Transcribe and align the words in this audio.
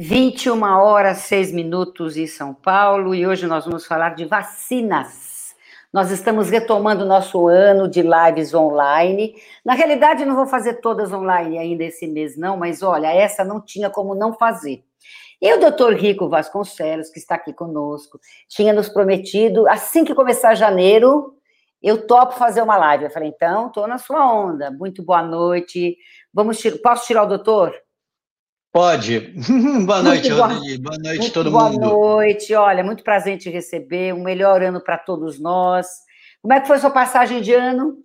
21 0.00 0.62
horas 0.62 1.18
6 1.22 1.52
minutos 1.52 2.16
em 2.16 2.28
São 2.28 2.54
Paulo 2.54 3.16
e 3.16 3.26
hoje 3.26 3.48
nós 3.48 3.64
vamos 3.64 3.84
falar 3.84 4.10
de 4.10 4.26
vacinas. 4.26 5.56
Nós 5.92 6.12
estamos 6.12 6.48
retomando 6.50 7.04
nosso 7.04 7.48
ano 7.48 7.88
de 7.88 8.00
lives 8.00 8.54
online. 8.54 9.34
Na 9.64 9.74
realidade, 9.74 10.24
não 10.24 10.36
vou 10.36 10.46
fazer 10.46 10.74
todas 10.74 11.12
online 11.12 11.58
ainda 11.58 11.82
esse 11.82 12.06
mês, 12.06 12.36
não, 12.36 12.56
mas 12.56 12.80
olha, 12.80 13.12
essa 13.12 13.44
não 13.44 13.60
tinha 13.60 13.90
como 13.90 14.14
não 14.14 14.32
fazer. 14.32 14.84
E 15.42 15.52
o 15.52 15.58
doutor 15.58 15.94
Rico 15.94 16.28
Vasconcelos, 16.28 17.10
que 17.10 17.18
está 17.18 17.34
aqui 17.34 17.52
conosco, 17.52 18.20
tinha 18.48 18.72
nos 18.72 18.88
prometido, 18.88 19.68
assim 19.68 20.04
que 20.04 20.14
começar 20.14 20.54
janeiro, 20.54 21.34
eu 21.82 22.06
topo 22.06 22.34
fazer 22.34 22.62
uma 22.62 22.76
live. 22.76 23.06
Eu 23.06 23.10
falei, 23.10 23.30
então, 23.30 23.66
estou 23.66 23.88
na 23.88 23.98
sua 23.98 24.32
onda. 24.32 24.70
Muito 24.70 25.02
boa 25.02 25.22
noite. 25.22 25.96
Vamos, 26.32 26.62
posso 26.84 27.04
tirar 27.04 27.24
o 27.24 27.26
doutor? 27.26 27.74
Pode. 28.72 29.32
boa 29.86 30.02
noite, 30.02 30.30
boa, 30.30 30.46
Rodrigo. 30.46 30.82
Boa 30.82 30.98
noite, 30.98 31.18
muito 31.18 31.32
todo 31.32 31.50
boa 31.50 31.70
mundo. 31.70 31.80
Boa 31.80 32.14
noite. 32.16 32.54
Olha, 32.54 32.84
muito 32.84 33.02
prazer 33.02 33.34
em 33.34 33.38
te 33.38 33.50
receber. 33.50 34.12
Um 34.12 34.22
melhor 34.22 34.62
ano 34.62 34.80
para 34.80 34.98
todos 34.98 35.40
nós. 35.40 35.86
Como 36.42 36.52
é 36.52 36.60
que 36.60 36.66
foi 36.66 36.78
sua 36.78 36.90
passagem 36.90 37.40
de 37.40 37.52
ano? 37.52 37.96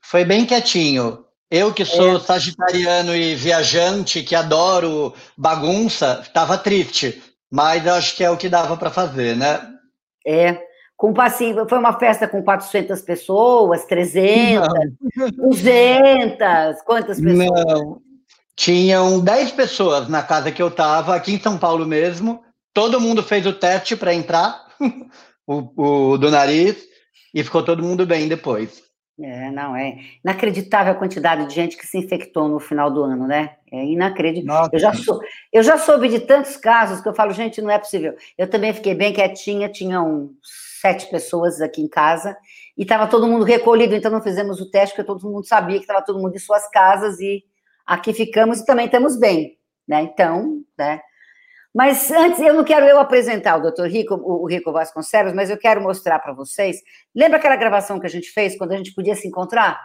Foi 0.00 0.24
bem 0.24 0.46
quietinho. 0.46 1.24
Eu 1.50 1.72
que 1.72 1.84
sou 1.84 2.16
é. 2.16 2.20
sagitariano 2.20 3.14
e 3.14 3.34
viajante, 3.34 4.22
que 4.22 4.34
adoro 4.34 5.12
bagunça, 5.36 6.20
estava 6.22 6.56
triste. 6.56 7.22
Mas 7.50 7.86
acho 7.86 8.16
que 8.16 8.24
é 8.24 8.30
o 8.30 8.36
que 8.38 8.48
dava 8.48 8.76
para 8.76 8.90
fazer, 8.90 9.36
né? 9.36 9.60
É. 10.26 10.58
Com, 10.96 11.12
assim, 11.20 11.54
foi 11.68 11.78
uma 11.78 11.98
festa 11.98 12.26
com 12.26 12.42
400 12.42 13.02
pessoas, 13.02 13.84
300, 13.84 14.68
Não. 15.16 15.30
200, 15.50 16.82
quantas 16.86 17.20
pessoas? 17.20 17.64
Não, 17.66 18.00
tinham 18.62 19.18
10 19.18 19.50
pessoas 19.50 20.08
na 20.08 20.22
casa 20.22 20.52
que 20.52 20.62
eu 20.62 20.68
estava, 20.68 21.16
aqui 21.16 21.32
em 21.32 21.40
São 21.40 21.58
Paulo 21.58 21.84
mesmo. 21.84 22.44
Todo 22.72 23.00
mundo 23.00 23.20
fez 23.20 23.44
o 23.44 23.52
teste 23.52 23.96
para 23.96 24.14
entrar, 24.14 24.64
o, 25.44 26.12
o, 26.12 26.16
do 26.16 26.30
nariz, 26.30 26.76
e 27.34 27.42
ficou 27.42 27.64
todo 27.64 27.82
mundo 27.82 28.06
bem 28.06 28.28
depois. 28.28 28.80
É, 29.20 29.50
não, 29.50 29.74
é 29.74 29.96
inacreditável 30.24 30.92
a 30.92 30.96
quantidade 30.96 31.44
de 31.46 31.54
gente 31.54 31.76
que 31.76 31.84
se 31.84 31.98
infectou 31.98 32.48
no 32.48 32.60
final 32.60 32.88
do 32.88 33.02
ano, 33.02 33.26
né? 33.26 33.56
É 33.70 33.84
inacreditável. 33.84 34.70
Eu 34.72 34.78
já, 34.78 34.94
sou, 34.94 35.20
eu 35.52 35.62
já 35.64 35.76
soube 35.76 36.08
de 36.08 36.20
tantos 36.20 36.56
casos 36.56 37.00
que 37.00 37.08
eu 37.08 37.14
falo, 37.14 37.32
gente, 37.32 37.60
não 37.60 37.70
é 37.70 37.80
possível. 37.80 38.14
Eu 38.38 38.48
também 38.48 38.72
fiquei 38.72 38.94
bem 38.94 39.12
quietinha, 39.12 39.68
tinham 39.68 40.30
sete 40.80 41.10
pessoas 41.10 41.60
aqui 41.60 41.82
em 41.82 41.88
casa, 41.88 42.36
e 42.78 42.82
estava 42.82 43.08
todo 43.08 43.26
mundo 43.26 43.44
recolhido, 43.44 43.92
então 43.96 44.10
não 44.10 44.22
fizemos 44.22 44.60
o 44.60 44.70
teste, 44.70 44.94
porque 44.94 45.06
todo 45.06 45.28
mundo 45.28 45.44
sabia 45.44 45.78
que 45.78 45.82
estava 45.82 46.00
todo 46.00 46.20
mundo 46.20 46.36
em 46.36 46.38
suas 46.38 46.68
casas 46.70 47.18
e 47.18 47.42
aqui 47.86 48.12
ficamos 48.12 48.60
e 48.60 48.66
também 48.66 48.86
estamos 48.86 49.18
bem, 49.18 49.58
né? 49.86 50.02
Então, 50.02 50.62
né? 50.78 51.00
Mas 51.74 52.10
antes, 52.10 52.38
eu 52.40 52.52
não 52.52 52.64
quero 52.64 52.84
eu 52.84 52.98
apresentar 52.98 53.56
o 53.56 53.62
doutor 53.62 53.88
Rico, 53.88 54.14
o 54.14 54.46
Rico 54.46 54.72
Vasconcelos, 54.72 55.32
mas 55.32 55.48
eu 55.48 55.56
quero 55.56 55.80
mostrar 55.80 56.18
para 56.18 56.34
vocês. 56.34 56.82
Lembra 57.14 57.38
aquela 57.38 57.56
gravação 57.56 57.98
que 57.98 58.06
a 58.06 58.10
gente 58.10 58.30
fez 58.30 58.58
quando 58.58 58.72
a 58.72 58.76
gente 58.76 58.94
podia 58.94 59.16
se 59.16 59.26
encontrar? 59.26 59.80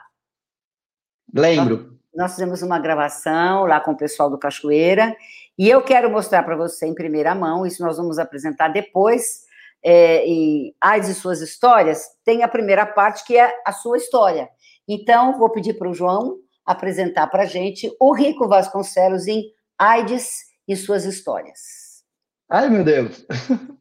Lembro. 1.34 1.78
Nós, 1.78 1.98
nós 2.14 2.32
fizemos 2.34 2.62
uma 2.62 2.78
gravação 2.78 3.66
lá 3.66 3.80
com 3.80 3.92
o 3.92 3.98
pessoal 3.98 4.30
do 4.30 4.38
Cachoeira, 4.38 5.16
e 5.58 5.70
eu 5.70 5.82
quero 5.82 6.12
mostrar 6.12 6.44
para 6.44 6.58
você 6.58 6.86
em 6.86 6.94
primeira 6.94 7.34
mão, 7.34 7.66
isso 7.66 7.82
nós 7.82 7.98
vamos 7.98 8.20
apresentar 8.20 8.68
depois, 8.68 9.46
é, 9.82 10.26
em 10.26 10.76
AIDS 10.82 11.10
e 11.10 11.16
Suas 11.16 11.40
Histórias, 11.40 12.06
tem 12.26 12.44
a 12.44 12.48
primeira 12.48 12.86
parte 12.86 13.26
que 13.26 13.38
é 13.38 13.62
a 13.66 13.72
sua 13.72 13.98
história. 13.98 14.50
Então, 14.88 15.38
vou 15.38 15.50
pedir 15.50 15.76
para 15.76 15.90
o 15.90 15.94
João 15.94 16.38
apresentar 16.68 17.28
para 17.28 17.44
a 17.44 17.48
gente 17.48 17.90
o 18.00 18.14
Rico 18.14 18.48
Vasconcelos 18.48 19.26
em 19.26 19.46
AIDS 19.80 20.46
e 20.68 20.76
suas 20.76 21.06
histórias. 21.06 22.04
Ai, 22.50 22.70
meu 22.70 22.84
Deus! 22.84 23.26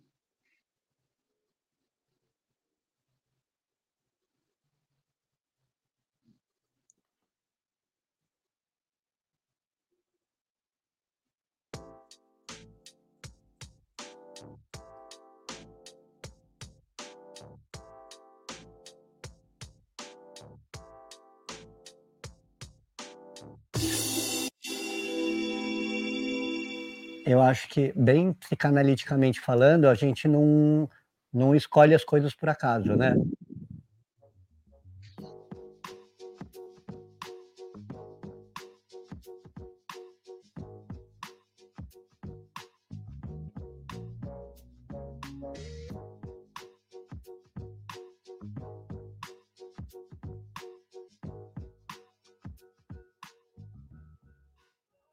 eu 27.26 27.42
acho 27.42 27.68
que, 27.68 27.92
bem 27.96 28.32
psicanaliticamente 28.32 29.40
falando, 29.40 29.88
a 29.88 29.94
gente 29.94 30.28
não, 30.28 30.88
não 31.32 31.54
escolhe 31.56 31.92
as 31.92 32.04
coisas 32.04 32.32
por 32.32 32.48
acaso, 32.48 32.94
né? 32.94 33.16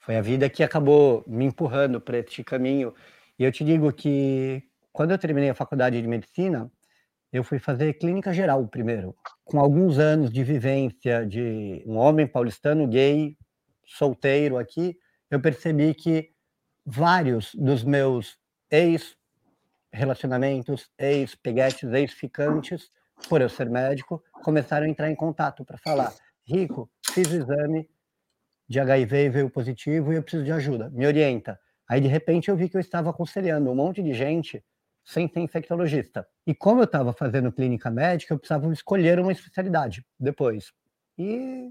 Foi 0.04 0.18
a 0.18 0.22
vida 0.22 0.50
que 0.50 0.62
acabou 0.62 1.24
me 1.26 1.46
empurrando 1.46 2.02
para 2.02 2.18
este 2.18 2.44
caminho. 2.44 2.94
E 3.40 3.44
eu 3.46 3.52
te 3.54 3.64
digo 3.64 3.92
que 3.94 4.62
quando 4.92 5.12
eu 5.12 5.18
terminei 5.18 5.50
a 5.50 5.56
faculdade 5.56 6.02
de 6.02 6.06
medicina, 6.06 6.70
eu 7.32 7.42
fui 7.42 7.58
fazer 7.58 7.94
clínica 7.94 8.34
geral 8.34 8.68
primeiro, 8.68 9.16
com 9.46 9.62
alguns 9.62 9.98
anos 9.98 10.30
de 10.30 10.44
vivência 10.44 11.26
de 11.26 11.82
um 11.88 11.96
homem 11.96 12.28
paulistano 12.28 12.86
gay, 12.86 13.38
solteiro 13.86 14.58
aqui, 14.58 14.98
eu 15.32 15.40
percebi 15.40 15.94
que 15.94 16.32
vários 16.86 17.56
dos 17.56 17.82
meus 17.82 18.38
ex 18.70 19.16
relacionamentos, 19.90 20.92
ex-peguetes, 20.98 21.90
ex-ficantes, 21.94 22.92
por 23.30 23.40
eu 23.40 23.48
ser 23.48 23.70
médico, 23.70 24.22
começaram 24.44 24.86
a 24.86 24.90
entrar 24.90 25.10
em 25.10 25.16
contato 25.16 25.64
para 25.64 25.78
falar: 25.78 26.14
Rico, 26.46 26.92
fiz 27.10 27.32
o 27.32 27.36
exame, 27.36 27.90
de 28.74 28.80
HIV 28.80 29.26
e 29.26 29.30
veio 29.30 29.50
positivo 29.50 30.12
e 30.12 30.16
eu 30.16 30.24
preciso 30.24 30.44
de 30.44 30.52
ajuda, 30.52 30.90
me 30.90 31.06
orienta. 31.06 31.60
Aí, 31.88 32.02
de 32.02 32.08
repente, 32.08 32.50
eu 32.50 32.56
vi 32.56 32.68
que 32.68 32.76
eu 32.76 32.82
estava 32.82 33.12
aconselhando 33.12 33.70
um 33.70 33.76
monte 33.76 34.02
de 34.02 34.14
gente 34.14 34.64
sem 35.06 35.28
ser 35.28 35.42
infectologista. 35.42 36.26
E 36.48 36.56
como 36.56 36.82
eu 36.82 36.86
estava 36.86 37.14
fazendo 37.14 37.52
clínica 37.52 37.92
médica, 37.92 38.34
eu 38.34 38.40
precisava 38.40 38.72
escolher 38.74 39.20
uma 39.20 39.32
especialidade 39.32 40.04
depois. 40.20 40.72
E 41.18 41.70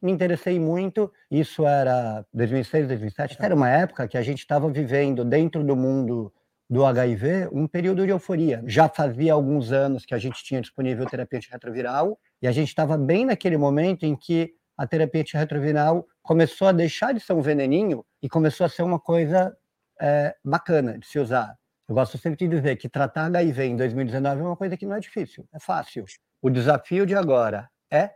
me 0.00 0.12
interessei 0.12 0.60
muito. 0.60 1.12
Isso 1.28 1.66
era 1.66 2.24
2006, 2.32 2.86
2007. 2.88 3.38
Era 3.40 3.54
uma 3.54 3.68
época 3.68 4.06
que 4.06 4.16
a 4.16 4.22
gente 4.22 4.38
estava 4.38 4.70
vivendo 4.70 5.24
dentro 5.24 5.64
do 5.64 5.74
mundo 5.74 6.32
do 6.68 6.84
HIV 6.84 7.48
um 7.50 7.66
período 7.66 8.04
de 8.04 8.10
euforia. 8.10 8.62
Já 8.66 8.88
fazia 8.88 9.32
alguns 9.32 9.72
anos 9.72 10.04
que 10.04 10.14
a 10.14 10.18
gente 10.18 10.44
tinha 10.44 10.60
disponível 10.60 11.06
terapia 11.06 11.38
antirretroviral 11.38 12.18
e 12.40 12.46
a 12.46 12.52
gente 12.52 12.68
estava 12.68 12.96
bem 12.96 13.24
naquele 13.24 13.56
momento 13.56 14.04
em 14.04 14.14
que 14.14 14.54
a 14.76 14.86
terapia 14.86 15.22
antirretroviral 15.22 16.06
começou 16.22 16.68
a 16.68 16.72
deixar 16.72 17.12
de 17.14 17.20
ser 17.20 17.32
um 17.32 17.40
veneninho 17.40 18.04
e 18.22 18.28
começou 18.28 18.66
a 18.66 18.68
ser 18.68 18.82
uma 18.82 19.00
coisa 19.00 19.56
é, 20.00 20.36
bacana 20.44 20.98
de 20.98 21.06
se 21.06 21.18
usar. 21.18 21.56
Eu 21.88 21.94
gosto 21.94 22.18
sempre 22.18 22.36
de 22.46 22.56
dizer 22.56 22.76
que 22.76 22.88
tratar 22.88 23.26
HIV 23.26 23.64
em 23.64 23.76
2019 23.76 24.40
é 24.40 24.44
uma 24.44 24.56
coisa 24.56 24.76
que 24.76 24.84
não 24.84 24.96
é 24.96 25.00
difícil, 25.00 25.48
é 25.54 25.58
fácil. 25.58 26.04
O 26.42 26.50
desafio 26.50 27.06
de 27.06 27.14
agora 27.14 27.70
é 27.90 28.10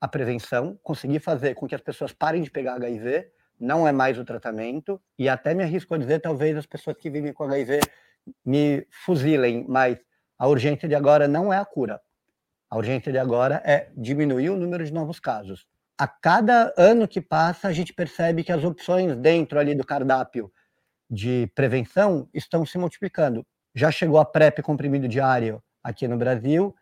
a 0.00 0.08
prevenção, 0.08 0.78
conseguir 0.82 1.20
fazer 1.20 1.54
com 1.54 1.66
que 1.66 1.74
as 1.74 1.80
pessoas 1.80 2.12
parem 2.12 2.42
de 2.42 2.50
pegar 2.50 2.74
HIV, 2.74 3.30
não 3.58 3.88
é 3.88 3.92
mais 3.92 4.18
o 4.18 4.24
tratamento, 4.24 5.00
e 5.18 5.28
até 5.28 5.54
me 5.54 5.62
arrisco 5.62 5.94
a 5.94 5.98
dizer, 5.98 6.20
talvez 6.20 6.56
as 6.56 6.66
pessoas 6.66 6.96
que 6.96 7.08
vivem 7.08 7.32
com 7.32 7.44
HIV 7.44 7.80
me 8.44 8.86
fuzilem, 8.90 9.64
mas 9.66 9.98
a 10.38 10.46
urgência 10.48 10.86
de 10.88 10.94
agora 10.94 11.26
não 11.26 11.52
é 11.52 11.56
a 11.56 11.64
cura. 11.64 12.00
A 12.68 12.76
urgência 12.76 13.10
de 13.10 13.18
agora 13.18 13.62
é 13.64 13.90
diminuir 13.96 14.50
o 14.50 14.56
número 14.56 14.84
de 14.84 14.92
novos 14.92 15.18
casos 15.20 15.66
a 15.98 16.06
cada 16.06 16.74
ano 16.76 17.08
que 17.08 17.20
passa, 17.20 17.68
a 17.68 17.72
gente 17.72 17.92
percebe 17.92 18.44
que 18.44 18.52
as 18.52 18.62
opções 18.64 19.16
dentro 19.16 19.58
ali 19.58 19.74
do 19.74 19.84
cardápio 19.84 20.52
de 21.08 21.50
prevenção 21.54 22.28
estão 22.34 22.66
se 22.66 22.76
multiplicando. 22.76 23.46
Já 23.74 23.90
chegou 23.90 24.18
a 24.18 24.24
PrEP 24.24 24.60
comprimido 24.62 25.08
diário 25.08 25.62
aqui 25.82 26.06
no 26.06 26.16
Brasil, 26.16 26.74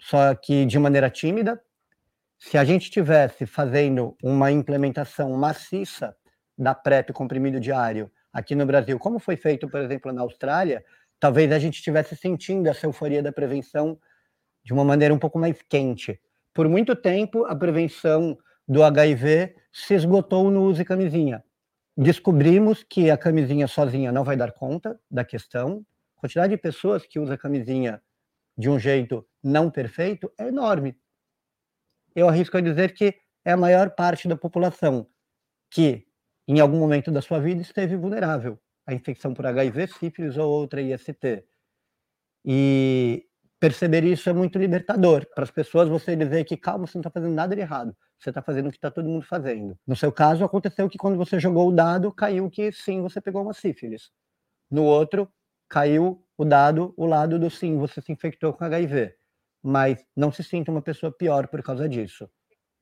só 0.00 0.34
que 0.34 0.64
de 0.64 0.78
maneira 0.78 1.10
tímida. 1.10 1.60
Se 2.38 2.56
a 2.56 2.64
gente 2.64 2.90
tivesse 2.90 3.46
fazendo 3.46 4.16
uma 4.22 4.50
implementação 4.50 5.32
maciça 5.32 6.16
da 6.56 6.74
PrEP 6.74 7.12
comprimido 7.12 7.60
diário 7.60 8.10
aqui 8.32 8.54
no 8.54 8.66
Brasil, 8.66 8.98
como 8.98 9.18
foi 9.18 9.36
feito, 9.36 9.68
por 9.68 9.80
exemplo, 9.80 10.12
na 10.12 10.22
Austrália, 10.22 10.84
talvez 11.20 11.52
a 11.52 11.58
gente 11.58 11.74
estivesse 11.74 12.16
sentindo 12.16 12.68
essa 12.68 12.86
euforia 12.86 13.22
da 13.22 13.32
prevenção 13.32 13.98
de 14.64 14.72
uma 14.72 14.84
maneira 14.84 15.12
um 15.12 15.18
pouco 15.18 15.38
mais 15.38 15.60
quente. 15.68 16.20
Por 16.52 16.68
muito 16.68 16.94
tempo, 16.96 17.44
a 17.44 17.54
prevenção 17.54 18.38
do 18.66 18.82
HIV 18.82 19.56
se 19.72 19.94
esgotou 19.94 20.50
no 20.50 20.62
use 20.64 20.84
camisinha. 20.84 21.44
descobrimos 21.96 22.82
que 22.82 23.10
a 23.10 23.16
camisinha 23.16 23.68
sozinha 23.68 24.10
não 24.10 24.24
vai 24.24 24.36
dar 24.36 24.52
conta 24.52 24.98
da 25.10 25.24
questão. 25.24 25.84
A 26.16 26.20
quantidade 26.22 26.50
de 26.50 26.56
pessoas 26.60 27.06
que 27.06 27.20
usa 27.20 27.38
camisinha 27.38 28.02
de 28.58 28.68
um 28.68 28.78
jeito 28.78 29.26
não 29.42 29.70
perfeito 29.70 30.32
é 30.38 30.48
enorme. 30.48 30.96
Eu 32.14 32.28
arrisco 32.28 32.56
a 32.56 32.60
dizer 32.60 32.94
que 32.94 33.14
é 33.44 33.52
a 33.52 33.56
maior 33.56 33.90
parte 33.90 34.26
da 34.28 34.36
população 34.36 35.06
que, 35.70 36.06
em 36.48 36.60
algum 36.60 36.78
momento 36.78 37.10
da 37.12 37.22
sua 37.22 37.40
vida, 37.40 37.62
esteve 37.62 37.96
vulnerável 37.96 38.58
à 38.86 38.94
infecção 38.94 39.34
por 39.34 39.46
HIV, 39.46 39.88
sífilis 39.88 40.36
ou 40.36 40.50
outra 40.50 40.80
IST. 40.80 41.44
E 42.44 43.26
perceber 43.64 44.04
isso 44.04 44.28
é 44.28 44.32
muito 44.34 44.58
libertador. 44.58 45.26
Para 45.34 45.42
as 45.42 45.50
pessoas, 45.50 45.88
você 45.88 46.14
dizer 46.14 46.44
que, 46.44 46.54
calma, 46.54 46.86
você 46.86 46.98
não 46.98 47.00
está 47.00 47.08
fazendo 47.08 47.32
nada 47.32 47.56
de 47.56 47.62
errado. 47.62 47.96
Você 48.18 48.28
está 48.28 48.42
fazendo 48.42 48.66
o 48.66 48.70
que 48.70 48.76
está 48.76 48.90
todo 48.90 49.08
mundo 49.08 49.24
fazendo. 49.24 49.74
No 49.86 49.96
seu 49.96 50.12
caso, 50.12 50.44
aconteceu 50.44 50.86
que 50.86 50.98
quando 50.98 51.16
você 51.16 51.40
jogou 51.40 51.70
o 51.70 51.72
dado, 51.72 52.12
caiu 52.12 52.50
que 52.50 52.70
sim, 52.72 53.00
você 53.00 53.22
pegou 53.22 53.40
uma 53.40 53.54
sífilis. 53.54 54.10
No 54.70 54.84
outro, 54.84 55.32
caiu 55.66 56.22
o 56.36 56.44
dado, 56.44 56.92
o 56.94 57.06
lado 57.06 57.38
do 57.38 57.48
sim, 57.48 57.78
você 57.78 58.02
se 58.02 58.12
infectou 58.12 58.52
com 58.52 58.64
HIV. 58.64 59.14
Mas 59.62 60.04
não 60.14 60.30
se 60.30 60.44
sinta 60.44 60.70
uma 60.70 60.82
pessoa 60.82 61.10
pior 61.10 61.48
por 61.48 61.62
causa 61.62 61.88
disso. 61.88 62.28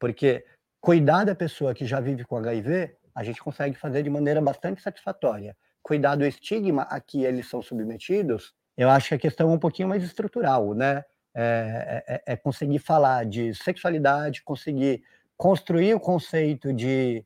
Porque 0.00 0.44
cuidar 0.80 1.22
da 1.22 1.34
pessoa 1.36 1.74
que 1.74 1.86
já 1.86 2.00
vive 2.00 2.24
com 2.24 2.38
HIV, 2.38 2.96
a 3.14 3.22
gente 3.22 3.40
consegue 3.40 3.76
fazer 3.76 4.02
de 4.02 4.10
maneira 4.10 4.40
bastante 4.40 4.82
satisfatória. 4.82 5.56
Cuidar 5.80 6.16
do 6.16 6.26
estigma 6.26 6.82
a 6.90 7.00
que 7.00 7.22
eles 7.22 7.48
são 7.48 7.62
submetidos, 7.62 8.52
eu 8.76 8.88
acho 8.90 9.08
que 9.08 9.14
a 9.14 9.18
questão 9.18 9.50
é 9.50 9.54
um 9.54 9.58
pouquinho 9.58 9.88
mais 9.88 10.02
estrutural, 10.02 10.74
né? 10.74 11.04
É, 11.34 12.04
é, 12.06 12.14
é, 12.14 12.22
é 12.34 12.36
conseguir 12.36 12.78
falar 12.78 13.24
de 13.24 13.54
sexualidade, 13.54 14.42
conseguir 14.42 15.02
construir 15.36 15.94
o 15.94 16.00
conceito 16.00 16.72
de 16.72 17.24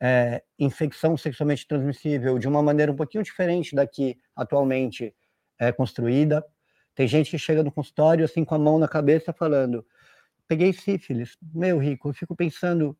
é, 0.00 0.42
infecção 0.58 1.16
sexualmente 1.16 1.66
transmissível 1.66 2.38
de 2.38 2.48
uma 2.48 2.62
maneira 2.62 2.90
um 2.92 2.96
pouquinho 2.96 3.22
diferente 3.22 3.74
da 3.74 3.86
que 3.86 4.18
atualmente 4.34 5.14
é 5.58 5.72
construída. 5.72 6.44
Tem 6.94 7.08
gente 7.08 7.30
que 7.30 7.38
chega 7.38 7.62
no 7.62 7.72
consultório 7.72 8.24
assim 8.24 8.44
com 8.44 8.54
a 8.54 8.58
mão 8.58 8.78
na 8.78 8.88
cabeça 8.88 9.32
falando: 9.32 9.86
peguei 10.46 10.72
sífilis. 10.72 11.36
Meu 11.42 11.78
rico, 11.78 12.08
eu 12.08 12.14
fico 12.14 12.36
pensando, 12.36 12.96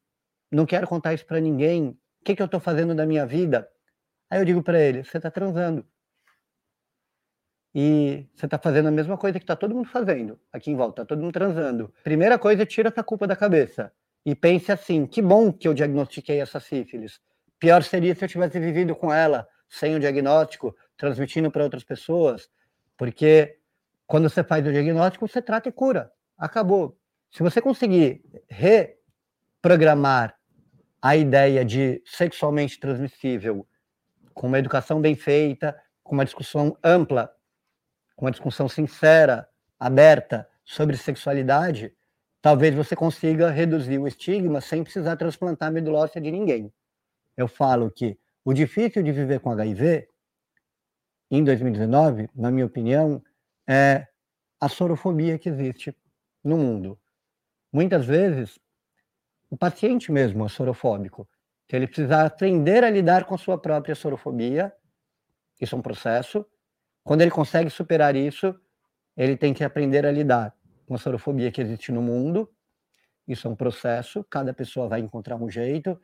não 0.50 0.66
quero 0.66 0.86
contar 0.86 1.14
isso 1.14 1.26
para 1.26 1.40
ninguém. 1.40 1.88
O 1.88 2.24
que, 2.24 2.34
que 2.34 2.42
eu 2.42 2.46
estou 2.46 2.60
fazendo 2.60 2.94
da 2.94 3.06
minha 3.06 3.26
vida? 3.26 3.68
Aí 4.30 4.40
eu 4.40 4.44
digo 4.44 4.62
para 4.62 4.80
ele: 4.80 5.04
você 5.04 5.18
está 5.18 5.30
transando. 5.30 5.86
E 7.74 8.26
você 8.34 8.46
está 8.46 8.56
fazendo 8.56 8.86
a 8.86 8.92
mesma 8.92 9.18
coisa 9.18 9.38
que 9.38 9.42
está 9.42 9.56
todo 9.56 9.74
mundo 9.74 9.88
fazendo 9.88 10.38
aqui 10.52 10.70
em 10.70 10.76
volta, 10.76 11.02
está 11.02 11.14
todo 11.14 11.22
mundo 11.22 11.32
transando. 11.32 11.92
Primeira 12.04 12.38
coisa, 12.38 12.64
tira 12.64 12.88
essa 12.88 13.02
culpa 13.02 13.26
da 13.26 13.34
cabeça 13.34 13.92
e 14.24 14.34
pense 14.34 14.70
assim: 14.70 15.06
que 15.06 15.20
bom 15.20 15.52
que 15.52 15.66
eu 15.66 15.74
diagnostiquei 15.74 16.40
essa 16.40 16.60
sífilis. 16.60 17.20
Pior 17.58 17.82
seria 17.82 18.14
se 18.14 18.24
eu 18.24 18.28
tivesse 18.28 18.60
vivido 18.60 18.94
com 18.94 19.12
ela 19.12 19.48
sem 19.68 19.94
o 19.96 20.00
diagnóstico, 20.00 20.76
transmitindo 20.96 21.50
para 21.50 21.64
outras 21.64 21.82
pessoas, 21.82 22.48
porque 22.96 23.58
quando 24.06 24.28
você 24.28 24.44
faz 24.44 24.64
o 24.66 24.70
diagnóstico, 24.70 25.26
você 25.26 25.42
trata 25.42 25.68
e 25.68 25.72
cura. 25.72 26.12
Acabou. 26.38 26.96
Se 27.30 27.42
você 27.42 27.60
conseguir 27.60 28.22
reprogramar 28.48 30.36
a 31.02 31.16
ideia 31.16 31.64
de 31.64 32.00
sexualmente 32.06 32.78
transmissível 32.78 33.66
com 34.32 34.46
uma 34.46 34.58
educação 34.58 35.00
bem 35.00 35.16
feita, 35.16 35.76
com 36.02 36.14
uma 36.14 36.24
discussão 36.24 36.76
ampla, 36.82 37.34
com 38.16 38.24
uma 38.24 38.30
discussão 38.30 38.68
sincera, 38.68 39.48
aberta 39.78 40.48
sobre 40.64 40.96
sexualidade, 40.96 41.92
talvez 42.40 42.74
você 42.74 42.94
consiga 42.94 43.50
reduzir 43.50 43.98
o 43.98 44.06
estigma 44.06 44.60
sem 44.60 44.82
precisar 44.82 45.16
transplantar 45.16 45.68
a 45.68 45.72
medula 45.72 46.00
óssea 46.00 46.20
de 46.20 46.30
ninguém. 46.30 46.72
Eu 47.36 47.48
falo 47.48 47.90
que 47.90 48.18
o 48.44 48.52
difícil 48.52 49.02
de 49.02 49.12
viver 49.12 49.40
com 49.40 49.50
HIV, 49.50 50.08
em 51.30 51.42
2019, 51.42 52.28
na 52.34 52.50
minha 52.50 52.66
opinião, 52.66 53.22
é 53.66 54.06
a 54.60 54.68
sorofobia 54.68 55.38
que 55.38 55.48
existe 55.48 55.96
no 56.42 56.56
mundo. 56.56 56.98
Muitas 57.72 58.04
vezes, 58.04 58.58
o 59.50 59.56
paciente 59.56 60.12
mesmo 60.12 60.44
é 60.44 60.48
sorofóbico, 60.48 61.28
que 61.66 61.74
ele 61.74 61.86
precisa 61.86 62.24
aprender 62.24 62.84
a 62.84 62.90
lidar 62.90 63.24
com 63.24 63.34
a 63.34 63.38
sua 63.38 63.58
própria 63.58 63.94
sorofobia, 63.94 64.72
isso 65.60 65.74
é 65.74 65.78
um 65.78 65.82
processo. 65.82 66.46
Quando 67.04 67.20
ele 67.20 67.30
consegue 67.30 67.68
superar 67.68 68.16
isso, 68.16 68.58
ele 69.16 69.36
tem 69.36 69.52
que 69.52 69.62
aprender 69.62 70.06
a 70.06 70.10
lidar 70.10 70.54
com 70.86 70.94
a 70.94 70.98
sorofobia 70.98 71.52
que 71.52 71.60
existe 71.60 71.92
no 71.92 72.02
mundo. 72.02 72.50
Isso 73.28 73.46
é 73.46 73.50
um 73.50 73.54
processo, 73.54 74.24
cada 74.24 74.52
pessoa 74.52 74.88
vai 74.88 75.00
encontrar 75.00 75.36
um 75.36 75.50
jeito. 75.50 76.00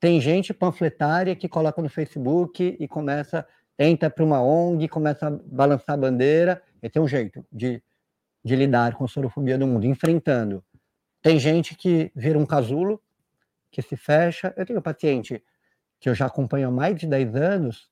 Tem 0.00 0.20
gente 0.20 0.52
panfletária 0.52 1.36
que 1.36 1.48
coloca 1.48 1.80
no 1.80 1.88
Facebook 1.88 2.76
e 2.78 2.88
começa, 2.88 3.46
entra 3.78 4.10
para 4.10 4.24
uma 4.24 4.42
ONG, 4.42 4.88
começa 4.88 5.28
a 5.28 5.30
balançar 5.30 5.94
a 5.94 5.96
bandeira, 5.96 6.62
e 6.82 6.90
tem 6.90 7.00
um 7.00 7.06
jeito 7.06 7.46
de, 7.50 7.80
de 8.44 8.56
lidar 8.56 8.96
com 8.96 9.04
a 9.04 9.08
sorofobia 9.08 9.56
do 9.56 9.66
mundo, 9.66 9.86
enfrentando. 9.86 10.64
Tem 11.22 11.38
gente 11.38 11.76
que 11.76 12.10
vira 12.16 12.36
um 12.36 12.44
casulo, 12.44 13.00
que 13.70 13.80
se 13.80 13.96
fecha. 13.96 14.52
Eu 14.56 14.66
tenho 14.66 14.80
um 14.80 14.82
paciente 14.82 15.42
que 16.00 16.08
eu 16.08 16.14
já 16.14 16.26
acompanho 16.26 16.66
há 16.66 16.70
mais 16.70 16.96
de 16.96 17.06
10 17.06 17.36
anos, 17.36 17.88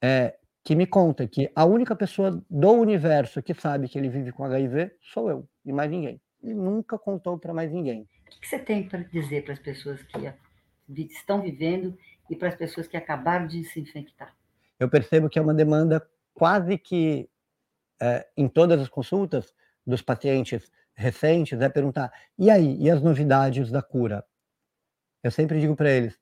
é, 0.00 0.38
que 0.62 0.74
me 0.74 0.86
conta 0.86 1.26
que 1.26 1.50
a 1.54 1.64
única 1.64 1.96
pessoa 1.96 2.42
do 2.48 2.70
universo 2.72 3.42
que 3.42 3.54
sabe 3.54 3.88
que 3.88 3.98
ele 3.98 4.08
vive 4.08 4.32
com 4.32 4.44
HIV 4.44 4.92
sou 5.00 5.30
eu, 5.30 5.48
e 5.64 5.72
mais 5.72 5.90
ninguém. 5.90 6.20
Ele 6.42 6.54
nunca 6.54 6.98
contou 6.98 7.38
para 7.38 7.54
mais 7.54 7.70
ninguém. 7.70 8.02
O 8.26 8.40
que 8.40 8.48
você 8.48 8.58
tem 8.58 8.88
para 8.88 9.00
dizer 9.00 9.44
para 9.44 9.54
as 9.54 9.58
pessoas 9.58 10.02
que 10.02 10.34
estão 11.12 11.42
vivendo 11.42 11.96
e 12.28 12.36
para 12.36 12.48
as 12.48 12.54
pessoas 12.54 12.86
que 12.86 12.96
acabaram 12.96 13.46
de 13.46 13.64
se 13.64 13.80
infectar? 13.80 14.34
Eu 14.78 14.88
percebo 14.88 15.28
que 15.28 15.38
é 15.38 15.42
uma 15.42 15.54
demanda 15.54 16.06
quase 16.32 16.78
que 16.78 17.28
é, 18.00 18.26
em 18.36 18.48
todas 18.48 18.80
as 18.80 18.88
consultas 18.88 19.54
dos 19.86 20.00
pacientes 20.00 20.70
recentes 20.94 21.60
é 21.60 21.68
perguntar: 21.68 22.12
e 22.38 22.50
aí, 22.50 22.76
e 22.80 22.90
as 22.90 23.02
novidades 23.02 23.70
da 23.70 23.82
cura? 23.82 24.24
Eu 25.22 25.30
sempre 25.30 25.60
digo 25.60 25.76
para 25.76 25.90
eles: 25.90 26.18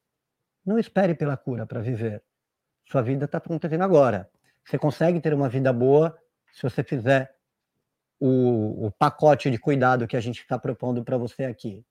não 0.64 0.78
espere 0.78 1.14
pela 1.14 1.37
cura 1.37 1.66
para 1.66 1.80
viver. 1.80 2.23
Sua 2.90 3.02
vida 3.02 3.26
está 3.26 3.38
acontecendo 3.38 3.83
agora. 3.83 4.30
Você 4.64 4.78
consegue 4.78 5.21
ter 5.21 5.35
uma 5.35 5.49
vida 5.49 5.73
boa 5.73 6.16
se 6.52 6.62
você 6.62 6.83
fizer 6.83 7.35
o, 8.18 8.87
o 8.87 8.90
pacote 8.92 9.50
de 9.50 9.59
cuidado 9.59 10.07
que 10.07 10.16
a 10.16 10.21
gente 10.21 10.40
está 10.40 10.59
propondo 10.59 11.04
para 11.04 11.16
você 11.16 11.45
aqui. 11.45 11.85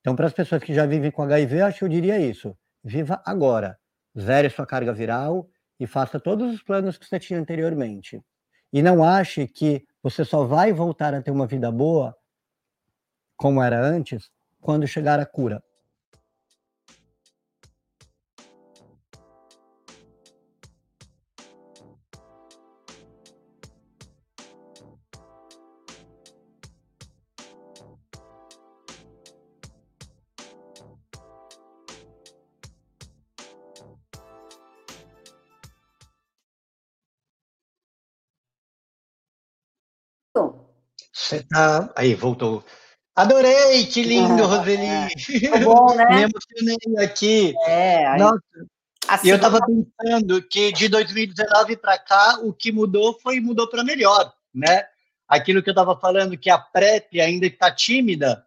Então, 0.00 0.14
para 0.14 0.26
as 0.26 0.32
pessoas 0.32 0.62
que 0.62 0.72
já 0.72 0.86
vivem 0.86 1.10
com 1.10 1.22
HIV, 1.22 1.60
acho 1.60 1.78
que 1.80 1.84
eu 1.84 1.88
diria 1.88 2.18
isso: 2.20 2.56
viva 2.82 3.20
agora. 3.24 3.78
Zere 4.18 4.48
sua 4.48 4.66
carga 4.66 4.92
viral 4.92 5.48
e 5.78 5.86
faça 5.86 6.18
todos 6.18 6.54
os 6.54 6.62
planos 6.62 6.96
que 6.96 7.06
você 7.06 7.18
tinha 7.18 7.38
anteriormente. 7.38 8.22
E 8.72 8.80
não 8.80 9.02
ache 9.02 9.46
que 9.46 9.86
você 10.02 10.24
só 10.24 10.44
vai 10.44 10.72
voltar 10.72 11.14
a 11.14 11.22
ter 11.22 11.30
uma 11.30 11.46
vida 11.46 11.70
boa, 11.70 12.16
como 13.36 13.62
era 13.62 13.80
antes, 13.80 14.30
quando 14.60 14.86
chegar 14.86 15.18
a 15.18 15.26
cura. 15.26 15.62
Você 41.28 41.42
tá. 41.42 41.92
Aí, 41.94 42.14
voltou. 42.14 42.64
Adorei, 43.14 43.84
que 43.84 44.02
lindo, 44.02 44.44
ah, 44.44 44.46
Roseli. 44.46 44.86
É. 44.86 45.60
bom, 45.62 45.94
né? 45.94 46.06
Me 46.08 46.22
emocionei 46.22 47.04
aqui. 47.04 47.54
É, 47.66 48.06
aí... 48.06 48.18
Nossa. 48.18 48.40
Assim, 49.06 49.28
eu 49.28 49.36
estava 49.36 49.58
pensando 49.60 50.42
que 50.42 50.72
de 50.72 50.88
2019 50.88 51.76
para 51.76 51.98
cá, 51.98 52.38
o 52.42 52.52
que 52.52 52.72
mudou 52.72 53.18
foi 53.20 53.40
mudou 53.40 53.68
para 53.68 53.84
melhor, 53.84 54.32
né? 54.54 54.84
Aquilo 55.26 55.62
que 55.62 55.68
eu 55.68 55.72
estava 55.72 55.98
falando, 55.98 56.38
que 56.38 56.48
a 56.48 56.58
PrEP 56.58 57.20
ainda 57.20 57.46
está 57.46 57.70
tímida, 57.70 58.44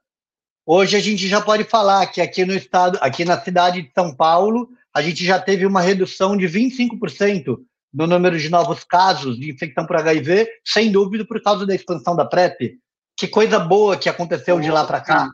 hoje 0.66 0.96
a 0.96 1.00
gente 1.00 1.28
já 1.28 1.40
pode 1.40 1.64
falar 1.64 2.08
que 2.08 2.20
aqui 2.20 2.46
no 2.46 2.54
estado, 2.54 2.98
aqui 3.02 3.24
na 3.24 3.40
cidade 3.40 3.84
de 3.84 3.92
São 3.94 4.16
Paulo, 4.16 4.70
a 4.94 5.02
gente 5.02 5.24
já 5.24 5.40
teve 5.40 5.68
uma 5.68 5.82
redução 5.82 6.36
de 6.36 6.46
25% 6.48 7.60
no 7.94 8.08
número 8.08 8.38
de 8.38 8.50
novos 8.50 8.84
casos 8.84 9.38
de 9.38 9.52
infecção 9.52 9.86
por 9.86 9.98
HIV, 9.98 10.48
sem 10.66 10.92
dúvida 10.92 11.26
por 11.26 11.42
causa 11.42 11.66
da 11.66 11.76
expansão 11.76 12.16
da 12.16 12.26
PrEP. 12.26 12.80
Que 13.18 13.28
coisa 13.28 13.60
boa 13.60 13.98
que 13.98 14.10
aconteceu 14.10 14.60
de 14.60 14.72
lá 14.72 14.86
para 14.86 15.02
cá. 15.02 15.30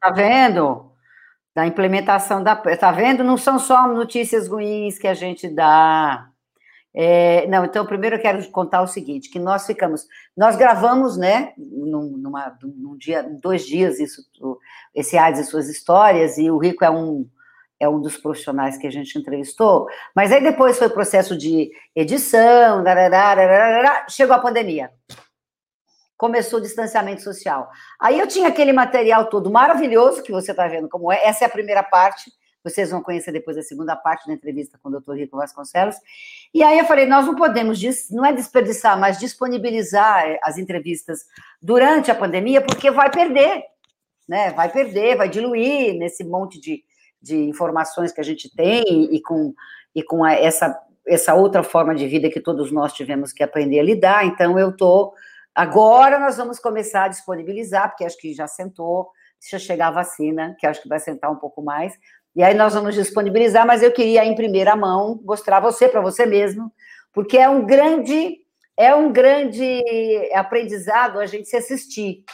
Tá 0.00 0.10
vendo? 0.10 0.90
Da 1.54 1.66
implementação 1.66 2.42
da. 2.42 2.56
Tá 2.56 2.90
vendo? 2.90 3.22
Não 3.22 3.36
são 3.36 3.58
só 3.58 3.86
notícias 3.86 4.48
ruins 4.48 4.98
que 4.98 5.06
a 5.06 5.14
gente 5.14 5.48
dá. 5.48 6.30
É, 6.92 7.46
não, 7.46 7.64
então, 7.64 7.86
primeiro 7.86 8.16
eu 8.16 8.20
quero 8.20 8.50
contar 8.50 8.82
o 8.82 8.86
seguinte: 8.86 9.30
que 9.30 9.38
nós 9.38 9.66
ficamos, 9.66 10.06
nós 10.36 10.56
gravamos, 10.56 11.16
né, 11.16 11.52
num, 11.56 12.16
numa, 12.16 12.56
num 12.62 12.96
dia, 12.96 13.22
dois 13.22 13.64
dias, 13.64 14.00
isso, 14.00 14.22
esse 14.94 15.16
AIDS 15.16 15.40
e 15.40 15.44
suas 15.44 15.68
histórias, 15.68 16.36
e 16.36 16.50
o 16.50 16.58
Rico 16.58 16.84
é 16.84 16.90
um, 16.90 17.28
é 17.80 17.88
um 17.88 18.00
dos 18.00 18.18
profissionais 18.18 18.76
que 18.76 18.86
a 18.86 18.90
gente 18.90 19.18
entrevistou, 19.18 19.88
mas 20.14 20.30
aí 20.30 20.42
depois 20.42 20.78
foi 20.78 20.90
processo 20.90 21.36
de 21.36 21.70
edição, 21.96 22.84
chegou 24.08 24.36
a 24.36 24.38
pandemia. 24.38 24.90
Começou 26.18 26.58
o 26.58 26.62
distanciamento 26.62 27.22
social. 27.22 27.70
Aí 27.98 28.20
eu 28.20 28.28
tinha 28.28 28.48
aquele 28.48 28.74
material 28.74 29.30
todo 29.30 29.50
maravilhoso 29.50 30.22
que 30.22 30.30
você 30.30 30.50
está 30.50 30.68
vendo 30.68 30.86
como 30.86 31.10
é. 31.10 31.26
Essa 31.26 31.44
é 31.44 31.46
a 31.46 31.50
primeira 31.50 31.82
parte. 31.82 32.30
Vocês 32.62 32.90
vão 32.90 33.02
conhecer 33.02 33.32
depois 33.32 33.56
a 33.56 33.62
segunda 33.62 33.96
parte 33.96 34.26
da 34.26 34.34
entrevista 34.34 34.78
com 34.82 34.90
o 34.90 34.92
doutor 34.92 35.16
Rico 35.16 35.38
Vasconcelos. 35.38 35.96
E 36.52 36.62
aí 36.62 36.78
eu 36.78 36.84
falei, 36.84 37.06
nós 37.06 37.24
não 37.24 37.34
podemos, 37.34 37.80
não 38.10 38.26
é 38.26 38.34
desperdiçar, 38.34 39.00
mas 39.00 39.18
disponibilizar 39.18 40.26
eh, 40.26 40.38
as 40.42 40.58
entrevistas 40.58 41.20
durante 41.62 42.10
a 42.10 42.14
pandemia, 42.14 42.60
porque 42.60 42.90
vai 42.90 43.10
perder, 43.10 43.64
né? 44.28 44.50
Vai 44.50 44.70
perder, 44.70 45.16
vai 45.16 45.30
diluir 45.30 45.94
nesse 45.94 46.22
monte 46.22 46.60
de, 46.60 46.84
de 47.20 47.36
informações 47.36 48.12
que 48.12 48.20
a 48.20 48.24
gente 48.24 48.54
tem 48.54 49.14
e 49.14 49.20
com, 49.22 49.54
e 49.94 50.02
com 50.02 50.26
essa, 50.26 50.78
essa 51.06 51.34
outra 51.34 51.62
forma 51.62 51.94
de 51.94 52.06
vida 52.06 52.30
que 52.30 52.40
todos 52.40 52.72
nós 52.72 52.92
tivemos 52.92 53.32
que 53.32 53.42
aprender 53.42 53.80
a 53.80 53.84
lidar. 53.84 54.26
Então, 54.26 54.58
eu 54.58 54.70
estou. 54.70 55.12
Agora 55.54 56.18
nós 56.18 56.36
vamos 56.36 56.58
começar 56.58 57.04
a 57.04 57.08
disponibilizar, 57.08 57.88
porque 57.88 58.04
acho 58.04 58.18
que 58.18 58.32
já 58.32 58.46
sentou, 58.46 59.10
deixa 59.40 59.58
chegar 59.58 59.88
a 59.88 59.92
vacina, 59.92 60.56
que 60.58 60.66
acho 60.66 60.82
que 60.82 60.88
vai 60.88 61.00
sentar 61.00 61.30
um 61.30 61.36
pouco 61.36 61.62
mais, 61.62 61.98
e 62.34 62.42
aí 62.42 62.54
nós 62.54 62.74
vamos 62.74 62.94
disponibilizar, 62.94 63.66
mas 63.66 63.82
eu 63.82 63.92
queria 63.92 64.24
em 64.24 64.34
primeira 64.34 64.76
mão 64.76 65.20
mostrar 65.24 65.58
você 65.58 65.88
para 65.88 66.00
você 66.00 66.24
mesmo, 66.24 66.72
porque 67.12 67.36
é 67.36 67.48
um 67.48 67.66
grande 67.66 68.38
é 68.76 68.94
um 68.94 69.12
grande 69.12 69.82
aprendizado 70.32 71.18
a 71.18 71.26
gente 71.26 71.48
se 71.48 71.56
assistir, 71.56 72.24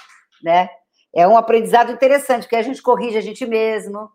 né? 0.43 0.69
É 1.13 1.27
um 1.27 1.37
aprendizado 1.37 1.91
interessante, 1.91 2.43
porque 2.43 2.57
a 2.57 2.63
gente 2.63 2.81
corrige 2.83 3.17
a 3.17 3.23
gente 3.23 3.45
mesmo, 3.47 4.09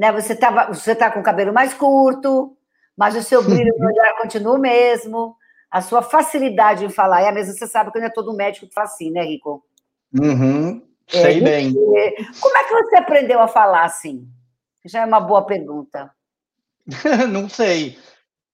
né? 0.00 0.10
Você 0.12 0.34
tá, 0.34 0.66
você 0.68 0.94
tá 0.94 1.10
com 1.10 1.20
o 1.20 1.22
cabelo 1.22 1.52
mais 1.52 1.74
curto, 1.74 2.56
mas 2.96 3.14
o 3.14 3.22
seu 3.22 3.44
brilho 3.44 3.74
no 3.78 3.86
olhar 3.86 4.16
continua 4.16 4.54
o 4.54 4.58
mesmo, 4.58 5.36
a 5.70 5.82
sua 5.82 6.00
facilidade 6.00 6.86
em 6.86 6.88
falar 6.88 7.20
é 7.20 7.28
a 7.28 7.32
mesma. 7.32 7.52
Você 7.52 7.66
sabe 7.66 7.92
que 7.92 7.98
não 7.98 8.06
é 8.06 8.10
todo 8.10 8.32
médico 8.32 8.66
que 8.66 8.72
faz 8.72 8.92
assim, 8.92 9.10
né, 9.10 9.22
Rico? 9.22 9.62
Uhum, 10.18 10.82
sei 11.06 11.36
é, 11.36 11.40
bem. 11.42 11.74
Como 11.74 12.56
é 12.56 12.64
que 12.64 12.72
você 12.72 12.96
aprendeu 12.96 13.40
a 13.40 13.46
falar 13.46 13.84
assim? 13.84 14.26
Já 14.86 15.02
é 15.02 15.04
uma 15.04 15.20
boa 15.20 15.44
pergunta. 15.44 16.10
não 17.28 17.46
sei. 17.46 17.98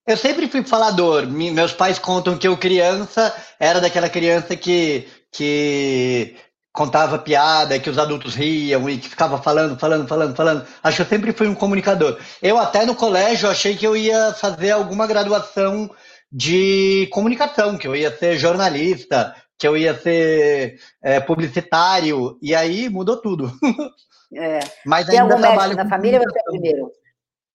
Eu 0.05 0.17
sempre 0.17 0.49
fui 0.49 0.65
falador. 0.65 1.25
Meus 1.27 1.71
pais 1.71 1.97
contam 1.97 2.37
que 2.37 2.47
eu, 2.47 2.57
criança, 2.57 3.33
era 3.57 3.79
daquela 3.79 4.09
criança 4.09 4.53
que, 4.57 5.07
que 5.31 6.35
contava 6.77 7.17
piada, 7.17 7.79
que 7.79 7.89
os 7.89 7.97
adultos 7.97 8.35
riam 8.35 8.87
e 8.87 8.99
que 8.99 9.09
ficava 9.09 9.41
falando, 9.41 9.79
falando, 9.79 10.07
falando, 10.07 10.35
falando. 10.35 10.67
Acho 10.83 10.97
que 10.97 11.01
eu 11.01 11.07
sempre 11.07 11.33
fui 11.33 11.47
um 11.47 11.55
comunicador. 11.55 12.19
Eu 12.39 12.59
até 12.59 12.85
no 12.85 12.93
colégio 12.93 13.49
achei 13.49 13.75
que 13.75 13.87
eu 13.87 13.97
ia 13.97 14.31
fazer 14.33 14.69
alguma 14.69 15.07
graduação 15.07 15.89
de 16.31 17.09
comunicação, 17.11 17.79
que 17.79 17.87
eu 17.87 17.95
ia 17.95 18.15
ser 18.15 18.37
jornalista, 18.37 19.35
que 19.57 19.67
eu 19.67 19.75
ia 19.75 19.97
ser 19.97 20.79
é, 21.01 21.19
publicitário, 21.19 22.37
e 22.43 22.53
aí 22.53 22.87
mudou 22.89 23.17
tudo. 23.17 23.51
É. 24.35 24.59
Mas 24.85 25.07
tem 25.07 25.19
algum 25.19 25.39
médico 25.39 25.73
na 25.73 25.87
família 25.87 26.19
ou 26.19 26.25
você 26.25 26.37
é 26.37 26.41
o 26.41 26.51
primeiro? 26.51 26.91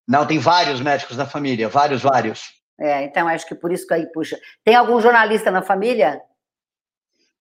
Não, 0.09 0.25
tem 0.25 0.39
vários 0.39 0.81
médicos 0.81 1.19
na 1.19 1.27
família, 1.27 1.69
vários, 1.69 2.01
vários. 2.01 2.45
É, 2.81 3.05
então 3.05 3.29
acho 3.29 3.47
que 3.47 3.55
por 3.55 3.71
isso 3.71 3.87
que 3.87 3.93
aí 3.93 4.07
puxa. 4.11 4.39
Tem 4.65 4.75
algum 4.75 4.99
jornalista 4.99 5.51
na 5.51 5.61
família? 5.61 6.19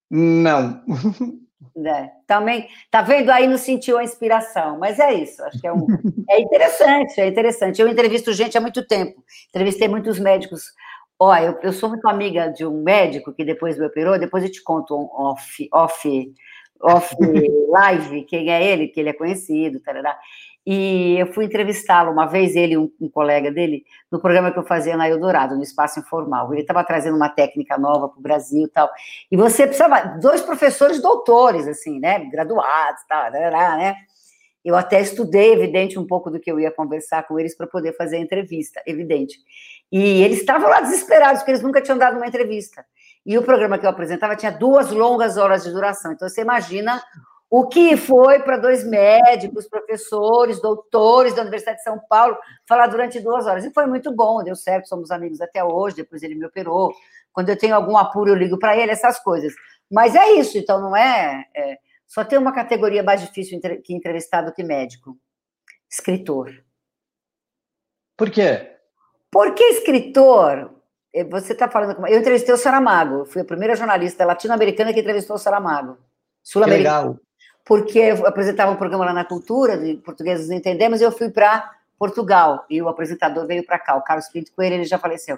Não. 0.10 0.84
É, 1.86 2.10
também, 2.28 2.68
tá 2.90 3.02
vendo 3.02 3.30
aí 3.30 3.48
não 3.48 3.58
sentiu 3.58 3.98
a 3.98 4.04
inspiração, 4.04 4.78
mas 4.80 5.00
é 5.00 5.14
isso, 5.14 5.44
acho 5.44 5.60
que 5.60 5.68
é 5.68 5.72
um, 5.72 5.86
é 6.30 6.42
interessante, 6.42 7.22
é 7.22 7.28
interessante. 7.28 7.82
Eu 7.82 7.88
entrevisto 7.88 8.34
gente 8.34 8.58
há 8.58 8.62
muito 8.62 8.86
tempo, 8.86 9.24
entrevistei 9.50 9.88
muitos 9.88 10.20
médicos. 10.20 10.64
Ó, 11.20 11.36
eu, 11.38 11.60
eu 11.62 11.72
sou 11.72 11.90
muito 11.90 12.08
amiga 12.08 12.48
de 12.48 12.66
um 12.66 12.82
médico 12.84 13.34
que 13.34 13.46
depois 13.46 13.78
me 13.78 13.86
operou, 13.86 14.20
depois 14.20 14.44
eu 14.44 14.52
te 14.52 14.62
conto 14.64 14.96
um 14.96 15.08
off, 15.14 15.68
off 15.72 16.34
off 16.84 17.16
live, 17.70 18.24
quem 18.26 18.52
é 18.52 18.66
ele, 18.66 18.88
que 18.88 19.00
ele 19.00 19.10
é 19.10 19.14
conhecido, 19.14 19.80
tarará. 19.80 20.18
E 20.66 21.18
eu 21.20 21.34
fui 21.34 21.46
entrevistá-lo 21.46 22.12
uma 22.12 22.28
vez, 22.28 22.56
ele 22.56 22.78
um, 22.78 22.92
um, 23.02 23.10
colega 23.10 23.52
dele, 23.52 23.84
no 24.12 24.20
programa 24.20 24.52
que 24.52 24.60
eu 24.60 24.64
fazia 24.64 24.96
na 24.96 25.10
Eldorado, 25.10 25.56
no 25.56 25.64
Espaço 25.64 26.00
Informal. 26.00 26.54
Ele 26.54 26.62
estava 26.62 26.84
trazendo 26.84 27.16
uma 27.16 27.30
técnica 27.30 27.78
nova 27.78 28.08
para 28.08 28.20
o 28.20 28.22
Brasil 28.22 28.66
e 28.66 28.70
tal. 28.70 28.90
E 29.32 29.36
você 29.36 29.66
precisava, 29.66 30.20
dois 30.20 30.42
professores 30.42 31.02
doutores, 31.02 31.68
assim, 31.68 32.00
né, 32.00 32.20
graduados, 32.26 33.02
tal, 33.08 33.32
tarará, 33.32 33.76
né? 33.76 33.96
Eu 34.64 34.76
até 34.76 35.02
estudei, 35.02 35.54
evidente, 35.54 35.98
um 35.98 36.06
pouco 36.06 36.30
do 36.30 36.40
que 36.40 36.52
eu 36.52 36.60
ia 36.60 36.70
conversar 36.70 37.28
com 37.28 37.40
eles 37.40 37.58
para 37.58 37.66
poder 37.66 37.98
fazer 37.98 38.18
a 38.18 38.20
entrevista, 38.20 38.80
evidente. 38.86 39.40
E 39.92 40.22
eles 40.22 40.40
estavam 40.40 40.70
lá 40.70 40.82
desesperados, 40.82 41.40
porque 41.40 41.52
eles 41.52 41.64
nunca 41.64 41.82
tinham 41.82 41.98
dado 41.98 42.18
uma 42.18 42.28
entrevista. 42.28 42.86
E 43.26 43.38
o 43.38 43.44
programa 43.44 43.80
que 43.80 43.86
eu 43.86 43.90
apresentava 43.90 44.36
tinha 44.36 44.52
duas 44.52 44.92
longas 44.92 45.38
horas 45.38 45.64
de 45.64 45.72
duração. 45.72 46.12
Então, 46.12 46.30
você 46.30 46.42
imagina 46.42 47.02
o 47.54 47.68
que 47.68 47.98
foi 47.98 48.40
para 48.40 48.56
dois 48.56 48.82
médicos, 48.86 49.68
professores, 49.68 50.62
doutores 50.62 51.36
da 51.36 51.42
Universidade 51.42 51.80
de 51.80 51.84
São 51.84 52.00
Paulo 52.00 52.38
falar 52.66 52.88
durante 52.88 53.20
duas 53.20 53.46
horas. 53.46 53.66
E 53.66 53.74
foi 53.74 53.86
muito 53.86 54.16
bom, 54.16 54.42
deu 54.42 54.56
certo, 54.56 54.88
somos 54.88 55.12
amigos 55.12 55.42
até 55.42 55.62
hoje. 55.62 55.98
Depois 55.98 56.24
ele 56.24 56.36
me 56.36 56.46
operou. 56.46 56.94
Quando 57.34 57.50
eu 57.50 57.58
tenho 57.58 57.76
algum 57.76 57.98
apuro, 57.98 58.30
eu 58.30 58.36
ligo 58.36 58.58
para 58.58 58.78
ele, 58.78 58.94
essas 58.94 59.20
coisas. 59.20 59.54
Mas 59.92 60.16
é 60.16 60.32
isso, 60.36 60.58
então 60.58 60.80
não 60.80 60.96
é, 60.96 61.46
é. 61.54 61.78
Só 62.08 62.24
tem 62.24 62.40
uma 62.40 62.54
categoria 62.54 63.04
mais 63.04 63.20
difícil 63.20 63.60
que 63.84 63.94
entrevistado 63.94 64.54
que 64.54 64.64
médico: 64.64 65.18
escritor. 65.90 66.50
Por 68.16 68.30
quê? 68.30 68.78
Porque 69.30 69.64
escritor 69.66 70.74
é, 71.14 71.26
você 71.26 71.52
está 71.52 71.70
falando. 71.70 72.08
Eu 72.08 72.18
entrevistei 72.18 72.54
o 72.54 72.58
Saramago, 72.58 73.26
fui 73.26 73.42
a 73.42 73.46
primeira 73.46 73.76
jornalista 73.76 74.24
latino-americana 74.24 74.94
que 74.94 75.02
entrevistou 75.02 75.36
o 75.36 75.40
Saramago. 75.40 75.98
Sul-americano. 76.42 77.20
Porque 77.66 78.00
eu 78.00 78.26
apresentava 78.26 78.72
um 78.72 78.76
programa 78.76 79.06
lá 79.06 79.14
na 79.14 79.26
Cultura, 79.26 79.78
de 79.78 79.96
Portugueses 79.96 80.50
Entendemos, 80.50 81.00
e 81.00 81.04
eu 81.04 81.12
fui 81.12 81.30
para 81.30 81.72
Portugal, 81.98 82.66
e 82.70 82.82
o 82.82 82.90
apresentador 82.90 83.46
veio 83.46 83.66
para 83.66 83.78
cá, 83.78 83.96
o 83.96 84.04
Carlos 84.04 84.28
Pinto 84.30 84.52
Coelho, 84.54 84.76
ele 84.76 84.86
já 84.86 84.98
faleceu. 84.98 85.38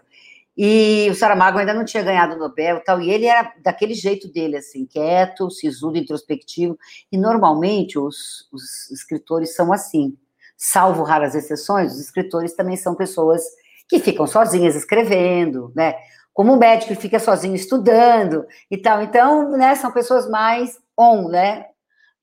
E 0.55 1.07
o 1.09 1.15
Saramago 1.15 1.57
ainda 1.57 1.73
não 1.73 1.83
tinha 1.83 2.03
ganhado 2.03 2.35
o 2.35 2.37
Nobel 2.37 2.81
tal, 2.85 3.01
e 3.01 3.09
ele 3.09 3.25
era 3.25 3.51
daquele 3.61 3.93
jeito 3.93 4.31
dele, 4.31 4.57
assim, 4.57 4.85
quieto, 4.85 5.49
sisudo, 5.51 5.97
introspectivo, 5.97 6.77
e 7.11 7.17
normalmente 7.17 7.99
os, 7.99 8.47
os 8.51 8.89
escritores 8.91 9.55
são 9.55 9.73
assim, 9.73 10.15
salvo 10.55 11.03
raras 11.03 11.35
exceções, 11.35 11.93
os 11.93 11.99
escritores 11.99 12.53
também 12.53 12.77
são 12.77 12.95
pessoas 12.95 13.43
que 13.87 13.99
ficam 13.99 14.25
sozinhas 14.25 14.75
escrevendo, 14.75 15.71
né? 15.75 15.95
Como 16.33 16.53
um 16.53 16.57
médico 16.57 16.95
fica 16.95 17.19
sozinho 17.19 17.55
estudando 17.55 18.45
e 18.71 18.77
tal. 18.77 19.01
Então, 19.03 19.51
né, 19.51 19.75
são 19.75 19.91
pessoas 19.91 20.29
mais 20.29 20.79
on, 20.97 21.27
né? 21.27 21.65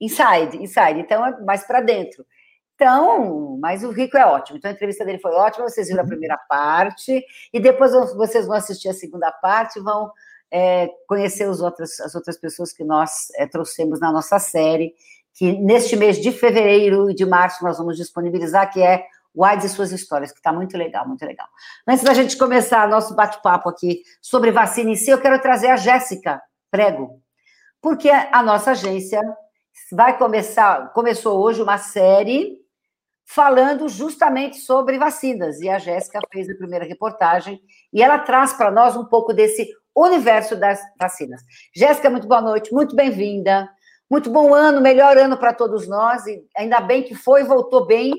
Inside, 0.01 0.63
inside. 0.63 1.01
Então, 1.01 1.25
é 1.27 1.41
mais 1.43 1.65
para 1.65 1.81
dentro. 1.81 2.25
Então, 2.75 3.59
mas 3.61 3.85
o 3.85 3.91
Rico 3.91 4.17
é 4.17 4.25
ótimo. 4.25 4.57
Então, 4.57 4.71
a 4.71 4.75
entrevista 4.75 5.05
dele 5.05 5.19
foi 5.19 5.33
ótima. 5.33 5.69
Vocês 5.69 5.89
viram 5.89 6.01
a 6.01 6.03
uhum. 6.03 6.09
primeira 6.09 6.39
parte 6.49 7.25
e 7.53 7.61
depois 7.61 7.93
vocês 8.15 8.47
vão 8.47 8.57
assistir 8.57 8.89
a 8.89 8.95
segunda 8.95 9.31
parte, 9.31 9.79
vão 9.81 10.11
é, 10.51 10.89
conhecer 11.07 11.49
os 11.49 11.61
outros, 11.61 12.01
as 12.01 12.15
outras 12.15 12.39
pessoas 12.39 12.73
que 12.73 12.83
nós 12.83 13.29
é, 13.37 13.47
trouxemos 13.47 14.01
na 14.01 14.11
nossa 14.11 14.39
série, 14.39 14.95
que 15.35 15.53
neste 15.53 15.95
mês 15.95 16.19
de 16.21 16.33
fevereiro 16.33 17.11
e 17.11 17.15
de 17.15 17.27
março 17.27 17.63
nós 17.63 17.79
vamos 17.79 17.97
disponibilizar, 17.97 18.73
que 18.73 18.83
é 18.83 19.05
Guarde 19.33 19.69
suas 19.69 19.93
histórias, 19.93 20.33
que 20.33 20.39
está 20.39 20.53
muito 20.53 20.77
legal, 20.77 21.07
muito 21.07 21.25
legal. 21.25 21.47
Antes 21.87 22.03
da 22.03 22.13
gente 22.13 22.37
começar 22.37 22.89
nosso 22.89 23.15
bate-papo 23.15 23.69
aqui 23.69 24.03
sobre 24.21 24.51
vacina 24.51 24.91
em 24.91 24.97
si, 24.97 25.11
eu 25.11 25.21
quero 25.21 25.41
trazer 25.41 25.69
a 25.69 25.77
Jéssica 25.77 26.43
Prego, 26.69 27.23
porque 27.81 28.11
a 28.11 28.43
nossa 28.43 28.73
agência 28.73 29.23
vai 29.93 30.17
começar, 30.19 30.93
começou 30.93 31.41
hoje 31.41 31.63
uma 31.63 31.79
série 31.79 32.59
falando 33.25 33.89
justamente 33.89 34.59
sobre 34.59 34.99
vacinas, 34.99 35.61
e 35.61 35.69
a 35.69 35.79
Jéssica 35.79 36.21
fez 36.33 36.51
a 36.51 36.55
primeira 36.55 36.85
reportagem, 36.85 37.61
e 37.93 38.03
ela 38.03 38.19
traz 38.19 38.53
para 38.53 38.71
nós 38.71 38.97
um 38.97 39.05
pouco 39.05 39.33
desse 39.33 39.71
universo 39.95 40.57
das 40.57 40.81
vacinas. 40.99 41.41
Jéssica, 41.75 42.11
muito 42.11 42.27
boa 42.27 42.41
noite, 42.41 42.73
muito 42.73 42.97
bem-vinda. 42.97 43.69
Muito 44.11 44.29
bom 44.29 44.53
ano, 44.53 44.81
melhor 44.81 45.17
ano 45.17 45.37
para 45.37 45.55
todos 45.55 45.87
nós, 45.87 46.27
e 46.27 46.45
ainda 46.57 46.81
bem 46.81 47.05
que 47.05 47.15
foi 47.15 47.43
e 47.43 47.45
voltou 47.45 47.87
bem, 47.87 48.11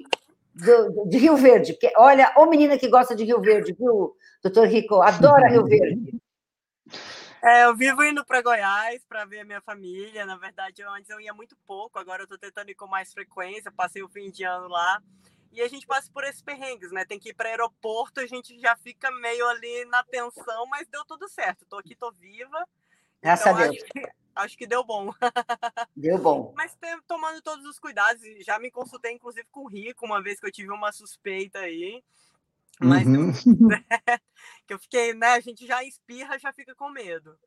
do, 0.56 1.06
de 1.08 1.18
Rio 1.18 1.36
Verde. 1.36 1.74
Porque, 1.74 1.92
olha, 1.98 2.32
ô 2.38 2.46
menina 2.46 2.78
que 2.78 2.88
gosta 2.88 3.16
de 3.16 3.24
Rio 3.24 3.42
Verde, 3.42 3.74
viu, 3.74 4.14
doutor 4.44 4.68
Rico? 4.68 5.02
Adora 5.02 5.50
Rio 5.50 5.66
Verde. 5.66 6.22
É, 7.44 7.66
eu 7.66 7.76
vivo 7.76 8.04
indo 8.04 8.24
para 8.24 8.42
Goiás 8.42 9.04
para 9.06 9.26
ver 9.26 9.40
a 9.40 9.46
minha 9.46 9.62
família. 9.62 10.26
Na 10.26 10.38
verdade, 10.38 10.82
eu, 10.82 10.90
antes 10.92 11.10
eu 11.10 11.20
ia 11.20 11.34
muito 11.34 11.56
pouco, 11.66 11.98
agora 11.98 12.22
eu 12.22 12.26
estou 12.26 12.38
tentando 12.38 12.70
ir 12.70 12.76
com 12.76 12.86
mais 12.86 13.12
frequência. 13.12 13.72
Passei 13.72 14.04
o 14.04 14.10
fim 14.10 14.30
de 14.30 14.44
ano 14.44 14.68
lá. 14.68 15.02
E 15.52 15.62
a 15.62 15.68
gente 15.68 15.86
passa 15.86 16.10
por 16.12 16.24
esses 16.24 16.42
perrengues, 16.42 16.92
né? 16.92 17.04
Tem 17.04 17.20
que 17.20 17.30
ir 17.30 17.34
para 17.34 17.50
aeroporto, 17.50 18.22
a 18.22 18.26
gente 18.26 18.58
já 18.60 18.76
fica 18.78 19.12
meio 19.12 19.46
ali 19.50 19.86
na 19.86 20.02
tensão, 20.04 20.66
mas 20.68 20.88
deu 20.88 21.04
tudo 21.04 21.28
certo. 21.28 21.64
Estou 21.64 21.80
aqui, 21.80 21.94
estou 21.94 22.12
viva. 22.14 22.66
Graças 23.22 23.48
então, 23.48 23.58
a 23.58 23.64
Deus. 23.64 23.76
Acho 23.76 23.86
que, 23.86 24.12
acho 24.36 24.58
que 24.58 24.68
deu 24.68 24.84
bom. 24.84 25.12
Deu 25.96 26.18
bom. 26.18 26.54
Mas 26.56 26.78
tomando 27.06 27.42
todos 27.42 27.66
os 27.66 27.78
cuidados, 27.80 28.22
já 28.46 28.58
me 28.60 28.72
consultei, 28.72 29.12
inclusive, 29.12 29.46
com 29.52 29.66
o 29.66 29.68
Rico, 29.68 30.06
uma 30.06 30.22
vez 30.22 30.40
que 30.40 30.48
eu 30.48 30.52
tive 30.52 30.72
uma 30.72 30.92
suspeita 30.92 31.60
aí. 31.60 32.02
Mas 32.82 33.06
uhum. 33.06 33.32
que 34.66 34.74
eu 34.74 34.80
fiquei, 34.80 35.14
né? 35.14 35.28
A 35.28 35.40
gente 35.40 35.68
já 35.68 35.84
espirra, 35.84 36.40
já 36.40 36.52
fica 36.52 36.74
com 36.74 36.90
medo. 36.90 37.38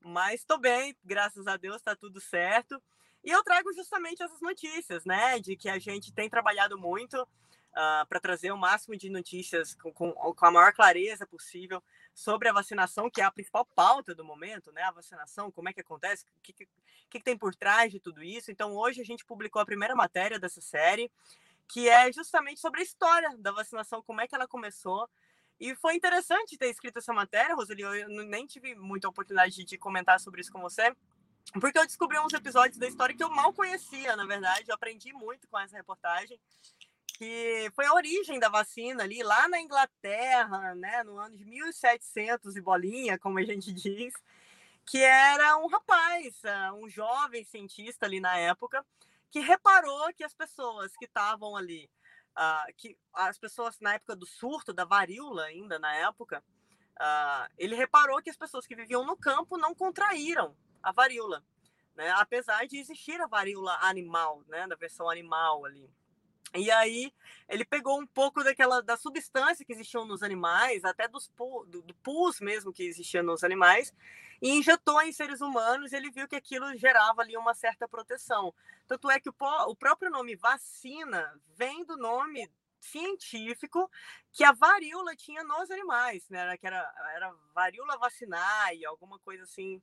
Mas 0.00 0.40
estou 0.40 0.58
bem, 0.58 0.94
graças 1.02 1.46
a 1.46 1.56
Deus, 1.56 1.76
está 1.76 1.96
tudo 1.96 2.20
certo. 2.20 2.80
E 3.24 3.30
eu 3.30 3.42
trago 3.42 3.72
justamente 3.72 4.22
essas 4.22 4.40
notícias, 4.40 5.04
né? 5.04 5.40
De 5.40 5.56
que 5.56 5.68
a 5.68 5.78
gente 5.78 6.12
tem 6.12 6.28
trabalhado 6.28 6.78
muito 6.78 7.20
uh, 7.20 7.26
ah, 7.74 8.06
para 8.08 8.20
trazer 8.20 8.52
o 8.52 8.56
máximo 8.56 8.96
de 8.96 9.08
notícias 9.08 9.74
com, 9.74 9.92
com, 9.92 10.12
com, 10.12 10.46
a 10.46 10.50
maior 10.50 10.72
clareza 10.72 11.26
possível 11.26 11.82
sobre 12.14 12.48
a 12.48 12.52
vacinação, 12.52 13.10
que 13.10 13.20
é 13.20 13.24
a 13.24 13.30
principal 13.30 13.64
pauta 13.74 14.14
do 14.14 14.24
momento, 14.24 14.70
né? 14.72 14.82
A 14.82 14.92
vacinação, 14.92 15.50
como 15.50 15.68
é 15.68 15.72
que 15.72 15.80
acontece, 15.80 16.24
o 16.36 16.40
que, 16.42 16.52
que, 16.52 16.68
que 17.10 17.20
tem 17.20 17.36
por 17.36 17.54
trás 17.54 17.90
de 17.90 17.98
tudo 17.98 18.22
isso. 18.22 18.50
Então, 18.50 18.76
hoje 18.76 19.00
a 19.00 19.04
gente 19.04 19.24
publicou 19.24 19.60
a 19.60 19.66
primeira 19.66 19.94
matéria 19.94 20.38
dessa 20.38 20.60
série, 20.60 21.10
que 21.68 21.88
é 21.88 22.12
justamente 22.12 22.60
sobre 22.60 22.80
a 22.80 22.84
história 22.84 23.36
da 23.38 23.52
vacinação, 23.52 24.02
como 24.02 24.20
é 24.20 24.26
que 24.26 24.34
ela 24.34 24.46
começou. 24.46 25.08
E 25.58 25.74
foi 25.74 25.94
interessante 25.94 26.58
ter 26.58 26.68
escrito 26.68 26.98
essa 26.98 27.12
matéria, 27.12 27.54
Roseli. 27.54 27.82
Eu 27.82 28.08
nem 28.08 28.46
tive 28.46 28.74
muita 28.74 29.08
oportunidade 29.08 29.64
de 29.64 29.78
comentar 29.78 30.20
sobre 30.20 30.40
isso 30.40 30.52
com 30.52 30.60
você, 30.60 30.94
porque 31.60 31.78
eu 31.78 31.86
descobri 31.86 32.18
uns 32.18 32.32
episódios 32.32 32.78
da 32.78 32.86
história 32.86 33.16
que 33.16 33.24
eu 33.24 33.30
mal 33.30 33.52
conhecia, 33.52 34.14
na 34.16 34.26
verdade. 34.26 34.64
Eu 34.68 34.74
aprendi 34.74 35.12
muito 35.12 35.48
com 35.48 35.58
essa 35.58 35.76
reportagem, 35.76 36.38
que 37.16 37.70
foi 37.74 37.86
a 37.86 37.94
origem 37.94 38.38
da 38.38 38.50
vacina 38.50 39.02
ali, 39.02 39.22
lá 39.22 39.48
na 39.48 39.58
Inglaterra, 39.58 40.74
né, 40.74 41.02
no 41.02 41.18
ano 41.18 41.34
de 41.34 41.44
1700 41.46 42.56
e 42.56 42.60
bolinha, 42.60 43.18
como 43.18 43.38
a 43.38 43.42
gente 43.42 43.72
diz, 43.72 44.12
que 44.84 44.98
era 44.98 45.56
um 45.56 45.66
rapaz, 45.66 46.44
ah, 46.44 46.74
um 46.74 46.88
jovem 46.88 47.42
cientista 47.44 48.04
ali 48.04 48.20
na 48.20 48.36
época, 48.36 48.84
que 49.30 49.40
reparou 49.40 50.12
que 50.14 50.24
as 50.24 50.34
pessoas 50.34 50.96
que 50.96 51.04
estavam 51.04 51.56
ali, 51.56 51.90
uh, 52.36 52.72
que 52.76 52.96
as 53.12 53.38
pessoas 53.38 53.78
na 53.80 53.94
época 53.94 54.16
do 54.16 54.26
surto, 54.26 54.72
da 54.72 54.84
varíola 54.84 55.44
ainda 55.44 55.78
na 55.78 55.94
época, 55.94 56.42
uh, 57.00 57.52
ele 57.58 57.74
reparou 57.74 58.22
que 58.22 58.30
as 58.30 58.36
pessoas 58.36 58.66
que 58.66 58.76
viviam 58.76 59.04
no 59.04 59.16
campo 59.16 59.58
não 59.58 59.74
contraíram 59.74 60.56
a 60.82 60.92
varíola, 60.92 61.44
né? 61.94 62.10
Apesar 62.12 62.66
de 62.66 62.78
existir 62.78 63.20
a 63.20 63.26
varíola 63.26 63.78
animal, 63.82 64.42
né? 64.48 64.66
Da 64.66 64.76
versão 64.76 65.10
animal 65.10 65.64
ali. 65.64 65.90
E 66.54 66.70
aí 66.70 67.12
ele 67.48 67.64
pegou 67.64 68.00
um 68.00 68.06
pouco 68.06 68.42
daquela 68.42 68.80
da 68.80 68.96
substância 68.96 69.64
que 69.64 69.72
existiam 69.72 70.06
nos 70.06 70.22
animais, 70.22 70.84
até 70.84 71.08
dos 71.08 71.28
do, 71.36 71.82
do 71.82 71.94
pus 71.96 72.40
mesmo 72.40 72.72
que 72.72 72.84
existia 72.84 73.22
nos 73.22 73.42
animais, 73.42 73.92
e 74.46 74.58
injetou 74.58 75.02
em 75.02 75.12
seres 75.12 75.40
humanos. 75.40 75.92
Ele 75.92 76.08
viu 76.08 76.28
que 76.28 76.36
aquilo 76.36 76.76
gerava 76.76 77.22
ali 77.22 77.36
uma 77.36 77.52
certa 77.52 77.88
proteção. 77.88 78.54
Tanto 78.86 79.10
é 79.10 79.18
que 79.18 79.28
o, 79.28 79.34
o 79.68 79.74
próprio 79.74 80.08
nome 80.08 80.36
vacina 80.36 81.34
vem 81.56 81.84
do 81.84 81.96
nome 81.96 82.48
científico 82.78 83.90
que 84.32 84.44
a 84.44 84.52
varíola 84.52 85.16
tinha 85.16 85.42
nos 85.42 85.68
animais, 85.68 86.28
né? 86.30 86.56
Que 86.58 86.66
era, 86.68 86.94
era 87.16 87.34
varíola 87.52 87.98
vacinae, 87.98 88.84
alguma 88.84 89.18
coisa 89.18 89.42
assim 89.42 89.82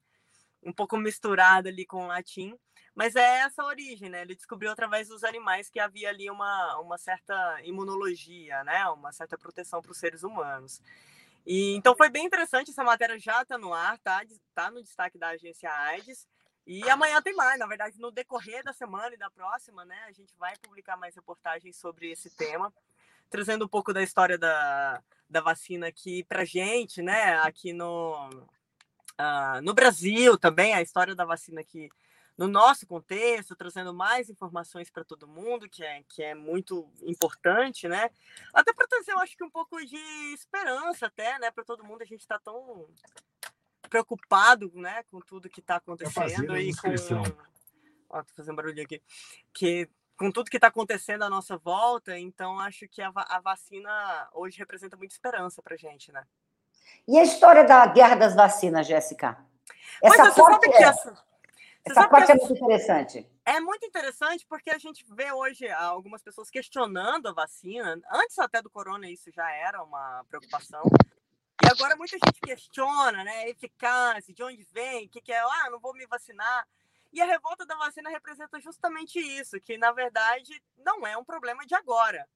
um 0.66 0.72
pouco 0.72 0.96
misturada 0.98 1.68
ali 1.68 1.86
com 1.86 2.06
o 2.06 2.08
latim, 2.08 2.58
mas 2.96 3.18
é 3.18 3.40
essa 3.40 3.62
a 3.64 3.66
origem, 3.66 4.10
né? 4.10 4.22
Ele 4.22 4.34
descobriu 4.34 4.72
através 4.72 5.10
dos 5.10 5.26
animais 5.26 5.70
que 5.70 5.78
havia 5.78 6.08
ali 6.08 6.30
uma, 6.30 6.80
uma 6.80 6.98
certa 6.98 7.60
imunologia, 7.64 8.64
né? 8.64 8.88
Uma 8.88 9.12
certa 9.12 9.38
proteção 9.38 9.82
para 9.82 9.92
os 9.92 9.98
seres 9.98 10.24
humanos. 10.24 10.82
E 11.46 11.76
então 11.76 11.96
foi 11.96 12.10
bem 12.10 12.26
interessante 12.26 12.72
essa 12.72 12.84
matéria 12.84 13.20
já 13.20 13.42
está 13.42 13.58
no 13.58 13.74
ar, 13.74 13.98
tá? 14.00 14.22
Tá 14.54 14.72
no 14.72 14.82
destaque 14.82 15.18
da 15.18 15.30
agência 15.30 15.70
AIDS. 15.70 16.28
E 16.66 16.90
amanhã 16.90 17.22
tem 17.22 17.36
mais, 17.36 17.60
na 17.60 17.68
verdade, 17.68 18.00
no 18.00 18.10
decorrer 18.10 18.64
da 18.64 18.72
semana 18.72 19.14
e 19.14 19.18
da 19.18 19.30
próxima, 19.30 19.84
né? 19.84 19.98
A 20.08 20.12
gente 20.14 20.34
vai 20.38 20.54
publicar 20.62 20.96
mais 20.96 21.14
reportagens 21.14 21.76
sobre 21.76 22.10
esse 22.12 22.30
tema, 22.30 22.74
trazendo 23.30 23.66
um 23.66 23.68
pouco 23.68 23.92
da 23.92 24.02
história 24.02 24.38
da, 24.38 25.04
da 25.30 25.42
vacina 25.42 25.88
aqui 25.88 26.24
para 26.24 26.46
gente, 26.46 27.02
né? 27.02 27.38
Aqui 27.40 27.74
no 27.74 28.30
uh, 28.30 29.62
no 29.62 29.74
Brasil 29.74 30.38
também, 30.38 30.74
a 30.74 30.82
história 30.82 31.14
da 31.14 31.26
vacina 31.26 31.60
aqui 31.60 31.90
no 32.38 32.48
nosso 32.48 32.88
contexto, 32.88 33.56
trazendo 33.56 33.94
mais 33.94 34.30
informações 34.30 34.90
para 34.90 35.04
todo 35.04 35.28
mundo, 35.28 35.70
que 35.70 35.84
é, 35.84 36.04
que 36.08 36.24
é 36.24 36.34
muito 36.34 36.90
importante, 37.04 37.88
né? 37.88 38.10
Até 38.54 38.74
para 38.74 38.88
trazer, 38.88 39.12
eu 39.12 39.20
acho 39.20 39.38
que 39.38 39.44
um 39.44 39.50
pouco 39.50 39.78
de 39.86 39.98
esperança 40.34 41.06
até, 41.06 41.38
né, 41.40 41.52
para 41.52 41.64
todo 41.64 41.84
mundo. 41.84 42.02
A 42.02 42.06
gente 42.06 42.22
está 42.22 42.40
tão 42.40 42.88
preocupado, 43.90 44.72
né, 44.74 45.04
com 45.12 45.20
tudo 45.20 45.50
que 45.50 45.60
está 45.60 45.76
acontecendo 45.76 46.58
e 46.58 46.76
com... 46.76 46.90
Ó, 48.10 48.24
tô 48.24 48.34
fazendo 48.36 48.56
barulho 48.56 48.82
aqui. 48.82 49.02
Que 49.54 49.88
com 50.18 50.32
tudo 50.32 50.50
que 50.50 50.58
está 50.58 50.68
acontecendo 50.68 51.24
à 51.24 51.30
nossa 51.30 51.58
volta, 51.58 52.18
então 52.18 52.60
acho 52.60 52.88
que 52.88 53.02
a, 53.02 53.12
a 53.16 53.40
vacina 53.40 54.30
hoje 54.34 54.58
representa 54.58 54.96
muita 54.96 55.14
esperança 55.14 55.62
para 55.62 55.76
gente, 55.76 56.12
né? 56.12 56.24
E 57.08 57.18
a 57.18 57.24
história 57.24 57.64
da 57.64 57.86
guerra 57.88 58.16
das 58.16 58.36
vacinas, 58.36 58.88
Jéssica? 58.88 59.38
Essa 60.02 60.24
Mas, 60.26 60.36
parte, 60.36 60.70
é, 60.70 60.84
essa, 60.84 61.24
essa 61.86 62.08
parte 62.08 62.32
é 62.32 62.36
muito 62.36 62.54
interessante. 62.54 63.28
É 63.46 63.60
muito 63.60 63.86
interessante 63.86 64.46
porque 64.48 64.70
a 64.70 64.78
gente 64.78 65.06
vê 65.10 65.32
hoje 65.32 65.70
algumas 65.70 66.22
pessoas 66.22 66.50
questionando 66.50 67.28
a 67.28 67.34
vacina. 67.34 68.00
Antes 68.10 68.40
até 68.40 68.62
do 68.62 68.70
corona 68.70 69.10
isso 69.10 69.30
já 69.32 69.50
era 69.52 69.84
uma 69.84 70.24
preocupação. 70.30 70.84
E 71.62 71.68
agora 71.68 71.96
muita 71.96 72.18
gente 72.18 72.40
questiona, 72.42 73.24
né? 73.24 73.50
Eficácia, 73.50 74.34
de 74.34 74.44
onde 74.44 74.64
vem, 74.72 75.06
o 75.06 75.10
que, 75.10 75.22
que 75.22 75.32
é, 75.32 75.40
ah, 75.40 75.70
não 75.70 75.80
vou 75.80 75.94
me 75.94 76.06
vacinar. 76.08 76.68
E 77.12 77.22
a 77.22 77.26
revolta 77.26 77.66
da 77.66 77.76
vacina 77.76 78.10
representa 78.10 78.60
justamente 78.60 79.20
isso, 79.20 79.60
que 79.60 79.78
na 79.78 79.92
verdade 79.92 80.62
não 80.78 81.06
é 81.06 81.18
um 81.18 81.24
problema 81.24 81.66
de 81.66 81.76
agora. 81.76 82.28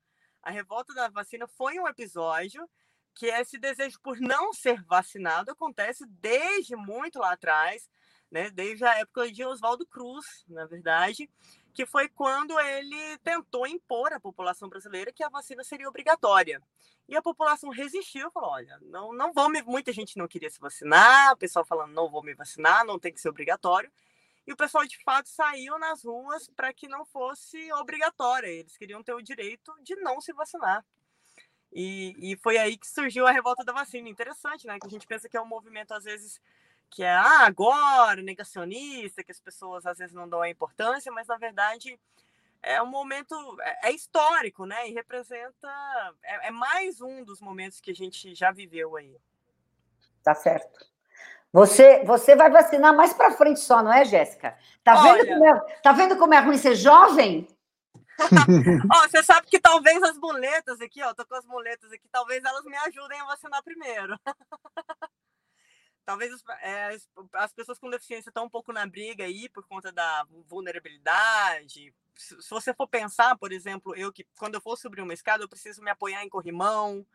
A 0.41 0.51
revolta 0.51 0.93
da 0.93 1.09
vacina 1.09 1.47
foi 1.47 1.79
um 1.79 1.87
episódio 1.87 2.69
que 3.15 3.25
esse 3.25 3.57
desejo 3.57 3.99
por 4.01 4.19
não 4.19 4.53
ser 4.53 4.83
vacinado 4.83 5.51
acontece 5.51 6.05
desde 6.05 6.75
muito 6.75 7.17
lá 7.17 7.31
atrás, 7.31 7.89
né? 8.31 8.49
desde 8.49 8.83
a 8.85 8.99
época 8.99 9.31
de 9.31 9.43
Oswaldo 9.43 9.85
Cruz, 9.85 10.45
na 10.47 10.65
verdade, 10.65 11.29
que 11.73 11.85
foi 11.85 12.09
quando 12.09 12.59
ele 12.59 13.17
tentou 13.19 13.67
impor 13.67 14.11
à 14.11 14.19
população 14.19 14.67
brasileira 14.67 15.11
que 15.11 15.23
a 15.23 15.29
vacina 15.29 15.63
seria 15.63 15.87
obrigatória. 15.87 16.61
E 17.07 17.15
a 17.15 17.21
população 17.21 17.69
resistiu, 17.69 18.29
falou: 18.31 18.49
olha, 18.49 18.77
não, 18.81 19.13
não 19.13 19.31
vou 19.31 19.47
me. 19.49 19.61
Muita 19.61 19.93
gente 19.93 20.17
não 20.17 20.27
queria 20.27 20.49
se 20.49 20.59
vacinar, 20.59 21.33
o 21.33 21.37
pessoal 21.37 21.63
falando: 21.63 21.93
não 21.93 22.09
vou 22.09 22.23
me 22.23 22.33
vacinar, 22.33 22.83
não 22.83 22.99
tem 22.99 23.13
que 23.13 23.21
ser 23.21 23.29
obrigatório. 23.29 23.91
E 24.45 24.53
o 24.53 24.57
pessoal, 24.57 24.85
de 24.85 24.97
fato, 25.03 25.27
saiu 25.27 25.77
nas 25.77 26.03
ruas 26.03 26.49
para 26.49 26.73
que 26.73 26.87
não 26.87 27.05
fosse 27.05 27.71
obrigatória. 27.73 28.47
Eles 28.47 28.77
queriam 28.77 29.03
ter 29.03 29.13
o 29.13 29.21
direito 29.21 29.73
de 29.83 29.95
não 29.97 30.21
se 30.21 30.31
vacinar. 30.33 30.85
E, 31.71 32.15
e 32.17 32.37
foi 32.37 32.57
aí 32.57 32.77
que 32.77 32.87
surgiu 32.87 33.27
a 33.27 33.31
revolta 33.31 33.63
da 33.63 33.73
vacina. 33.73 34.07
Interessante, 34.07 34.65
né? 34.65 34.79
Que 34.79 34.87
a 34.87 34.89
gente 34.89 35.05
pensa 35.05 35.27
que 35.27 35.35
é 35.35 35.41
um 35.41 35.47
movimento, 35.47 35.93
às 35.93 36.05
vezes, 36.05 36.41
que 36.89 37.03
é 37.03 37.13
ah, 37.13 37.45
agora, 37.45 38.21
negacionista, 38.21 39.23
que 39.23 39.31
as 39.31 39.39
pessoas 39.39 39.85
às 39.85 39.97
vezes 39.97 40.13
não 40.13 40.27
dão 40.27 40.41
a 40.41 40.49
importância, 40.49 41.11
mas 41.11 41.27
na 41.27 41.37
verdade 41.37 41.99
é 42.61 42.81
um 42.81 42.87
momento 42.87 43.35
é, 43.61 43.89
é 43.89 43.91
histórico, 43.91 44.65
né? 44.65 44.89
E 44.89 44.93
representa 44.93 45.67
é, 46.23 46.47
é, 46.47 46.51
mais 46.51 47.01
um 47.01 47.23
dos 47.23 47.39
momentos 47.39 47.79
que 47.79 47.91
a 47.91 47.95
gente 47.95 48.33
já 48.35 48.51
viveu 48.51 48.95
aí. 48.95 49.15
Tá 50.23 50.33
certo. 50.35 50.85
Você 51.53 52.03
você 52.03 52.35
vai 52.35 52.49
vacinar 52.49 52.95
mais 52.95 53.13
para 53.13 53.31
frente 53.31 53.59
só, 53.59 53.81
não 53.81 53.93
é, 53.93 54.03
Jéssica? 54.03 54.57
Tá 54.83 55.01
Olha, 55.01 55.23
vendo 55.23 55.27
como 55.27 55.45
é, 55.45 55.59
tá 55.81 55.91
vendo 55.91 56.17
como 56.17 56.33
é 56.33 56.39
ruim 56.39 56.57
ser 56.57 56.75
jovem? 56.75 57.47
ó, 58.93 59.07
você 59.07 59.21
sabe 59.21 59.47
que 59.47 59.59
talvez 59.59 60.01
as 60.01 60.17
muletas 60.17 60.81
aqui, 60.81 61.03
ó, 61.03 61.13
tô 61.13 61.25
com 61.25 61.35
as 61.35 61.45
muletas 61.45 61.91
aqui, 61.91 62.07
talvez 62.11 62.43
elas 62.43 62.65
me 62.65 62.75
ajudem 62.75 63.19
a 63.21 63.25
vacinar 63.25 63.63
primeiro. 63.63 64.19
talvez 66.07 66.41
é, 66.61 66.97
as 67.33 67.51
pessoas 67.51 67.77
com 67.77 67.89
deficiência 67.89 68.29
estão 68.29 68.45
um 68.45 68.49
pouco 68.49 68.71
na 68.71 68.87
briga 68.87 69.25
aí 69.25 69.49
por 69.49 69.67
conta 69.67 69.91
da 69.91 70.25
vulnerabilidade. 70.47 71.93
Se 72.15 72.49
você 72.49 72.73
for 72.73 72.87
pensar, 72.87 73.37
por 73.37 73.51
exemplo, 73.51 73.93
eu 73.93 74.09
que 74.09 74.25
quando 74.39 74.55
eu 74.55 74.61
for 74.61 74.77
subir 74.77 75.01
uma 75.01 75.13
escada, 75.13 75.43
eu 75.43 75.49
preciso 75.49 75.83
me 75.83 75.91
apoiar 75.91 76.23
em 76.23 76.29
corrimão, 76.29 77.05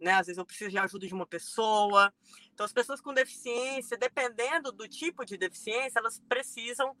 né? 0.00 0.14
Às 0.14 0.26
vezes 0.26 0.38
eu 0.38 0.44
preciso 0.44 0.68
de 0.68 0.78
ajuda 0.78 1.06
de 1.06 1.14
uma 1.14 1.26
pessoa. 1.26 2.12
Então, 2.52 2.66
as 2.66 2.72
pessoas 2.72 3.00
com 3.00 3.14
deficiência, 3.14 3.96
dependendo 3.96 4.72
do 4.72 4.88
tipo 4.88 5.24
de 5.24 5.36
deficiência, 5.36 6.00
elas 6.00 6.18
precisam 6.28 6.96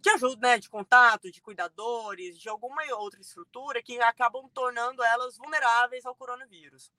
de 0.00 0.08
ajuda, 0.10 0.48
né, 0.48 0.58
de 0.58 0.70
contato, 0.70 1.32
de 1.32 1.40
cuidadores, 1.40 2.38
de 2.38 2.48
alguma 2.48 2.82
outra 2.94 3.20
estrutura 3.20 3.82
que 3.82 4.00
acabam 4.00 4.48
tornando 4.54 5.02
elas 5.02 5.36
vulneráveis 5.36 6.06
ao 6.06 6.14
coronavírus. 6.14 6.92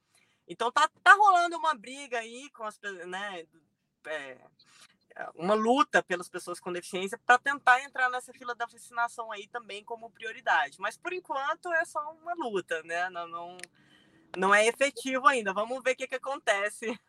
Então 0.46 0.70
tá, 0.70 0.90
tá 1.02 1.14
rolando 1.14 1.58
uma 1.58 1.74
briga 1.74 2.20
aí 2.20 2.50
com 2.52 2.66
as 2.66 2.78
né, 3.08 3.46
é, 4.08 4.38
uma 5.36 5.54
luta 5.54 6.02
pelas 6.02 6.28
pessoas 6.28 6.60
com 6.60 6.72
deficiência 6.72 7.20
para 7.26 7.38
tentar 7.38 7.82
entrar 7.82 8.10
nessa 8.10 8.34
fila 8.34 8.56
da 8.56 8.66
vacinação 8.66 9.32
aí 9.32 9.48
também 9.48 9.84
como 9.84 10.10
prioridade. 10.10 10.80
Mas 10.80 10.98
por 10.98 11.14
enquanto 11.14 11.72
é 11.74 11.86
só 11.86 12.00
uma 12.22 12.34
luta, 12.34 12.82
né? 12.84 13.10
Não, 13.10 13.28
não, 13.28 13.58
não 14.38 14.56
é 14.56 14.68
efetivo 14.68 15.28
ainda. 15.28 15.54
Vamos 15.54 15.84
ver 15.84 15.92
o 15.92 15.96
que, 15.96 16.08
que 16.08 16.16
acontece. 16.16 17.00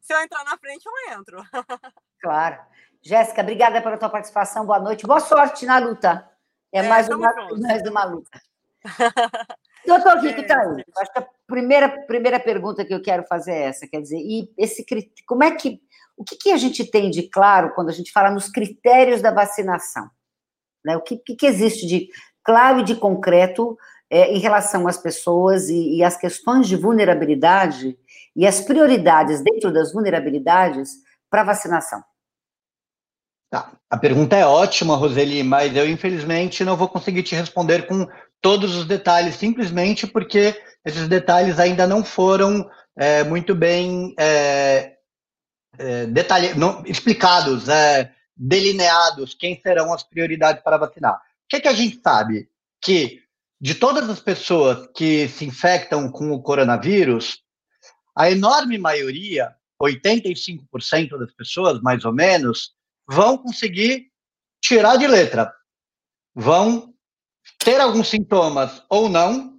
Se 0.00 0.12
eu 0.12 0.20
entrar 0.20 0.44
na 0.44 0.56
frente, 0.58 0.86
eu 0.86 1.12
entro. 1.12 1.38
Claro. 2.20 2.58
Jéssica, 3.02 3.42
obrigada 3.42 3.82
pela 3.82 3.98
tua 3.98 4.08
participação. 4.08 4.64
Boa 4.64 4.80
noite. 4.80 5.06
Boa 5.06 5.20
sorte 5.20 5.66
na 5.66 5.76
luta. 5.76 6.26
É, 6.72 6.78
é 6.78 6.88
mais, 6.88 7.06
uma, 7.06 7.34
mais 7.58 7.82
uma 7.86 8.04
luta. 8.04 8.40
Doutor 9.86 10.18
Rico, 10.18 10.46
tá 10.46 10.60
aí. 10.60 10.84
Acho 10.98 11.12
que 11.12 11.18
a 11.18 11.26
primeira, 11.46 11.88
primeira 12.06 12.40
pergunta 12.40 12.84
que 12.84 12.94
eu 12.94 13.02
quero 13.02 13.24
fazer 13.24 13.52
é 13.52 13.62
essa, 13.64 13.86
quer 13.86 14.00
dizer, 14.00 14.18
e 14.18 14.50
esse 14.56 14.84
como 15.26 15.44
é 15.44 15.50
que 15.50 15.80
o 16.16 16.24
que, 16.24 16.36
que 16.36 16.50
a 16.52 16.56
gente 16.56 16.84
tem 16.84 17.10
de 17.10 17.24
claro 17.24 17.72
quando 17.74 17.88
a 17.88 17.92
gente 17.92 18.12
fala 18.12 18.30
nos 18.30 18.48
critérios 18.48 19.20
da 19.20 19.32
vacinação? 19.32 20.08
Né? 20.84 20.96
O 20.96 21.00
que, 21.00 21.16
que 21.16 21.46
existe 21.46 21.86
de 21.86 22.08
claro 22.44 22.80
e 22.80 22.84
de 22.84 22.94
concreto 22.94 23.76
é, 24.08 24.32
em 24.32 24.38
relação 24.38 24.86
às 24.86 24.98
pessoas 24.98 25.68
e, 25.68 25.96
e 25.96 26.04
às 26.04 26.16
questões 26.16 26.68
de 26.68 26.76
vulnerabilidade 26.76 27.98
e 28.36 28.46
as 28.46 28.60
prioridades 28.60 29.42
dentro 29.42 29.72
das 29.72 29.92
vulnerabilidades 29.92 30.92
para 31.28 31.42
vacinação? 31.42 32.02
Tá. 33.50 33.72
A 33.88 33.96
pergunta 33.96 34.36
é 34.36 34.44
ótima, 34.44 34.96
Roseli, 34.96 35.42
mas 35.42 35.76
eu 35.76 35.88
infelizmente 35.88 36.64
não 36.64 36.76
vou 36.76 36.88
conseguir 36.88 37.22
te 37.22 37.34
responder 37.34 37.86
com 37.86 38.08
todos 38.44 38.76
os 38.76 38.84
detalhes, 38.84 39.36
simplesmente 39.36 40.06
porque 40.06 40.54
esses 40.84 41.08
detalhes 41.08 41.58
ainda 41.58 41.86
não 41.86 42.04
foram 42.04 42.70
é, 42.94 43.24
muito 43.24 43.54
bem 43.54 44.14
é, 44.20 44.98
é, 45.78 46.04
detalhe, 46.04 46.52
não, 46.52 46.84
explicados, 46.84 47.70
é, 47.70 48.12
delineados, 48.36 49.32
quem 49.32 49.58
serão 49.62 49.94
as 49.94 50.02
prioridades 50.02 50.62
para 50.62 50.76
vacinar. 50.76 51.14
O 51.14 51.20
que, 51.48 51.56
é 51.56 51.60
que 51.60 51.68
a 51.68 51.72
gente 51.72 52.02
sabe? 52.04 52.50
Que 52.82 53.22
de 53.58 53.74
todas 53.74 54.10
as 54.10 54.20
pessoas 54.20 54.90
que 54.94 55.26
se 55.26 55.46
infectam 55.46 56.12
com 56.12 56.30
o 56.30 56.42
coronavírus, 56.42 57.38
a 58.14 58.30
enorme 58.30 58.76
maioria, 58.76 59.54
85% 59.82 61.18
das 61.18 61.32
pessoas, 61.32 61.80
mais 61.80 62.04
ou 62.04 62.12
menos, 62.12 62.74
vão 63.08 63.38
conseguir 63.38 64.08
tirar 64.60 64.98
de 64.98 65.06
letra. 65.06 65.50
Vão 66.34 66.93
ter 67.58 67.80
alguns 67.80 68.08
sintomas 68.08 68.82
ou 68.88 69.08
não, 69.08 69.54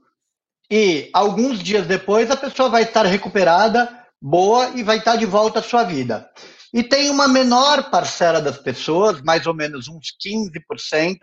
e 0.69 1.09
alguns 1.13 1.59
dias 1.59 1.85
depois 1.85 2.31
a 2.31 2.37
pessoa 2.37 2.69
vai 2.69 2.83
estar 2.83 3.05
recuperada, 3.05 4.05
boa 4.21 4.69
e 4.75 4.83
vai 4.83 4.97
estar 4.97 5.15
de 5.15 5.25
volta 5.25 5.59
à 5.59 5.63
sua 5.63 5.83
vida. 5.83 6.29
E 6.73 6.83
tem 6.83 7.09
uma 7.09 7.27
menor 7.27 7.89
parcela 7.89 8.41
das 8.41 8.57
pessoas, 8.57 9.21
mais 9.21 9.45
ou 9.47 9.53
menos 9.53 9.87
uns 9.87 10.07
15%, 10.25 11.17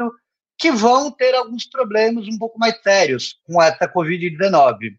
que 0.58 0.70
vão 0.70 1.10
ter 1.10 1.34
alguns 1.34 1.66
problemas 1.66 2.26
um 2.26 2.38
pouco 2.38 2.58
mais 2.58 2.80
sérios 2.82 3.36
com 3.44 3.60
essa 3.60 3.88
Covid-19. 3.88 4.96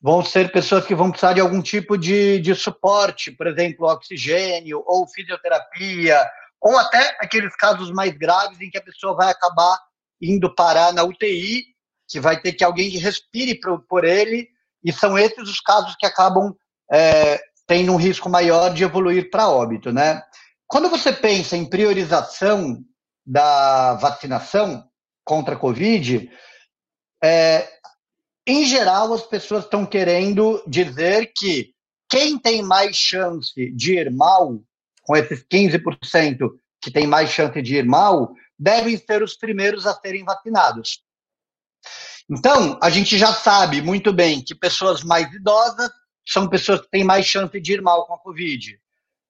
Vão 0.00 0.24
ser 0.24 0.52
pessoas 0.52 0.84
que 0.84 0.94
vão 0.94 1.10
precisar 1.10 1.32
de 1.32 1.40
algum 1.40 1.62
tipo 1.62 1.96
de, 1.96 2.40
de 2.40 2.54
suporte, 2.54 3.30
por 3.30 3.46
exemplo, 3.46 3.86
oxigênio 3.86 4.82
ou 4.86 5.08
fisioterapia, 5.08 6.20
ou 6.60 6.76
até 6.76 7.16
aqueles 7.20 7.56
casos 7.56 7.90
mais 7.90 8.12
graves 8.12 8.60
em 8.60 8.68
que 8.68 8.78
a 8.78 8.82
pessoa 8.82 9.16
vai 9.16 9.30
acabar 9.30 9.78
indo 10.22 10.54
parar 10.54 10.92
na 10.92 11.02
UTI, 11.02 11.64
que 12.08 12.20
vai 12.20 12.40
ter 12.40 12.52
que 12.52 12.62
alguém 12.62 12.90
respire 12.90 13.58
por, 13.58 13.84
por 13.86 14.04
ele, 14.04 14.48
e 14.84 14.92
são 14.92 15.18
esses 15.18 15.48
os 15.48 15.60
casos 15.60 15.96
que 15.98 16.06
acabam 16.06 16.54
é, 16.90 17.40
tendo 17.66 17.92
um 17.92 17.96
risco 17.96 18.28
maior 18.28 18.72
de 18.72 18.84
evoluir 18.84 19.30
para 19.30 19.48
óbito, 19.48 19.92
né? 19.92 20.22
Quando 20.66 20.88
você 20.88 21.12
pensa 21.12 21.56
em 21.56 21.68
priorização 21.68 22.82
da 23.26 23.94
vacinação 23.94 24.84
contra 25.24 25.54
a 25.54 25.58
Covid, 25.58 26.30
é, 27.22 27.68
em 28.46 28.64
geral 28.64 29.12
as 29.12 29.22
pessoas 29.22 29.64
estão 29.64 29.86
querendo 29.86 30.62
dizer 30.66 31.32
que 31.36 31.72
quem 32.10 32.38
tem 32.38 32.62
mais 32.62 32.96
chance 32.96 33.70
de 33.74 33.94
ir 33.94 34.10
mal 34.10 34.60
com 35.02 35.16
esses 35.16 35.44
15% 35.44 36.50
que 36.80 36.90
tem 36.90 37.06
mais 37.06 37.30
chance 37.30 37.62
de 37.62 37.76
ir 37.76 37.84
mal, 37.84 38.34
devem 38.62 38.96
ser 38.96 39.22
os 39.22 39.34
primeiros 39.34 39.86
a 39.86 39.94
serem 39.94 40.24
vacinados. 40.24 41.02
Então, 42.30 42.78
a 42.80 42.88
gente 42.88 43.18
já 43.18 43.32
sabe 43.32 43.82
muito 43.82 44.12
bem 44.12 44.40
que 44.40 44.54
pessoas 44.54 45.02
mais 45.02 45.32
idosas 45.34 45.90
são 46.26 46.48
pessoas 46.48 46.80
que 46.82 46.90
têm 46.90 47.02
mais 47.02 47.26
chance 47.26 47.60
de 47.60 47.72
ir 47.72 47.82
mal 47.82 48.06
com 48.06 48.14
a 48.14 48.18
Covid. 48.18 48.78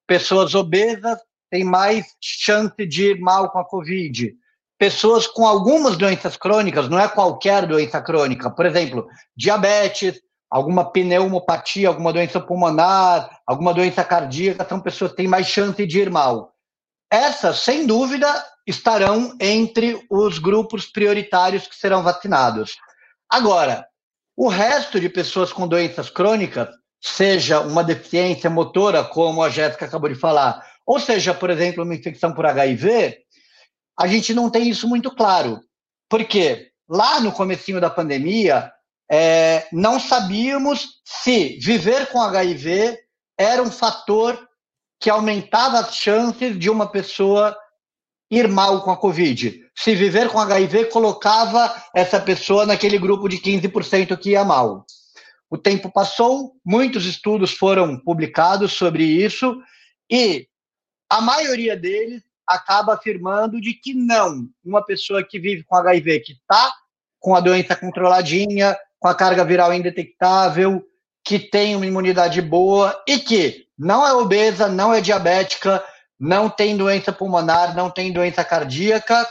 Pessoas 0.07 0.55
obesas 0.55 1.19
têm 1.51 1.65
mais 1.65 2.05
chance 2.21 2.87
de 2.87 3.13
ir 3.13 3.21
mal 3.21 3.51
com 3.51 3.59
a 3.59 3.65
Covid. 3.65 4.35
Pessoas 4.79 5.27
com 5.27 5.47
algumas 5.47 5.97
doenças 5.97 6.37
crônicas, 6.37 6.89
não 6.89 6.99
é 6.99 7.09
qualquer 7.09 7.67
doença 7.67 8.03
crônica, 8.03 8.51
por 8.51 8.67
exemplo, 8.67 9.09
diabetes, 9.35 10.21
alguma 10.51 10.93
pneumopatia, 10.93 11.89
alguma 11.89 12.13
doença 12.13 12.39
pulmonar, 12.39 13.41
alguma 13.47 13.73
doença 13.73 14.05
cardíaca, 14.05 14.67
são 14.69 14.81
pessoas 14.81 15.13
que 15.13 15.19
têm 15.19 15.29
mais 15.29 15.47
chance 15.47 15.87
de 15.87 16.01
ir 16.01 16.11
mal. 16.11 16.53
Essas, 17.11 17.61
sem 17.61 17.87
dúvida, 17.87 18.27
estarão 18.67 19.37
entre 19.41 20.05
os 20.11 20.39
grupos 20.39 20.87
prioritários 20.87 21.67
que 21.67 21.77
serão 21.77 22.03
vacinados. 22.03 22.77
Agora, 23.29 23.87
o 24.37 24.49
resto 24.49 25.01
de 25.01 25.09
pessoas 25.09 25.53
com 25.53 25.69
doenças 25.69 26.09
crônicas, 26.09 26.69
seja 27.01 27.61
uma 27.61 27.83
deficiência 27.83 28.49
motora, 28.49 29.03
como 29.03 29.43
a 29.43 29.51
Jéssica 29.51 29.87
acabou 29.87 30.09
de 30.09 30.15
falar, 30.15 30.65
ou 30.87 31.01
seja, 31.01 31.35
por 31.35 31.51
exemplo, 31.51 31.83
uma 31.83 31.95
infecção 31.95 32.33
por 32.33 32.47
HIV, 32.47 33.19
a 33.99 34.07
gente 34.07 34.33
não 34.33 34.49
tem 34.49 34.69
isso 34.69 34.89
muito 34.89 35.11
claro. 35.11 35.61
Porque 36.09 36.71
lá 36.89 37.21
no 37.21 37.33
comecinho 37.33 37.81
da 37.81 37.91
pandemia, 37.91 38.71
é, 39.11 39.67
não 39.73 39.99
sabíamos 39.99 41.01
se 41.05 41.59
viver 41.61 42.07
com 42.07 42.21
HIV 42.21 42.99
era 43.39 43.63
um 43.63 43.71
fator 43.71 44.39
que 45.01 45.11
aumentava 45.11 45.81
as 45.81 45.97
chances 45.97 46.59
de 46.59 46.71
uma 46.71 46.87
pessoa 46.87 47.57
ir 48.33 48.49
mal 48.49 48.81
com 48.83 48.91
a 48.91 48.97
Covid. 48.97 49.63
Se 49.77 49.95
viver 49.95 50.31
com 50.31 50.39
HIV 50.39 50.87
colocava 50.87 51.71
essa 51.95 52.19
pessoa 52.19 52.65
naquele 52.65 52.99
grupo 52.99 53.29
de 53.29 53.37
15% 53.37 54.17
que 54.17 54.31
ia 54.31 54.43
mal. 54.43 54.87
O 55.51 55.59
tempo 55.59 55.93
passou, 55.93 56.55
muitos 56.65 57.05
estudos 57.05 57.53
foram 57.53 57.99
publicados 57.99 58.73
sobre 58.73 59.05
isso 59.05 59.61
e 60.11 60.49
a 61.11 61.21
maioria 61.21 61.77
deles 61.77 62.23
acaba 62.49 62.95
afirmando 62.95 63.61
de 63.61 63.75
que 63.75 63.93
não, 63.93 64.49
uma 64.65 64.83
pessoa 64.83 65.23
que 65.23 65.39
vive 65.39 65.63
com 65.65 65.77
HIV, 65.77 66.21
que 66.21 66.33
está 66.33 66.73
com 67.21 67.35
a 67.35 67.41
doença 67.41 67.77
controladinha, 67.77 68.75
com 68.99 69.09
a 69.09 69.15
carga 69.15 69.45
viral 69.45 69.75
indetectável, 69.75 70.83
que 71.23 71.39
tem 71.39 71.77
uma 71.77 71.87
imunidade 71.87 72.41
boa 72.41 72.99
e 73.07 73.19
que 73.19 73.67
não 73.79 74.07
é 74.07 74.15
obesa, 74.15 74.69
não 74.69 74.93
é 74.93 75.03
diabética, 75.03 75.85
não 76.23 76.49
tem 76.49 76.77
doença 76.77 77.13
pulmonar, 77.13 77.75
não 77.75 77.91
tem 77.91 78.13
doença 78.13 78.45
cardíaca, 78.45 79.27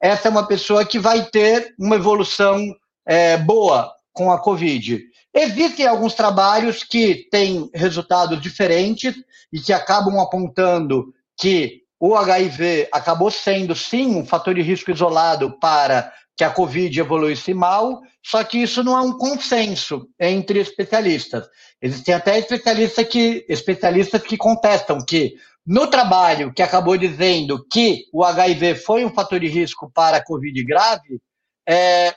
essa 0.00 0.28
é 0.28 0.30
uma 0.30 0.46
pessoa 0.46 0.86
que 0.86 0.98
vai 0.98 1.22
ter 1.26 1.74
uma 1.78 1.96
evolução 1.96 2.74
é, 3.06 3.36
boa 3.36 3.92
com 4.10 4.32
a 4.32 4.40
Covid. 4.40 5.02
Existem 5.34 5.86
alguns 5.86 6.14
trabalhos 6.14 6.82
que 6.82 7.28
têm 7.30 7.68
resultados 7.74 8.40
diferentes 8.40 9.14
e 9.52 9.60
que 9.60 9.70
acabam 9.70 10.18
apontando 10.18 11.12
que 11.38 11.82
o 12.00 12.16
HIV 12.16 12.88
acabou 12.90 13.30
sendo, 13.30 13.76
sim, 13.76 14.06
um 14.06 14.24
fator 14.24 14.54
de 14.54 14.62
risco 14.62 14.90
isolado 14.90 15.58
para 15.60 16.10
que 16.34 16.42
a 16.42 16.48
Covid 16.48 16.98
evoluísse 16.98 17.52
mal, 17.52 18.00
só 18.24 18.42
que 18.42 18.62
isso 18.62 18.82
não 18.82 18.96
é 18.96 19.02
um 19.02 19.12
consenso 19.12 20.08
entre 20.18 20.58
especialistas. 20.58 21.46
Existem 21.82 22.14
até 22.14 22.38
especialistas 22.38 23.06
que, 23.06 23.44
especialistas 23.46 24.22
que 24.22 24.38
contestam 24.38 25.04
que 25.04 25.34
no 25.70 25.86
trabalho 25.86 26.52
que 26.52 26.62
acabou 26.62 26.96
dizendo 26.96 27.64
que 27.70 28.02
o 28.12 28.24
HIV 28.24 28.74
foi 28.74 29.04
um 29.04 29.14
fator 29.14 29.38
de 29.38 29.46
risco 29.46 29.88
para 29.94 30.16
a 30.16 30.24
Covid 30.24 30.64
grave, 30.64 31.20
é, 31.64 32.12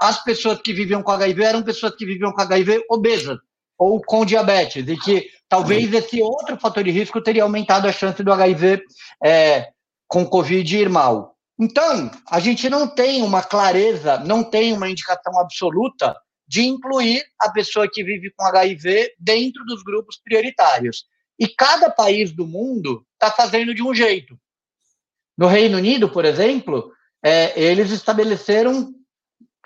as 0.00 0.24
pessoas 0.24 0.58
que 0.62 0.72
viviam 0.72 1.02
com 1.02 1.10
HIV 1.10 1.44
eram 1.44 1.62
pessoas 1.62 1.94
que 1.94 2.06
viviam 2.06 2.32
com 2.32 2.40
HIV 2.40 2.86
obesas 2.88 3.36
ou 3.76 4.00
com 4.00 4.24
diabetes, 4.24 4.88
e 4.88 4.96
que 4.96 5.28
talvez 5.50 5.92
esse 5.92 6.22
outro 6.22 6.58
fator 6.58 6.82
de 6.82 6.90
risco 6.90 7.20
teria 7.20 7.42
aumentado 7.42 7.86
a 7.86 7.92
chance 7.92 8.22
do 8.22 8.32
HIV 8.32 8.82
é, 9.22 9.68
com 10.08 10.24
Covid 10.24 10.74
ir 10.74 10.88
mal. 10.88 11.36
Então, 11.60 12.10
a 12.30 12.40
gente 12.40 12.70
não 12.70 12.88
tem 12.88 13.22
uma 13.22 13.42
clareza, 13.42 14.16
não 14.20 14.42
tem 14.42 14.72
uma 14.72 14.88
indicação 14.88 15.38
absoluta 15.38 16.16
de 16.48 16.62
incluir 16.62 17.22
a 17.38 17.50
pessoa 17.50 17.86
que 17.86 18.02
vive 18.02 18.32
com 18.34 18.46
HIV 18.46 19.12
dentro 19.18 19.62
dos 19.66 19.82
grupos 19.82 20.18
prioritários. 20.24 21.04
E 21.38 21.48
cada 21.48 21.90
país 21.90 22.32
do 22.32 22.46
mundo 22.46 23.06
está 23.14 23.30
fazendo 23.30 23.74
de 23.74 23.82
um 23.82 23.94
jeito. 23.94 24.38
No 25.36 25.46
Reino 25.48 25.78
Unido, 25.78 26.08
por 26.08 26.24
exemplo, 26.24 26.92
é, 27.22 27.60
eles 27.60 27.90
estabeleceram 27.90 28.94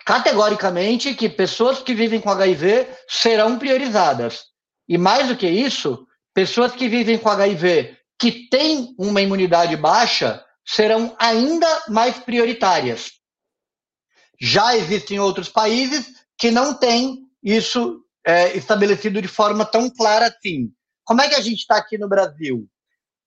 categoricamente 0.04 1.14
que 1.14 1.28
pessoas 1.28 1.80
que 1.80 1.94
vivem 1.94 2.20
com 2.20 2.30
HIV 2.30 2.88
serão 3.08 3.58
priorizadas. 3.58 4.44
E 4.88 4.96
mais 4.96 5.28
do 5.28 5.36
que 5.36 5.46
isso, 5.46 6.06
pessoas 6.32 6.72
que 6.72 6.88
vivem 6.88 7.18
com 7.18 7.28
HIV 7.28 7.98
que 8.18 8.48
têm 8.48 8.94
uma 8.98 9.20
imunidade 9.20 9.76
baixa 9.76 10.42
serão 10.66 11.14
ainda 11.18 11.66
mais 11.88 12.18
prioritárias. 12.18 13.12
Já 14.40 14.76
existem 14.76 15.20
outros 15.20 15.48
países 15.48 16.06
que 16.38 16.50
não 16.50 16.74
têm 16.74 17.26
isso 17.42 18.02
é, 18.24 18.56
estabelecido 18.56 19.20
de 19.20 19.28
forma 19.28 19.64
tão 19.64 19.90
clara 19.90 20.26
assim. 20.26 20.72
Como 21.08 21.22
é 21.22 21.28
que 21.28 21.34
a 21.34 21.40
gente 21.40 21.60
está 21.60 21.76
aqui 21.76 21.98
no 21.98 22.08
Brasil? 22.08 22.68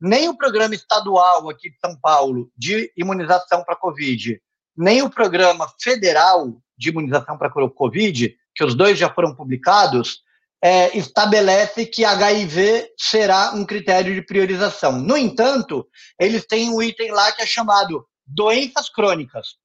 nem 0.02 0.28
o 0.28 0.36
programa 0.36 0.74
estadual 0.74 1.48
aqui 1.48 1.70
de 1.70 1.78
São 1.80 1.96
Paulo 1.96 2.52
de 2.58 2.92
imunização 2.98 3.64
para 3.64 3.76
Covid, 3.76 4.42
nem 4.76 5.04
o 5.04 5.10
programa 5.10 5.72
federal 5.80 6.60
de 6.76 6.90
imunização 6.90 7.38
para 7.38 7.52
Covid, 7.52 8.36
que 8.56 8.64
os 8.64 8.74
dois 8.74 8.98
já 8.98 9.14
foram 9.14 9.36
publicados, 9.36 10.22
é, 10.64 10.98
estabelece 10.98 11.86
que 11.86 12.04
HIV 12.04 12.92
será 12.98 13.52
um 13.54 13.64
critério 13.64 14.16
de 14.16 14.24
priorização. 14.24 14.94
No 14.94 15.16
entanto, 15.16 15.88
eles 16.20 16.46
têm 16.48 16.72
um 16.72 16.82
item 16.82 17.12
lá 17.12 17.32
que 17.32 17.44
é 17.44 17.46
chamado 17.46 18.06
doenças 18.26 18.90
crônicas. 18.90 19.56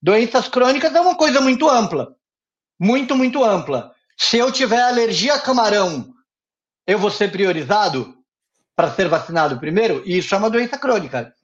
Doenças 0.00 0.48
crônicas 0.48 0.94
é 0.94 1.00
uma 1.00 1.16
coisa 1.16 1.40
muito 1.40 1.68
ampla. 1.68 2.14
Muito, 2.78 3.16
muito 3.16 3.44
ampla. 3.44 3.92
Se 4.16 4.36
eu 4.36 4.52
tiver 4.52 4.82
alergia 4.82 5.34
a 5.34 5.40
camarão, 5.40 6.12
eu 6.86 6.98
vou 6.98 7.10
ser 7.10 7.30
priorizado 7.30 8.16
para 8.74 8.90
ser 8.90 9.08
vacinado 9.08 9.58
primeiro? 9.58 10.02
E 10.04 10.18
isso 10.18 10.34
é 10.34 10.38
uma 10.38 10.50
doença 10.50 10.78
crônica. 10.78 11.34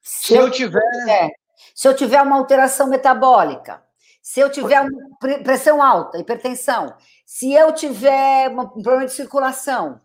Se, 0.00 0.28
se 0.28 0.34
eu, 0.34 0.50
tiver. 0.50 0.82
É, 1.08 1.28
se 1.74 1.88
eu 1.88 1.94
tiver 1.94 2.22
uma 2.22 2.36
alteração 2.36 2.88
metabólica, 2.88 3.82
se 4.22 4.40
eu 4.40 4.50
tiver 4.50 4.84
pressão 5.42 5.82
alta, 5.82 6.18
hipertensão, 6.18 6.94
se 7.24 7.52
eu 7.52 7.72
tiver 7.72 8.48
um 8.48 8.66
problema 8.68 9.06
de 9.06 9.12
circulação. 9.12 10.00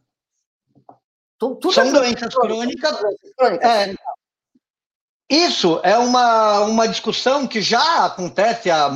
Tudo 1.38 1.72
São 1.72 1.92
doenças 1.92 2.34
crônicas. 2.36 3.00
crônicas. 3.36 3.70
É, 3.70 3.96
isso 5.28 5.80
é 5.82 5.98
uma, 5.98 6.60
uma 6.60 6.88
discussão 6.88 7.48
que 7.48 7.62
já 7.62 8.06
acontece 8.06 8.70
há 8.70 8.90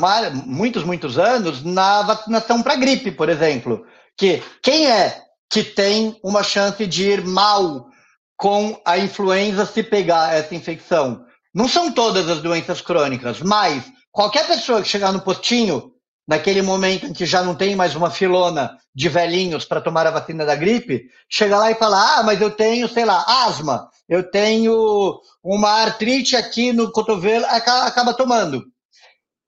muitos, 0.46 0.84
muitos 0.84 1.18
anos 1.18 1.64
na 1.64 2.04
vacinação 2.04 2.62
para 2.62 2.76
gripe, 2.76 3.10
por 3.10 3.30
exemplo. 3.30 3.88
Que 4.18 4.44
quem 4.62 4.92
é 4.92 5.25
que 5.50 5.64
tem 5.64 6.20
uma 6.24 6.44
chance 6.44 6.86
de 6.86 7.10
ir 7.10 7.24
mal 7.24 7.88
com 8.38 8.80
a 8.86 8.98
influenza 8.98 9.66
se 9.66 9.84
pegar 9.84 10.34
essa 10.34 10.56
infecção? 10.56 11.26
Não 11.54 11.68
são 11.68 11.92
todas 11.92 12.30
as 12.30 12.42
doenças 12.42 12.82
crônicas, 12.82 13.42
mas 13.42 13.84
qualquer 14.12 14.46
pessoa 14.48 14.82
que 14.82 14.88
chegar 14.88 15.12
no 15.12 15.22
postinho, 15.22 15.92
naquele 16.28 16.62
momento 16.62 17.06
em 17.06 17.14
que 17.14 17.26
já 17.26 17.44
não 17.44 17.56
tem 17.56 17.76
mais 17.76 17.96
uma 17.96 18.10
filona 18.10 18.78
de 18.94 19.08
velhinhos 19.08 19.66
para 19.66 19.82
tomar 19.82 20.08
a 20.08 20.12
vacina 20.12 20.46
da 20.46 20.56
gripe, 20.56 21.04
chega 21.30 21.58
lá 21.58 21.72
e 21.72 21.76
fala: 21.76 22.20
Ah, 22.20 22.24
mas 22.24 22.42
eu 22.42 22.52
tenho, 22.52 22.90
sei 22.90 23.06
lá, 23.06 23.24
asma, 23.46 23.90
eu 24.10 24.30
tenho 24.30 25.20
uma 25.44 25.70
artrite 25.70 26.36
aqui 26.36 26.74
no 26.74 26.92
cotovelo, 26.92 27.46
acaba 27.46 28.14
tomando. 28.14 28.64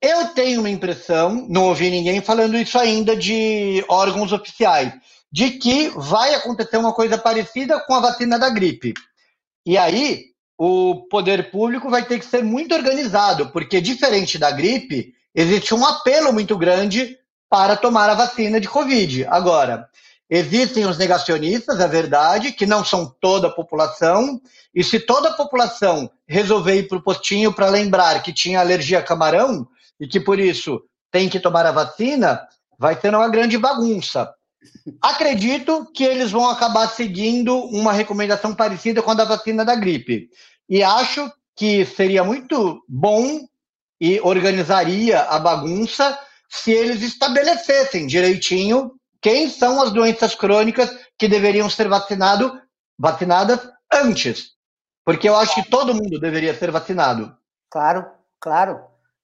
Eu 0.01 0.27
tenho 0.27 0.59
uma 0.59 0.69
impressão, 0.69 1.47
não 1.49 1.69
ouvi 1.69 1.89
ninguém 1.89 2.21
falando 2.21 2.55
isso 2.55 2.77
ainda 2.77 3.15
de 3.15 3.83
órgãos 3.89 4.31
oficiais, 4.31 4.93
de 5.31 5.51
que 5.51 5.89
vai 5.89 6.33
acontecer 6.35 6.77
uma 6.77 6.93
coisa 6.93 7.17
parecida 7.17 7.79
com 7.81 7.93
a 7.93 7.99
vacina 7.99 8.39
da 8.39 8.49
gripe. 8.49 8.93
E 9.65 9.77
aí, 9.77 10.25
o 10.57 11.07
poder 11.09 11.51
público 11.51 11.89
vai 11.89 12.03
ter 12.05 12.19
que 12.19 12.25
ser 12.25 12.43
muito 12.43 12.73
organizado, 12.73 13.49
porque 13.51 13.79
diferente 13.79 14.37
da 14.37 14.49
gripe, 14.49 15.13
existe 15.35 15.73
um 15.73 15.85
apelo 15.85 16.33
muito 16.33 16.57
grande 16.57 17.17
para 17.49 17.75
tomar 17.75 18.09
a 18.09 18.15
vacina 18.15 18.59
de 18.59 18.67
Covid. 18.67 19.25
Agora, 19.25 19.87
existem 20.29 20.85
os 20.85 20.97
negacionistas, 20.97 21.79
é 21.79 21.87
verdade, 21.87 22.51
que 22.51 22.65
não 22.65 22.83
são 22.83 23.13
toda 23.21 23.47
a 23.47 23.53
população, 23.53 24.41
e 24.73 24.83
se 24.83 24.99
toda 24.99 25.29
a 25.29 25.33
população 25.33 26.09
resolver 26.27 26.75
ir 26.75 26.87
para 26.87 26.97
o 26.97 27.03
postinho 27.03 27.53
para 27.53 27.69
lembrar 27.69 28.21
que 28.21 28.33
tinha 28.33 28.59
alergia 28.59 28.99
a 28.99 29.03
camarão 29.03 29.67
e 29.99 30.07
que 30.07 30.19
por 30.19 30.39
isso 30.39 30.81
tem 31.11 31.29
que 31.29 31.39
tomar 31.39 31.65
a 31.65 31.71
vacina, 31.71 32.47
vai 32.77 32.99
ser 32.99 33.13
uma 33.13 33.29
grande 33.29 33.57
bagunça. 33.57 34.33
Acredito 35.01 35.91
que 35.93 36.03
eles 36.03 36.31
vão 36.31 36.49
acabar 36.49 36.87
seguindo 36.87 37.57
uma 37.57 37.91
recomendação 37.91 38.53
parecida 38.55 39.01
com 39.01 39.11
a 39.11 39.13
da 39.13 39.25
vacina 39.25 39.63
da 39.63 39.75
gripe. 39.75 40.29
E 40.69 40.83
acho 40.83 41.31
que 41.55 41.85
seria 41.85 42.23
muito 42.23 42.83
bom 42.87 43.47
e 43.99 44.19
organizaria 44.21 45.21
a 45.21 45.39
bagunça 45.39 46.17
se 46.49 46.71
eles 46.71 47.01
estabelecessem 47.01 48.07
direitinho 48.07 48.93
quem 49.21 49.49
são 49.49 49.81
as 49.81 49.91
doenças 49.91 50.35
crônicas 50.35 50.95
que 51.17 51.27
deveriam 51.27 51.69
ser 51.69 51.87
vacinado, 51.87 52.61
vacinadas 52.97 53.59
antes. 53.91 54.51
Porque 55.03 55.27
eu 55.27 55.35
acho 55.35 55.55
que 55.55 55.69
todo 55.69 55.95
mundo 55.95 56.19
deveria 56.19 56.53
ser 56.53 56.69
vacinado. 56.69 57.35
Claro, 57.69 58.05
claro. 58.39 58.79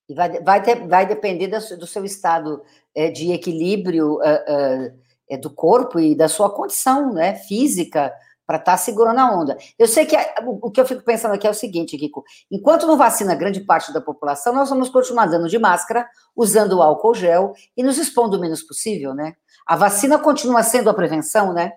E 0.10 0.13
vai, 0.13 0.41
vai, 0.41 0.62
ter, 0.63 0.88
vai 0.88 1.06
depender 1.06 1.47
do, 1.47 1.77
do 1.77 1.88
seu 1.88 2.03
estado 2.03 2.63
é, 2.95 3.10
de 3.10 3.32
equilíbrio 3.32 4.15
uh, 4.15 4.19
uh, 4.19 4.99
é, 5.34 5.38
do 5.38 5.50
corpo 5.50 6.00
e 6.00 6.15
da 6.15 6.28
sua 6.28 6.50
condição 6.50 7.12
né, 7.12 7.36
física 7.36 8.13
para 8.46 8.58
estar 8.58 8.74
tá 8.74 8.78
segurando 8.78 9.19
a 9.19 9.32
onda. 9.32 9.58
Eu 9.80 9.88
sei 9.88 10.06
que 10.06 10.15
o, 10.43 10.67
o 10.67 10.72
que 10.72 10.80
eu 10.80 10.86
fico 10.86 11.04
pensando 11.04 11.34
aqui 11.34 11.48
é 11.48 11.50
o 11.50 11.56
seguinte, 11.56 11.98
Kiko: 11.98 12.24
enquanto 12.52 12.86
não 12.86 12.98
vacina 12.98 13.36
grande 13.36 13.62
parte 13.62 13.91
da 13.91 14.02
população, 14.02 14.54
nós 14.54 14.69
vamos 14.69 14.89
continuar 14.89 15.26
dando 15.26 15.50
de 15.50 15.58
máscara, 15.58 16.08
usando 16.36 16.82
álcool 16.82 17.15
gel 17.15 17.54
e 17.76 17.84
nos 17.84 17.98
expondo 17.98 18.38
o 18.38 18.39
menos 18.39 18.62
possível, 18.62 19.13
né? 19.13 19.34
A 19.65 19.76
vacina 19.76 20.19
continua 20.19 20.62
sendo 20.62 20.89
a 20.89 20.93
prevenção, 20.93 21.54
né? 21.54 21.72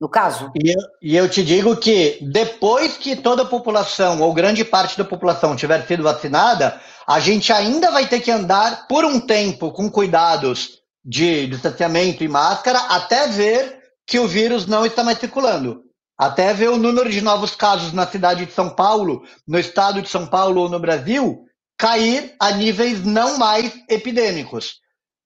No 0.00 0.08
caso. 0.08 0.50
E 0.54 0.70
eu, 0.70 0.80
e 1.02 1.16
eu 1.16 1.28
te 1.28 1.44
digo 1.44 1.76
que 1.76 2.18
depois 2.32 2.96
que 2.96 3.14
toda 3.14 3.42
a 3.42 3.46
população, 3.46 4.22
ou 4.22 4.32
grande 4.32 4.64
parte 4.64 4.96
da 4.96 5.04
população, 5.04 5.54
tiver 5.54 5.86
sido 5.86 6.02
vacinada, 6.02 6.80
a 7.06 7.20
gente 7.20 7.52
ainda 7.52 7.90
vai 7.90 8.08
ter 8.08 8.20
que 8.20 8.30
andar 8.30 8.88
por 8.88 9.04
um 9.04 9.20
tempo 9.20 9.70
com 9.72 9.90
cuidados 9.90 10.79
de 11.04 11.46
distanciamento 11.46 12.22
e 12.22 12.28
máscara 12.28 12.78
até 12.78 13.26
ver 13.28 13.80
que 14.06 14.18
o 14.18 14.28
vírus 14.28 14.66
não 14.66 14.84
está 14.84 15.02
mais 15.02 15.18
circulando. 15.18 15.82
Até 16.18 16.52
ver 16.52 16.68
o 16.68 16.76
número 16.76 17.08
de 17.08 17.20
novos 17.20 17.54
casos 17.54 17.92
na 17.92 18.06
cidade 18.06 18.44
de 18.44 18.52
São 18.52 18.68
Paulo, 18.68 19.24
no 19.48 19.58
estado 19.58 20.02
de 20.02 20.08
São 20.08 20.26
Paulo 20.26 20.62
ou 20.62 20.68
no 20.68 20.78
Brasil, 20.78 21.46
cair 21.78 22.34
a 22.38 22.50
níveis 22.50 23.04
não 23.04 23.38
mais 23.38 23.72
epidêmicos. 23.88 24.80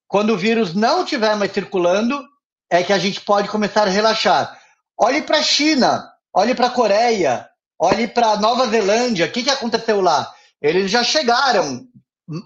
Quando 0.06 0.34
o 0.34 0.38
vírus 0.38 0.72
não 0.74 1.02
estiver 1.02 1.34
mais 1.34 1.52
circulando, 1.52 2.24
é 2.70 2.82
que 2.82 2.92
a 2.92 2.98
gente 2.98 3.20
pode 3.20 3.48
começar 3.48 3.88
a 3.88 3.90
relaxar. 3.90 4.56
Olhe 4.96 5.22
para 5.22 5.38
a 5.38 5.42
China, 5.42 6.08
olhe 6.32 6.54
para 6.54 6.68
a 6.68 6.70
Coreia, 6.70 7.48
olhe 7.76 8.06
para 8.06 8.36
Nova 8.36 8.68
Zelândia. 8.68 9.26
O 9.26 9.32
que, 9.32 9.42
que 9.42 9.50
aconteceu 9.50 10.00
lá? 10.00 10.32
Eles 10.62 10.90
já 10.90 11.02
chegaram 11.02 11.84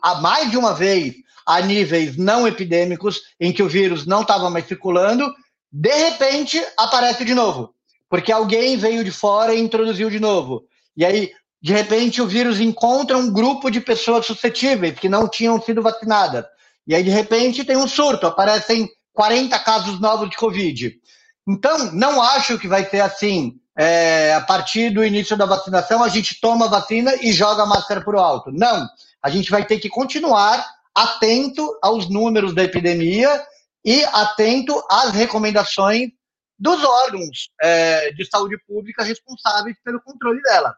a 0.03 0.15
mais 0.17 0.51
de 0.51 0.57
uma 0.57 0.73
vez 0.73 1.15
a 1.49 1.63
níveis 1.63 2.19
não 2.19 2.47
epidêmicos, 2.47 3.23
em 3.41 3.51
que 3.51 3.63
o 3.63 3.69
vírus 3.69 4.05
não 4.05 4.21
estava 4.21 4.51
mais 4.51 4.67
circulando, 4.67 5.35
de 5.73 5.95
repente, 5.95 6.63
aparece 6.77 7.25
de 7.25 7.35
novo, 7.35 7.75
porque 8.07 8.31
alguém 8.31 8.77
veio 8.77 9.03
de 9.03 9.11
fora 9.11 9.55
e 9.55 9.61
introduziu 9.61 10.11
de 10.11 10.21
novo. 10.21 10.65
E 10.95 11.07
aí, 11.07 11.33
de 11.63 11.73
repente, 11.73 12.21
o 12.21 12.27
vírus 12.27 12.61
encontra 12.61 13.17
um 13.17 13.33
grupo 13.33 13.71
de 13.71 13.81
pessoas 13.81 14.27
suscetíveis 14.27 14.99
que 14.99 15.09
não 15.09 15.27
tinham 15.27 15.59
sido 15.63 15.81
vacinadas. 15.81 16.45
E 16.87 16.95
aí, 16.95 17.03
de 17.03 17.09
repente, 17.09 17.65
tem 17.65 17.79
um 17.79 17.89
surto, 17.89 18.27
aparecem 18.27 18.87
40 19.15 19.59
casos 19.61 19.99
novos 19.99 20.29
de 20.29 20.37
Covid. 20.37 21.01
Então, 21.49 21.93
não 21.93 22.21
acho 22.21 22.59
que 22.59 22.69
vai 22.69 22.85
ser 22.85 23.01
assim. 23.01 23.59
É, 23.75 24.35
a 24.35 24.41
partir 24.41 24.91
do 24.91 25.05
início 25.05 25.37
da 25.37 25.47
vacinação, 25.47 26.03
a 26.03 26.09
gente 26.09 26.41
toma 26.41 26.67
a 26.67 26.69
vacina 26.69 27.15
e 27.23 27.33
joga 27.33 27.63
a 27.63 27.67
máscara 27.67 28.05
o 28.07 28.19
alto. 28.19 28.51
Não. 28.53 28.87
A 29.23 29.31
gente 29.31 29.51
vai 29.51 29.65
ter 29.65 29.79
que 29.79 29.89
continuar 29.89 30.78
atento 30.99 31.79
aos 31.81 32.11
números 32.11 32.55
da 32.55 32.65
epidemia 32.65 33.45
e 33.85 34.05
atento 34.07 34.83
às 34.91 35.13
recomendações 35.13 36.11
dos 36.59 36.83
órgãos 36.83 37.51
é, 37.63 38.11
de 38.13 38.25
saúde 38.25 38.59
pública 38.67 39.05
responsáveis 39.05 39.77
pelo 39.85 40.03
controle 40.03 40.43
dela. 40.43 40.77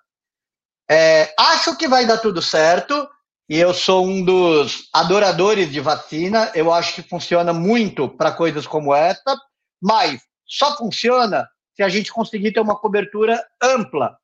É, 0.91 1.33
acho 1.39 1.75
que 1.77 1.89
vai 1.89 2.07
dar 2.07 2.19
tudo 2.19 2.43
certo 2.43 3.09
e 3.49 3.57
eu 3.57 3.73
sou 3.73 4.07
um 4.07 4.23
dos 4.23 4.91
adoradores 4.93 5.73
de 5.73 5.81
vacina. 5.81 6.53
Eu 6.55 6.73
acho 6.73 6.95
que 6.95 7.09
funciona 7.09 7.53
muito 7.53 8.09
para 8.09 8.33
coisas 8.33 8.67
como 8.67 8.95
essa, 8.95 9.37
mas 9.81 10.21
só 10.47 10.77
funciona 10.77 11.49
se 11.75 11.83
a 11.83 11.89
gente 11.89 12.13
conseguir 12.13 12.53
ter 12.53 12.61
uma 12.61 12.79
cobertura 12.79 13.43
ampla 13.63 14.19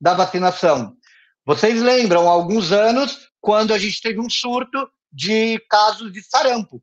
da 0.00 0.14
vacinação. 0.14 0.96
Vocês 1.44 1.82
lembram, 1.82 2.28
há 2.28 2.32
alguns 2.32 2.70
anos, 2.70 3.28
quando 3.40 3.74
a 3.74 3.78
gente 3.78 4.00
teve 4.00 4.20
um 4.20 4.30
surto 4.30 4.88
de 5.14 5.58
casos 5.70 6.12
de 6.12 6.22
sarampo 6.22 6.82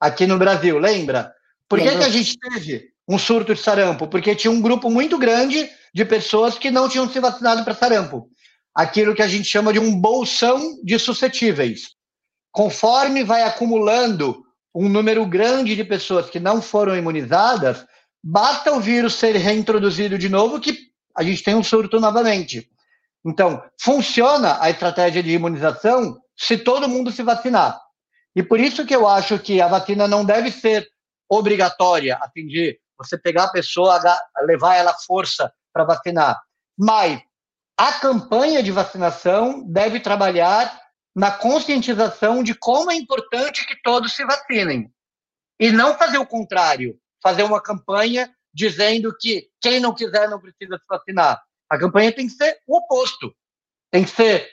aqui 0.00 0.26
no 0.26 0.36
Brasil, 0.36 0.78
lembra? 0.78 1.32
Por 1.68 1.78
que, 1.78 1.88
que 1.88 2.04
a 2.04 2.10
gente 2.10 2.38
teve 2.38 2.90
um 3.08 3.18
surto 3.18 3.54
de 3.54 3.60
sarampo? 3.60 4.06
Porque 4.06 4.34
tinha 4.34 4.50
um 4.50 4.60
grupo 4.60 4.90
muito 4.90 5.16
grande 5.16 5.70
de 5.94 6.04
pessoas 6.04 6.58
que 6.58 6.70
não 6.70 6.88
tinham 6.88 7.08
se 7.08 7.18
vacinado 7.20 7.64
para 7.64 7.74
sarampo. 7.74 8.28
Aquilo 8.74 9.14
que 9.14 9.22
a 9.22 9.28
gente 9.28 9.48
chama 9.48 9.72
de 9.72 9.78
um 9.78 9.98
bolsão 9.98 10.60
de 10.82 10.98
suscetíveis. 10.98 11.94
Conforme 12.52 13.24
vai 13.24 13.42
acumulando 13.42 14.44
um 14.74 14.88
número 14.88 15.24
grande 15.24 15.76
de 15.76 15.84
pessoas 15.84 16.28
que 16.28 16.40
não 16.40 16.60
foram 16.60 16.96
imunizadas, 16.96 17.86
basta 18.22 18.72
o 18.72 18.80
vírus 18.80 19.14
ser 19.14 19.36
reintroduzido 19.36 20.18
de 20.18 20.28
novo 20.28 20.60
que 20.60 20.76
a 21.16 21.22
gente 21.22 21.42
tem 21.42 21.54
um 21.54 21.62
surto 21.62 22.00
novamente. 22.00 22.68
Então, 23.24 23.62
funciona 23.80 24.58
a 24.60 24.68
estratégia 24.68 25.22
de 25.22 25.30
imunização 25.30 26.20
se 26.36 26.58
todo 26.58 26.88
mundo 26.88 27.10
se 27.10 27.22
vacinar. 27.22 27.80
E 28.34 28.42
por 28.42 28.58
isso 28.58 28.84
que 28.84 28.94
eu 28.94 29.06
acho 29.06 29.38
que 29.38 29.60
a 29.60 29.68
vacina 29.68 30.08
não 30.08 30.24
deve 30.24 30.50
ser 30.50 30.88
obrigatória, 31.28 32.18
a 32.20 32.28
fim 32.30 32.46
de 32.46 32.78
você 32.98 33.16
pegar 33.18 33.44
a 33.44 33.52
pessoa, 33.52 34.00
levar 34.46 34.76
ela 34.76 34.90
à 34.90 34.94
força 34.94 35.52
para 35.72 35.84
vacinar. 35.84 36.40
Mas 36.78 37.20
a 37.76 37.92
campanha 37.92 38.62
de 38.62 38.70
vacinação 38.70 39.64
deve 39.66 40.00
trabalhar 40.00 40.80
na 41.14 41.30
conscientização 41.30 42.42
de 42.42 42.54
como 42.54 42.90
é 42.90 42.94
importante 42.94 43.66
que 43.66 43.80
todos 43.82 44.12
se 44.12 44.24
vacinem. 44.24 44.92
E 45.60 45.70
não 45.70 45.96
fazer 45.96 46.18
o 46.18 46.26
contrário, 46.26 46.98
fazer 47.22 47.44
uma 47.44 47.62
campanha 47.62 48.32
dizendo 48.52 49.16
que 49.16 49.48
quem 49.60 49.80
não 49.80 49.94
quiser 49.94 50.28
não 50.28 50.40
precisa 50.40 50.76
se 50.76 50.84
vacinar. 50.88 51.42
A 51.68 51.78
campanha 51.78 52.12
tem 52.12 52.26
que 52.26 52.34
ser 52.34 52.58
o 52.66 52.78
oposto. 52.78 53.34
Tem 53.90 54.04
que 54.04 54.10
ser 54.10 54.50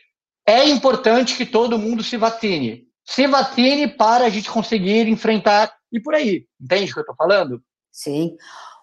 é 0.51 0.67
importante 0.67 1.37
que 1.37 1.45
todo 1.45 1.79
mundo 1.79 2.03
se 2.03 2.17
vacine. 2.17 2.85
Se 3.05 3.25
vacine 3.25 3.87
para 3.87 4.25
a 4.25 4.29
gente 4.29 4.51
conseguir 4.51 5.07
enfrentar 5.07 5.73
e 5.91 5.99
por 5.99 6.13
aí. 6.13 6.45
Entende 6.59 6.91
o 6.91 6.93
que 6.93 6.99
eu 6.99 7.01
estou 7.01 7.15
falando? 7.15 7.61
Sim. 7.89 8.35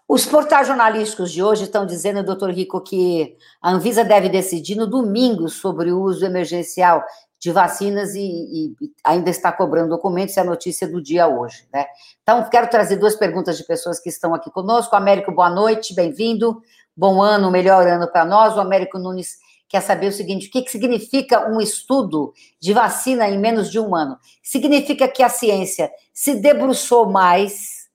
Os 0.08 0.24
portais 0.24 0.66
jornalísticos 0.66 1.30
de 1.30 1.42
hoje 1.42 1.64
estão 1.64 1.84
dizendo, 1.84 2.24
doutor 2.24 2.50
Rico, 2.50 2.80
que 2.80 3.36
a 3.60 3.70
Anvisa 3.70 4.02
deve 4.02 4.30
decidir 4.30 4.74
no 4.74 4.86
domingo 4.86 5.48
sobre 5.50 5.92
o 5.92 6.00
uso 6.00 6.24
emergencial 6.24 7.04
de 7.38 7.52
vacinas 7.52 8.14
e, 8.14 8.20
e, 8.20 8.74
ainda 9.04 9.28
está 9.28 9.52
cobrando 9.52 9.90
documentos, 9.90 10.36
é 10.36 10.40
a 10.40 10.44
notícia 10.44 10.88
do 10.88 11.00
dia 11.00 11.28
hoje, 11.28 11.68
né? 11.72 11.86
Então, 12.22 12.48
quero 12.48 12.68
trazer 12.68 12.96
duas 12.96 13.14
perguntas 13.14 13.56
de 13.58 13.64
pessoas 13.64 14.00
que 14.00 14.08
estão 14.08 14.34
aqui 14.34 14.50
conosco. 14.50 14.96
Américo, 14.96 15.30
boa 15.30 15.50
noite, 15.50 15.94
bem-vindo. 15.94 16.60
Bom 16.96 17.22
ano, 17.22 17.50
melhor 17.50 17.86
ano 17.86 18.08
para 18.10 18.24
nós. 18.24 18.56
O 18.56 18.60
Américo 18.60 18.98
Nunes 18.98 19.36
quer 19.68 19.82
saber 19.82 20.08
o 20.08 20.12
seguinte: 20.12 20.48
o 20.48 20.50
que, 20.50 20.62
que 20.62 20.70
significa 20.70 21.50
um 21.50 21.60
estudo 21.60 22.32
de 22.60 22.72
vacina 22.72 23.28
em 23.28 23.38
menos 23.38 23.70
de 23.70 23.78
um 23.78 23.94
ano? 23.94 24.18
Significa 24.42 25.06
que 25.06 25.22
a 25.22 25.28
ciência 25.28 25.90
se 26.12 26.34
debruçou 26.34 27.10
mais 27.10 27.88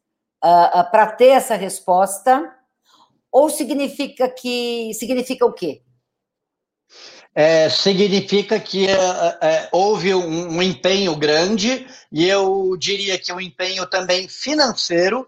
uh, 0.44 0.48
ah, 0.48 0.66
uh, 0.66 0.80
ah, 0.80 0.84
para 0.84 1.08
ter 1.08 1.30
essa 1.30 1.56
resposta, 1.56 2.54
ou 3.32 3.50
significa 3.50 4.30
que 4.30 4.94
significa 4.94 5.46
o 5.46 5.54
quê? 5.54 5.82
É, 7.36 7.68
significa 7.68 8.60
que 8.60 8.88
é, 8.88 8.94
é, 9.42 9.70
houve 9.72 10.14
um, 10.14 10.58
um, 10.58 10.62
empenho 10.62 11.16
grande, 11.16 11.88
e 12.12 12.30
eu 12.30 12.78
diria 12.78 13.18
que 13.18 13.34
um 13.34 13.42
empenho 13.42 13.88
também 13.88 14.28
financeiro, 14.28 15.28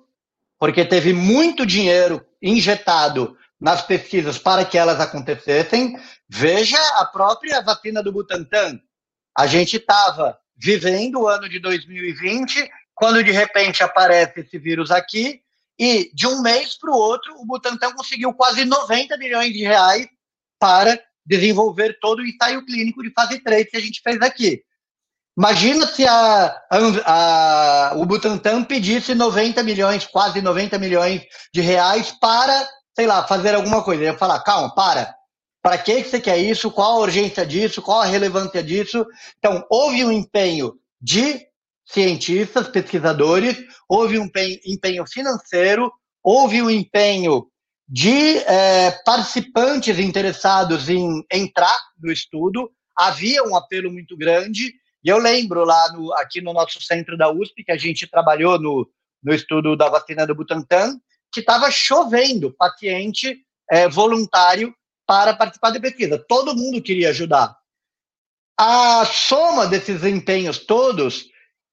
porque 0.60 0.86
teve 0.86 1.14
muito 1.14 1.66
dinheiro 1.66 2.24
injetado 2.40 3.36
nas 3.65 3.82
pesquisas 3.82 4.38
para 4.38 4.63
que 4.63 4.78
elas 4.78 4.99
acontecessem. 4.99 5.99
Veja 6.30 6.78
a 6.99 7.06
própria 7.06 7.63
vacina 7.63 8.04
do 8.04 8.12
Butantan. 8.12 8.80
A 9.36 9.47
gente 9.47 9.78
estava 9.78 10.38
vivendo 10.56 11.21
o 11.21 11.28
ano 11.28 11.49
de 11.49 11.58
2020, 11.58 12.69
quando 12.93 13.23
de 13.23 13.32
repente 13.32 13.82
aparece 13.82 14.41
esse 14.41 14.60
vírus 14.60 14.91
aqui, 14.91 15.41
e 15.80 16.12
de 16.13 16.28
um 16.28 16.43
mês 16.43 16.78
para 16.78 16.91
o 16.91 16.95
outro, 16.95 17.34
o 17.39 17.45
Butantan 17.47 17.91
conseguiu 17.93 18.32
quase 18.36 18.65
90 18.65 19.17
milhões 19.17 19.51
de 19.51 19.63
reais 19.63 20.08
para 20.60 21.01
desenvolver 21.25 21.97
todo 21.99 22.19
o 22.19 22.25
ensaio 22.25 22.63
clínico 22.63 23.01
de 23.01 23.12
fase 23.13 23.39
3 23.39 23.67
que 23.67 23.78
a 23.78 23.82
gente 23.82 23.99
fez 23.99 24.21
aqui. 24.21 24.62
Imagina 25.36 25.88
se 25.88 26.06
a, 26.08 26.56
a, 26.69 27.89
a, 27.89 27.93
o 27.95 28.06
Butantan 28.06 28.63
pedisse 28.63 29.15
90 29.15 29.63
milhões, 29.63 30.06
quase 30.06 30.39
90 30.39 30.78
milhões 30.78 31.23
de 31.51 31.62
reais 31.62 32.12
para 32.12 32.69
sei 32.96 33.06
lá, 33.06 33.28
fazer 33.28 33.54
alguma 33.54 33.84
coisa. 33.84 34.04
Eu 34.04 34.14
ia 34.14 34.18
falar, 34.18 34.40
calma, 34.42 34.74
para. 34.74 35.14
Para 35.62 35.78
que 35.78 36.04
você 36.04 36.20
quer 36.20 36.38
isso? 36.38 36.72
Qual 36.72 36.94
a 36.94 37.00
urgência 37.02 37.46
disso? 37.46 37.82
Qual 37.82 38.00
a 38.00 38.06
relevância 38.06 38.64
disso? 38.64 39.06
Então, 39.38 39.66
houve 39.70 40.06
um 40.06 40.12
empenho 40.12 40.74
de 41.02 41.46
cientistas, 41.86 42.68
pesquisadores, 42.68 43.58
houve 43.88 44.18
um 44.18 44.30
empenho 44.66 45.06
financeiro, 45.08 45.92
houve 46.24 46.62
um 46.62 46.70
empenho 46.70 47.48
de 47.88 48.38
é, 48.40 48.92
participantes 49.06 50.00
interessados 50.00 50.90
em 50.90 51.24
entrar 51.32 51.78
no 52.02 52.12
estudo, 52.12 52.72
havia 52.98 53.44
um 53.44 53.56
apelo 53.56 53.92
muito 53.92 54.18
grande, 54.18 54.74
e 55.04 55.10
eu 55.10 55.20
lembro 55.20 55.64
lá 55.64 55.92
no, 55.94 56.12
aqui 56.14 56.42
no 56.42 56.52
nosso 56.52 56.82
centro 56.82 57.16
da 57.16 57.32
USP, 57.32 57.64
que 57.64 57.72
a 57.72 57.78
gente 57.78 58.08
trabalhou 58.08 58.60
no, 58.60 58.90
no 59.22 59.34
estudo 59.34 59.76
da 59.76 59.88
vacina 59.88 60.26
do 60.26 60.34
Butantan, 60.34 61.00
que 61.36 61.41
estava 61.41 61.69
chovendo 61.69 62.56
paciente 62.56 63.38
é, 63.69 63.89
voluntário 63.89 64.74
para 65.06 65.36
participar 65.36 65.71
da 65.71 65.82
pesquisa. 65.82 66.17
Todo 66.17 66.56
mundo 66.56 66.82
queria 66.82 67.10
ajudar. 67.10 67.54
A 68.58 69.04
soma 69.06 69.67
desses 69.67 70.06
empenhos 70.06 70.60
todos, 70.60 71.26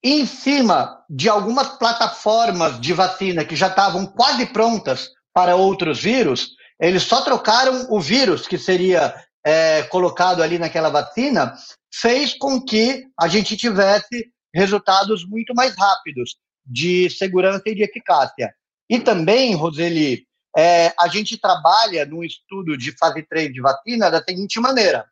em 0.02 0.26
cima 0.26 1.00
de 1.08 1.28
algumas 1.28 1.78
plataformas 1.78 2.80
de 2.80 2.92
vacina 2.92 3.44
que 3.44 3.54
já 3.54 3.68
estavam 3.68 4.04
quase 4.04 4.46
prontas 4.46 5.10
para 5.32 5.54
outros 5.54 6.02
vírus, 6.02 6.56
eles 6.80 7.04
só 7.04 7.22
trocaram 7.22 7.86
o 7.88 8.00
vírus 8.00 8.48
que 8.48 8.58
seria 8.58 9.14
é, 9.46 9.84
colocado 9.84 10.42
ali 10.42 10.58
naquela 10.58 10.88
vacina, 10.88 11.54
fez 11.94 12.34
com 12.36 12.60
que 12.60 13.04
a 13.16 13.28
gente 13.28 13.56
tivesse 13.56 14.28
resultados 14.52 15.24
muito 15.24 15.54
mais 15.54 15.76
rápidos 15.76 16.36
de 16.66 17.08
segurança 17.10 17.62
e 17.66 17.76
de 17.76 17.84
eficácia. 17.84 18.52
E 18.92 19.00
também, 19.00 19.54
Roseli, 19.54 20.26
é, 20.54 20.92
a 21.00 21.08
gente 21.08 21.38
trabalha 21.38 22.04
no 22.04 22.22
estudo 22.22 22.76
de 22.76 22.92
fase 22.92 23.22
3 23.22 23.50
de 23.50 23.58
vacina 23.58 24.10
da 24.10 24.22
seguinte 24.22 24.60
maneira: 24.60 25.06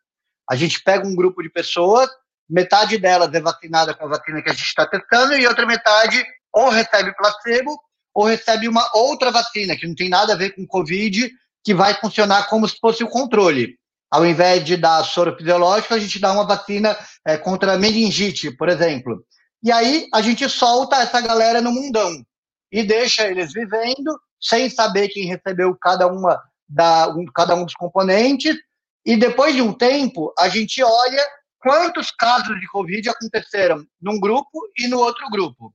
a 0.51 0.55
gente 0.55 0.83
pega 0.83 1.09
um 1.09 1.17
grupo 1.17 1.43
de 1.43 1.49
pessoas, 1.49 2.11
metade 2.47 2.99
delas 2.99 3.33
é 3.33 3.41
vacinada 3.41 3.95
com 3.95 4.05
a 4.05 4.19
vacina 4.19 4.43
que 4.43 4.51
a 4.51 4.53
gente 4.53 4.67
está 4.67 4.85
testando, 4.87 5.33
e 5.33 5.47
outra 5.47 5.65
metade 5.65 6.23
ou 6.53 6.69
recebe 6.69 7.17
placebo 7.17 7.75
ou 8.13 8.27
recebe 8.27 8.69
uma 8.69 8.87
outra 8.93 9.31
vacina, 9.31 9.75
que 9.75 9.87
não 9.87 9.95
tem 9.95 10.11
nada 10.11 10.35
a 10.35 10.37
ver 10.37 10.51
com 10.51 10.67
Covid, 10.67 11.31
que 11.65 11.73
vai 11.73 11.95
funcionar 11.95 12.49
como 12.49 12.69
se 12.69 12.77
fosse 12.79 13.03
o 13.03 13.09
controle. 13.09 13.79
Ao 14.11 14.27
invés 14.27 14.63
de 14.63 14.77
dar 14.77 15.03
soro 15.05 15.35
fisiológico, 15.35 15.95
a 15.95 15.99
gente 15.99 16.19
dá 16.19 16.33
uma 16.33 16.47
vacina 16.47 16.95
é, 17.27 17.39
contra 17.39 17.79
meningite, 17.79 18.51
por 18.51 18.69
exemplo. 18.69 19.25
E 19.63 19.73
aí 19.73 20.07
a 20.13 20.21
gente 20.21 20.47
solta 20.51 20.97
essa 20.97 21.19
galera 21.23 21.63
no 21.63 21.73
mundão 21.73 22.23
e 22.71 22.83
deixa 22.83 23.27
eles 23.27 23.53
vivendo 23.53 24.19
sem 24.41 24.71
saber 24.71 25.09
quem 25.09 25.27
recebeu 25.27 25.77
cada 25.77 26.07
uma 26.07 26.41
da 26.69 27.09
um, 27.09 27.25
cada 27.27 27.55
um 27.55 27.65
dos 27.65 27.75
componentes 27.75 28.57
e 29.05 29.17
depois 29.17 29.55
de 29.55 29.63
um 29.63 29.73
tempo 29.73 30.33
a 30.39 30.49
gente 30.49 30.83
olha 30.83 31.27
quantos 31.59 32.11
casos 32.11 32.59
de 32.61 32.67
covid 32.69 33.09
aconteceram 33.09 33.85
num 34.01 34.19
grupo 34.19 34.61
e 34.79 34.87
no 34.87 34.99
outro 34.99 35.29
grupo. 35.31 35.75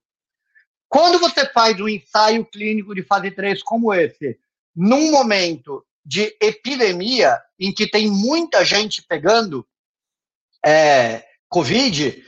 Quando 0.87 1.19
você 1.19 1.45
faz 1.51 1.79
um 1.79 1.89
ensaio 1.89 2.45
clínico 2.45 2.95
de 2.95 3.03
fase 3.03 3.29
3 3.29 3.61
como 3.63 3.93
esse, 3.93 4.39
num 4.75 5.11
momento 5.11 5.85
de 6.05 6.35
epidemia 6.41 7.39
em 7.59 7.73
que 7.73 7.89
tem 7.89 8.09
muita 8.09 8.63
gente 8.63 9.01
pegando 9.01 9.67
é, 10.63 11.25
Covid, 11.49 12.23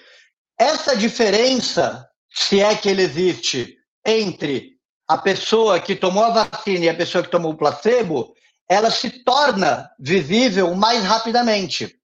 essa 0.58 0.96
diferença, 0.96 2.08
se 2.30 2.60
é 2.60 2.76
que 2.76 2.90
ele 2.90 3.04
existe, 3.04 3.77
entre 4.08 4.78
a 5.06 5.18
pessoa 5.18 5.80
que 5.80 5.96
tomou 5.96 6.24
a 6.24 6.46
vacina 6.46 6.86
e 6.86 6.90
a 6.90 6.96
pessoa 6.96 7.24
que 7.24 7.30
tomou 7.30 7.52
o 7.52 7.58
placebo, 7.58 8.34
ela 8.70 8.90
se 8.90 9.24
torna 9.24 9.90
visível 10.00 10.74
mais 10.74 11.04
rapidamente. 11.04 12.00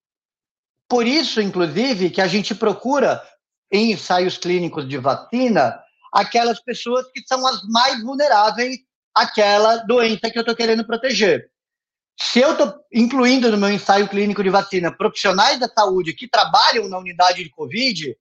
Por 0.89 1.07
isso, 1.07 1.41
inclusive, 1.41 2.09
que 2.09 2.21
a 2.21 2.27
gente 2.27 2.53
procura 2.53 3.23
em 3.71 3.91
ensaios 3.91 4.37
clínicos 4.37 4.87
de 4.87 4.97
vacina 4.97 5.81
aquelas 6.11 6.61
pessoas 6.61 7.09
que 7.11 7.23
são 7.25 7.45
as 7.47 7.63
mais 7.63 8.01
vulneráveis 8.03 8.77
àquela 9.15 9.77
doença 9.77 10.29
que 10.29 10.37
eu 10.37 10.41
estou 10.41 10.55
querendo 10.55 10.85
proteger. 10.85 11.49
Se 12.19 12.39
eu 12.39 12.51
estou 12.51 12.75
incluindo 12.93 13.49
no 13.49 13.57
meu 13.57 13.71
ensaio 13.71 14.07
clínico 14.07 14.43
de 14.43 14.49
vacina 14.49 14.95
profissionais 14.95 15.59
da 15.59 15.67
saúde 15.67 16.13
que 16.13 16.27
trabalham 16.27 16.87
na 16.87 16.99
unidade 16.99 17.43
de 17.43 17.49
Covid, 17.49 18.15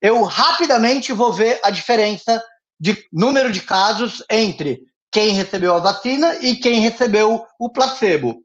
eu 0.00 0.22
rapidamente 0.22 1.12
vou 1.12 1.32
ver 1.32 1.60
a 1.62 1.70
diferença 1.70 2.42
de 2.82 3.06
número 3.12 3.52
de 3.52 3.60
casos 3.60 4.24
entre 4.28 4.80
quem 5.12 5.34
recebeu 5.34 5.72
a 5.76 5.78
vacina 5.78 6.34
e 6.40 6.56
quem 6.56 6.80
recebeu 6.80 7.46
o 7.56 7.70
placebo. 7.70 8.42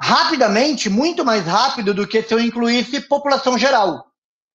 Rapidamente, 0.00 0.88
muito 0.88 1.24
mais 1.24 1.44
rápido 1.44 1.92
do 1.92 2.06
que 2.06 2.22
se 2.22 2.32
eu 2.32 2.38
incluísse 2.38 3.00
população 3.00 3.58
geral. 3.58 4.06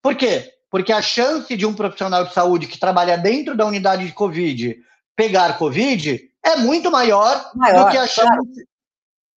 Por 0.02 0.14
quê? 0.14 0.50
Porque 0.70 0.94
a 0.94 1.02
chance 1.02 1.54
de 1.54 1.66
um 1.66 1.74
profissional 1.74 2.24
de 2.24 2.32
saúde 2.32 2.66
que 2.66 2.78
trabalha 2.78 3.18
dentro 3.18 3.54
da 3.54 3.66
unidade 3.66 4.06
de 4.06 4.12
Covid 4.12 4.78
pegar 5.14 5.58
Covid 5.58 6.18
é 6.42 6.56
muito 6.56 6.90
maior, 6.90 7.50
maior 7.54 7.84
do, 7.84 7.90
que 7.90 7.98
a 7.98 8.06
chance, 8.06 8.26
claro. 8.26 8.42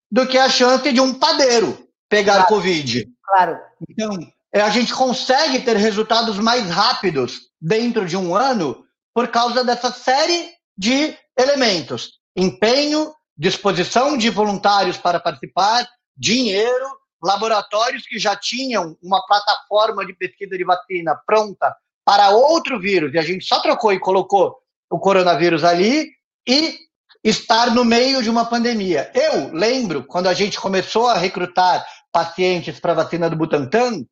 do 0.09 0.27
que 0.29 0.39
a 0.39 0.49
chance 0.49 0.93
de 0.93 1.01
um 1.01 1.15
padeiro 1.15 1.89
pegar 2.09 2.35
claro. 2.35 2.49
Covid. 2.49 3.13
Claro. 3.25 3.59
Então, 3.91 4.17
é, 4.53 4.61
a 4.61 4.71
gente 4.71 4.95
consegue 4.95 5.59
ter 5.63 5.77
resultados 5.77 6.39
mais 6.39 6.71
rápidos 6.71 7.51
dentro 7.61 8.07
de 8.07 8.17
um 8.17 8.37
ano 8.37 8.84
por 9.15 9.29
causa 9.29 9.65
dessa 9.65 9.93
série 9.93 10.51
de 10.77 11.17
elementos: 11.39 12.19
empenho, 12.37 13.15
disposição 13.37 14.19
de 14.19 14.29
voluntários 14.29 14.99
para 14.99 15.21
participar, 15.21 15.89
dinheiro, 16.17 16.87
laboratórios 17.23 18.07
que 18.07 18.19
já 18.19 18.37
tinham 18.37 18.97
uma 19.03 19.25
plataforma 19.27 20.05
de 20.05 20.13
pesquisa 20.13 20.59
de 20.59 20.65
vacina 20.65 21.19
pronta 21.25 21.75
para 22.05 22.31
outro 22.31 22.79
vírus, 22.79 23.15
e 23.15 23.19
a 23.19 23.23
gente 23.23 23.47
só 23.47 23.61
trocou 23.61 23.93
e 23.93 24.01
colocou 24.01 24.57
o 24.91 24.99
coronavírus 24.99 25.65
ali, 25.65 26.11
e 26.47 26.79
estar 27.23 27.75
no 27.75 27.85
meio 27.85 28.23
de 28.23 28.29
uma 28.29 28.45
pandemia. 28.45 29.11
Eu 29.15 29.51
lembro 29.55 30.05
quando 30.05 30.27
a 30.27 30.35
gente 30.35 30.61
começou 30.61 31.09
a 31.09 31.17
recrutar 31.17 31.85
pacientes 32.13 32.79
para 32.79 32.93
vacina 32.93 33.31
do 33.31 33.37
Butantan 33.37 34.05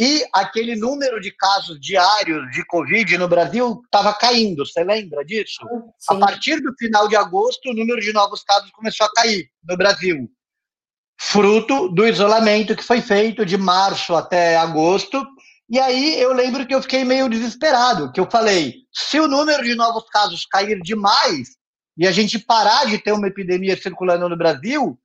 e 0.00 0.24
aquele 0.32 0.76
número 0.76 1.20
de 1.20 1.30
casos 1.30 1.78
diários 1.78 2.50
de 2.52 2.64
Covid 2.64 3.18
no 3.18 3.28
Brasil 3.28 3.82
estava 3.84 4.14
caindo. 4.14 4.64
Você 4.64 4.82
lembra 4.82 5.22
disso? 5.22 5.60
Sim. 5.98 6.14
A 6.14 6.18
partir 6.18 6.60
do 6.60 6.74
final 6.78 7.06
de 7.06 7.16
agosto, 7.16 7.68
o 7.68 7.74
número 7.74 8.00
de 8.00 8.10
novos 8.10 8.42
casos 8.42 8.70
começou 8.70 9.06
a 9.06 9.12
cair 9.12 9.50
no 9.62 9.76
Brasil, 9.76 10.26
fruto 11.20 11.90
do 11.90 12.08
isolamento 12.08 12.74
que 12.74 12.82
foi 12.82 13.02
feito 13.02 13.44
de 13.44 13.58
março 13.58 14.14
até 14.14 14.56
agosto 14.56 15.22
e 15.70 15.78
aí 15.78 16.20
eu 16.20 16.32
lembro 16.32 16.66
que 16.66 16.74
eu 16.74 16.82
fiquei 16.82 17.04
meio 17.04 17.28
desesperado, 17.28 18.10
que 18.10 18.18
eu 18.18 18.28
falei, 18.28 18.74
se 18.92 19.20
o 19.20 19.28
número 19.28 19.62
de 19.62 19.76
novos 19.76 20.02
casos 20.10 20.44
cair 20.44 20.80
demais 20.80 21.50
e 21.96 22.08
a 22.08 22.10
gente 22.10 22.40
parar 22.40 22.86
de 22.86 22.98
ter 22.98 23.12
uma 23.12 23.28
epidemia 23.28 23.80
circulando 23.80 24.28
no 24.28 24.36
Brasil, 24.36 24.98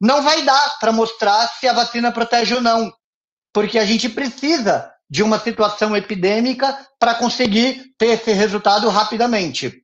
não 0.00 0.20
vai 0.20 0.42
dar 0.42 0.76
para 0.80 0.90
mostrar 0.90 1.46
se 1.60 1.68
a 1.68 1.72
vacina 1.72 2.10
protege 2.10 2.56
ou 2.56 2.60
não, 2.60 2.92
porque 3.52 3.78
a 3.78 3.84
gente 3.84 4.08
precisa 4.08 4.92
de 5.10 5.22
uma 5.22 5.38
situação 5.38 5.96
epidêmica 5.96 6.86
para 6.98 7.14
conseguir 7.14 7.94
ter 7.96 8.08
esse 8.08 8.32
resultado 8.32 8.88
rapidamente. 8.88 9.82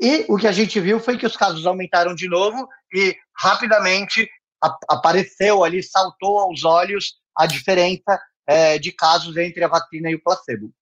E 0.00 0.24
o 0.28 0.36
que 0.36 0.46
a 0.46 0.52
gente 0.52 0.80
viu 0.80 1.00
foi 1.00 1.18
que 1.18 1.26
os 1.26 1.36
casos 1.36 1.66
aumentaram 1.66 2.14
de 2.14 2.28
novo 2.28 2.68
e 2.92 3.16
rapidamente 3.36 4.28
apareceu 4.88 5.64
ali, 5.64 5.82
saltou 5.82 6.38
aos 6.38 6.64
olhos 6.64 7.14
a 7.36 7.46
diferença 7.46 8.20
é, 8.46 8.78
de 8.78 8.92
casos 8.92 9.36
entre 9.36 9.64
a 9.64 9.68
vacina 9.68 10.10
e 10.10 10.14
o 10.14 10.22
placebo. 10.22 10.72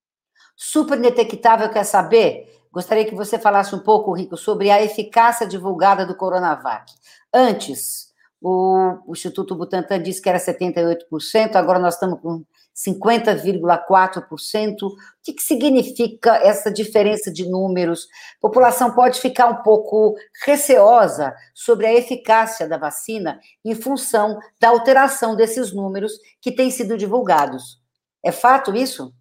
Super 0.57 1.01
detectável 1.01 1.71
quer 1.71 1.85
saber? 1.85 2.59
Gostaria 2.73 3.05
que 3.05 3.15
você 3.15 3.39
falasse 3.39 3.75
um 3.75 3.81
pouco, 3.81 4.13
Rico, 4.13 4.37
sobre 4.37 4.71
a 4.71 4.83
eficácia 4.83 5.47
divulgada 5.47 6.05
do 6.05 6.17
Coronavac. 6.17 6.93
Antes, 7.33 8.08
o, 8.41 9.03
Instituto 9.09 9.55
Butantan 9.55 10.03
disse 10.03 10.23
que 10.23 10.29
era 10.29 10.39
78%, 10.39 11.57
agora 11.57 11.79
nós 11.79 11.95
estamos 11.95 12.21
com 12.21 12.45
50,4%. 12.75 14.83
O 14.83 14.97
que, 15.23 15.33
que 15.33 15.43
significa 15.43 16.37
essa 16.37 16.71
diferença 16.71 17.33
de 17.33 17.49
números? 17.49 18.07
A 18.37 18.41
população 18.41 18.95
pode 18.95 19.21
ficar 19.21 19.49
um 19.49 19.63
pouco 19.63 20.15
receosa 20.45 21.35
sobre 21.53 21.87
a 21.87 21.95
eficácia 21.95 22.69
da 22.69 22.79
vacina 22.79 23.41
em 23.65 23.75
função 23.75 24.39
da 24.61 24.69
alteração 24.69 25.35
desses 25.35 25.75
números 25.75 26.13
que 26.41 26.53
têm 26.53 26.71
sido 26.71 26.97
divulgados. 26.97 27.81
É 28.25 28.31
fato 28.31 28.73
isso? 28.75 29.13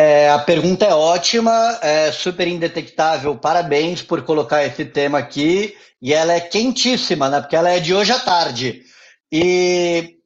É, 0.00 0.30
a 0.30 0.38
pergunta 0.38 0.84
é 0.84 0.94
ótima, 0.94 1.76
é 1.82 2.12
super 2.12 2.46
indetectável. 2.46 3.36
Parabéns 3.36 4.00
por 4.00 4.22
colocar 4.22 4.64
esse 4.64 4.84
tema 4.84 5.18
aqui. 5.18 5.76
E 6.00 6.14
ela 6.14 6.34
é 6.34 6.40
quentíssima, 6.40 7.28
né? 7.28 7.40
Porque 7.40 7.56
ela 7.56 7.70
é 7.70 7.80
de 7.80 7.92
hoje 7.92 8.12
à 8.12 8.20
tarde. 8.20 8.84
E 9.32 10.20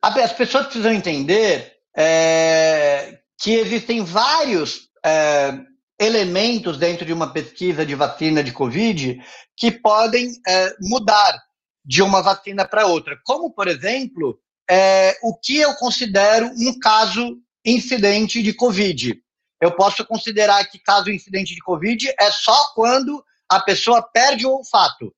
as 0.00 0.32
pessoas 0.32 0.66
precisam 0.66 0.92
entender 0.92 1.72
é, 1.96 3.18
que 3.36 3.54
existem 3.54 4.04
vários 4.04 4.88
é, 5.04 5.52
elementos 5.98 6.78
dentro 6.78 7.04
de 7.04 7.12
uma 7.12 7.32
pesquisa 7.32 7.84
de 7.84 7.96
vacina 7.96 8.40
de 8.40 8.52
Covid 8.52 9.20
que 9.56 9.72
podem 9.72 10.30
é, 10.46 10.74
mudar 10.80 11.42
de 11.84 12.02
uma 12.02 12.22
vacina 12.22 12.64
para 12.64 12.86
outra. 12.86 13.18
Como, 13.24 13.50
por 13.50 13.66
exemplo, 13.66 14.38
é, 14.70 15.18
o 15.24 15.34
que 15.34 15.56
eu 15.56 15.74
considero 15.74 16.46
um 16.56 16.78
caso 16.78 17.36
incidente 17.64 18.42
de 18.42 18.52
Covid. 18.52 19.20
Eu 19.60 19.72
posso 19.72 20.04
considerar 20.06 20.64
que 20.66 20.78
caso 20.78 21.10
incidente 21.10 21.54
de 21.54 21.60
Covid 21.60 22.14
é 22.18 22.30
só 22.30 22.72
quando 22.74 23.24
a 23.48 23.60
pessoa 23.60 24.02
perde 24.02 24.46
o 24.46 24.50
olfato. 24.50 25.14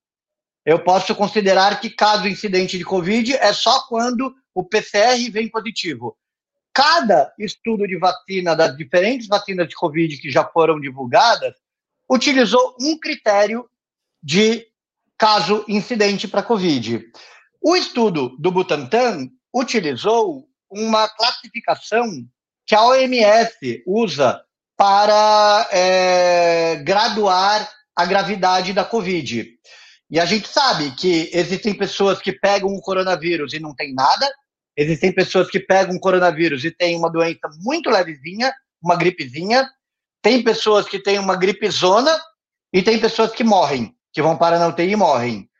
Eu 0.65 0.83
posso 0.83 1.15
considerar 1.15 1.81
que 1.81 1.91
caso 1.91 2.29
incidente 2.29 2.79
de 2.79 2.85
Covid 2.85 3.35
é 3.35 3.53
só 3.53 3.87
quando 3.87 4.35
o 4.55 4.65
PCR 4.65 5.31
vem 5.31 5.49
positivo 5.49 6.17
cada 6.73 7.33
estudo 7.39 7.87
de 7.87 7.99
vacina, 7.99 8.55
das 8.55 8.77
diferentes 8.77 9.27
vacinas 9.27 9.69
de 9.69 9.75
Covid 9.75 10.17
que 10.19 10.31
já 10.31 10.45
foram 10.45 10.81
divulgadas, 10.81 11.55
utilizou 12.09 12.77
um 12.81 12.99
critério 12.99 13.69
de 14.23 14.67
caso 15.19 15.65
incidente 15.69 16.27
para 16.27 16.43
Covid. 16.43 17.05
O 17.61 17.77
estudo 17.77 18.37
do 18.39 18.51
Butantan 18.51 19.29
utilizou 19.55 20.49
uma 20.71 21.09
classificação 21.09 22.07
que 22.67 22.75
a 22.75 22.85
OMS 22.85 23.83
usa 23.87 24.43
para 24.77 25.69
é, 25.73 26.77
graduar 26.77 27.69
a 27.95 28.07
gravidade 28.07 28.73
da 28.73 28.85
Covid. 28.85 29.47
E 30.11 30.19
a 30.19 30.25
gente 30.25 30.49
sabe 30.49 30.91
que 30.93 31.31
existem 31.33 31.75
pessoas 31.75 32.21
que 32.21 32.33
pegam 32.33 32.71
o 32.71 32.81
coronavírus 32.81 33.53
e 33.53 33.61
não 33.61 33.75
tem 33.75 33.95
nada, 33.95 34.29
Existem 34.81 35.13
pessoas 35.13 35.51
que 35.51 35.61
pegam 35.61 35.99
coronavírus 35.99 36.65
e 36.65 36.71
têm 36.71 36.97
uma 36.97 37.11
doença 37.11 37.51
muito 37.63 37.91
levezinha, 37.91 38.51
uma 38.83 38.97
gripezinha. 38.97 39.69
Tem 40.23 40.43
pessoas 40.43 40.89
que 40.89 40.99
têm 40.99 41.19
uma 41.19 41.37
gripezona 41.37 42.19
e 42.73 42.83
tem 42.83 42.99
pessoas 42.99 43.31
que 43.33 43.45
morrem, 43.45 43.95
que 44.11 44.23
vão 44.23 44.39
para 44.39 44.63
a 44.63 44.69
UTI 44.69 44.93
e 44.93 44.97
morrem. 44.97 45.51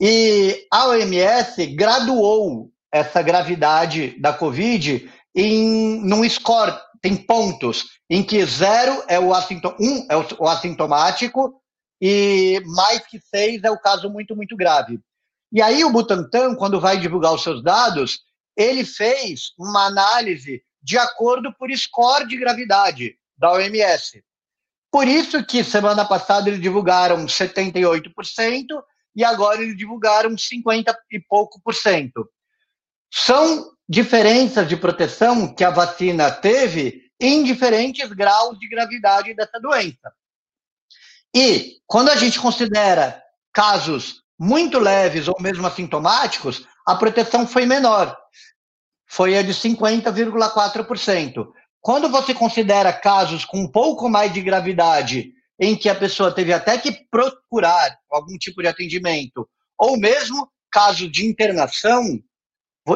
E 0.00 0.66
a 0.72 0.88
OMS 0.88 1.66
graduou 1.74 2.70
essa 2.92 3.22
gravidade 3.22 4.18
da 4.20 4.32
Covid 4.32 5.10
em 5.34 6.00
num 6.04 6.28
score, 6.28 6.76
tem 7.00 7.16
pontos, 7.16 7.84
em 8.08 8.22
que 8.22 8.44
zero 8.44 9.02
é 9.08 9.18
o, 9.18 9.32
assintom, 9.32 9.74
um 9.80 10.06
é 10.10 10.16
o 10.16 10.48
assintomático 10.48 11.60
e 12.00 12.60
mais 12.66 13.06
que 13.06 13.20
seis 13.20 13.62
é 13.62 13.70
o 13.70 13.78
caso 13.78 14.10
muito, 14.10 14.34
muito 14.34 14.56
grave. 14.56 15.00
E 15.52 15.60
aí 15.60 15.84
o 15.84 15.90
Butantan, 15.90 16.54
quando 16.54 16.80
vai 16.80 16.98
divulgar 16.98 17.34
os 17.34 17.42
seus 17.42 17.62
dados, 17.62 18.20
ele 18.56 18.84
fez 18.84 19.52
uma 19.58 19.86
análise 19.86 20.62
de 20.82 20.98
acordo 20.98 21.52
por 21.52 21.70
score 21.72 22.26
de 22.26 22.36
gravidade 22.36 23.16
da 23.36 23.52
OMS. 23.52 24.22
Por 24.90 25.06
isso 25.06 25.44
que 25.44 25.62
semana 25.62 26.04
passada 26.04 26.48
eles 26.48 26.60
divulgaram 26.60 27.24
78% 27.26 28.82
e 29.14 29.24
agora 29.24 29.62
eles 29.62 29.76
divulgaram 29.76 30.36
50 30.36 30.96
e 31.12 31.20
pouco 31.20 31.60
por 31.62 31.74
cento. 31.74 32.28
São 33.12 33.70
diferenças 33.88 34.68
de 34.68 34.76
proteção 34.76 35.52
que 35.54 35.64
a 35.64 35.70
vacina 35.70 36.30
teve 36.30 37.10
em 37.20 37.42
diferentes 37.42 38.08
graus 38.10 38.58
de 38.58 38.68
gravidade 38.68 39.34
dessa 39.34 39.58
doença. 39.60 40.12
E 41.34 41.76
quando 41.86 42.08
a 42.08 42.16
gente 42.16 42.38
considera 42.40 43.22
casos 43.52 44.22
muito 44.38 44.78
leves 44.78 45.28
ou 45.28 45.36
mesmo 45.40 45.66
assintomáticos, 45.66 46.66
a 46.86 46.94
proteção 46.94 47.46
foi 47.46 47.66
menor 47.66 48.16
foi 49.10 49.36
a 49.36 49.42
de 49.42 49.52
50,4%. 49.52 51.48
Quando 51.80 52.08
você 52.08 52.32
considera 52.32 52.92
casos 52.92 53.44
com 53.44 53.58
um 53.58 53.68
pouco 53.68 54.08
mais 54.08 54.32
de 54.32 54.40
gravidade, 54.40 55.32
em 55.58 55.74
que 55.74 55.88
a 55.88 55.96
pessoa 55.96 56.32
teve 56.32 56.52
até 56.52 56.78
que 56.78 56.92
procurar 57.10 57.98
algum 58.08 58.38
tipo 58.38 58.62
de 58.62 58.68
atendimento, 58.68 59.48
ou 59.76 59.98
mesmo 59.98 60.48
caso 60.70 61.10
de 61.10 61.26
internação 61.26 62.20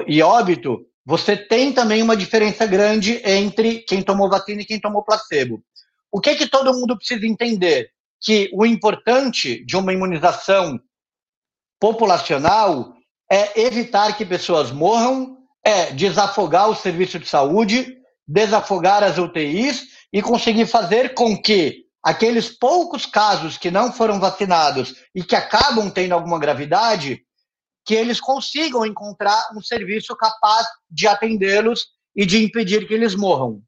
e 0.06 0.22
óbito, 0.22 0.86
você 1.04 1.36
tem 1.36 1.72
também 1.72 2.02
uma 2.02 2.16
diferença 2.16 2.66
grande 2.66 3.20
entre 3.24 3.80
quem 3.80 4.02
tomou 4.02 4.28
vacina 4.28 4.62
e 4.62 4.64
quem 4.64 4.80
tomou 4.80 5.04
placebo. 5.04 5.62
O 6.10 6.20
que, 6.20 6.30
é 6.30 6.34
que 6.34 6.46
todo 6.46 6.72
mundo 6.72 6.96
precisa 6.96 7.26
entender? 7.26 7.90
Que 8.20 8.50
o 8.54 8.64
importante 8.64 9.64
de 9.64 9.76
uma 9.76 9.92
imunização 9.92 10.80
populacional 11.78 12.94
é 13.30 13.60
evitar 13.60 14.16
que 14.16 14.24
pessoas 14.24 14.70
morram 14.70 15.34
é 15.64 15.92
desafogar 15.92 16.68
o 16.68 16.76
serviço 16.76 17.18
de 17.18 17.26
saúde, 17.26 17.96
desafogar 18.28 19.02
as 19.02 19.16
UTIs 19.16 19.86
e 20.12 20.20
conseguir 20.20 20.66
fazer 20.66 21.14
com 21.14 21.36
que 21.40 21.84
aqueles 22.02 22.50
poucos 22.50 23.06
casos 23.06 23.56
que 23.56 23.70
não 23.70 23.90
foram 23.90 24.20
vacinados 24.20 24.94
e 25.14 25.24
que 25.24 25.34
acabam 25.34 25.90
tendo 25.90 26.12
alguma 26.12 26.38
gravidade, 26.38 27.23
que 27.84 27.94
eles 27.94 28.20
consigam 28.20 28.86
encontrar 28.86 29.50
um 29.54 29.60
serviço 29.60 30.16
capaz 30.16 30.66
de 30.90 31.06
atendê-los 31.06 31.86
e 32.16 32.24
de 32.24 32.42
impedir 32.42 32.86
que 32.86 32.94
eles 32.94 33.14
morram. 33.14 33.62